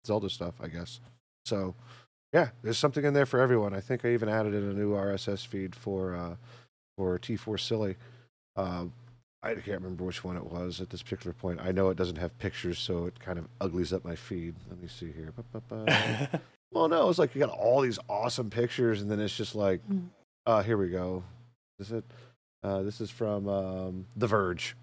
Zelda 0.06 0.28
stuff. 0.28 0.54
I 0.60 0.66
guess 0.68 1.00
so. 1.46 1.74
Yeah, 2.34 2.50
there's 2.62 2.76
something 2.76 3.06
in 3.06 3.14
there 3.14 3.24
for 3.24 3.40
everyone. 3.40 3.72
I 3.72 3.80
think 3.80 4.04
I 4.04 4.12
even 4.12 4.28
added 4.28 4.52
in 4.52 4.62
a 4.64 4.74
new 4.74 4.90
RSS 4.92 5.46
feed 5.46 5.74
for 5.74 6.14
uh, 6.14 6.34
for 6.98 7.18
T4 7.18 7.58
Silly. 7.58 7.96
Uh, 8.54 8.84
I 9.42 9.54
can't 9.54 9.80
remember 9.80 10.04
which 10.04 10.24
one 10.24 10.36
it 10.36 10.44
was 10.44 10.80
at 10.80 10.90
this 10.90 11.02
particular 11.02 11.32
point. 11.32 11.60
I 11.62 11.70
know 11.70 11.90
it 11.90 11.96
doesn't 11.96 12.18
have 12.18 12.36
pictures, 12.38 12.78
so 12.78 13.06
it 13.06 13.18
kind 13.20 13.38
of 13.38 13.46
uglies 13.60 13.92
up 13.92 14.04
my 14.04 14.16
feed. 14.16 14.54
Let 14.68 14.80
me 14.80 14.88
see 14.88 15.12
here. 15.12 15.32
Well, 16.70 16.86
no, 16.86 17.08
it's 17.08 17.18
like 17.18 17.34
you 17.34 17.40
got 17.40 17.48
all 17.48 17.80
these 17.80 17.98
awesome 18.10 18.50
pictures, 18.50 19.00
and 19.00 19.10
then 19.10 19.20
it's 19.20 19.34
just 19.34 19.54
like, 19.54 19.80
Mm. 19.88 20.08
uh, 20.44 20.62
here 20.62 20.76
we 20.76 20.90
go. 20.90 21.24
Is 21.78 21.92
it? 21.92 22.04
Uh, 22.62 22.82
this 22.82 23.00
is 23.00 23.10
from 23.10 23.48
um, 23.48 24.04
The 24.16 24.26
Verge. 24.26 24.76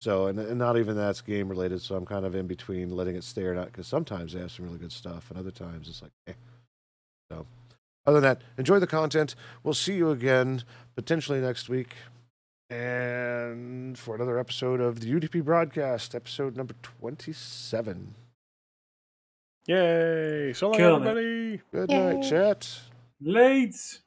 So, 0.00 0.26
and, 0.26 0.36
and 0.40 0.58
not 0.58 0.76
even 0.78 0.96
that's 0.96 1.20
game 1.20 1.48
related. 1.48 1.80
So 1.80 1.94
I'm 1.94 2.06
kind 2.06 2.26
of 2.26 2.34
in 2.34 2.48
between 2.48 2.90
letting 2.90 3.14
it 3.14 3.22
stay 3.22 3.42
or 3.44 3.54
not, 3.54 3.66
because 3.66 3.86
sometimes 3.86 4.32
they 4.32 4.40
have 4.40 4.50
some 4.50 4.64
really 4.64 4.78
good 4.78 4.90
stuff, 4.90 5.30
and 5.30 5.38
other 5.38 5.52
times 5.52 5.88
it's 5.88 6.02
like, 6.02 6.10
eh. 6.26 6.32
So, 7.30 7.46
other 8.04 8.20
than 8.20 8.28
that, 8.28 8.42
enjoy 8.58 8.80
the 8.80 8.88
content. 8.88 9.36
We'll 9.62 9.74
see 9.74 9.94
you 9.94 10.10
again 10.10 10.64
potentially 10.96 11.40
next 11.40 11.68
week 11.68 11.94
and 12.72 13.98
for 13.98 14.14
another 14.14 14.38
episode 14.38 14.80
of 14.80 15.00
the 15.00 15.12
UDP 15.12 15.44
broadcast, 15.44 16.14
episode 16.14 16.56
number 16.56 16.74
27. 16.82 18.14
Yay! 19.66 20.52
So 20.54 20.68
long, 20.70 20.76
Killing 20.78 21.02
it. 21.04 21.08
everybody. 21.08 21.60
Good 21.70 21.90
Yay. 21.90 22.14
night, 22.14 22.28
chat. 22.28 22.80
Late. 23.20 24.00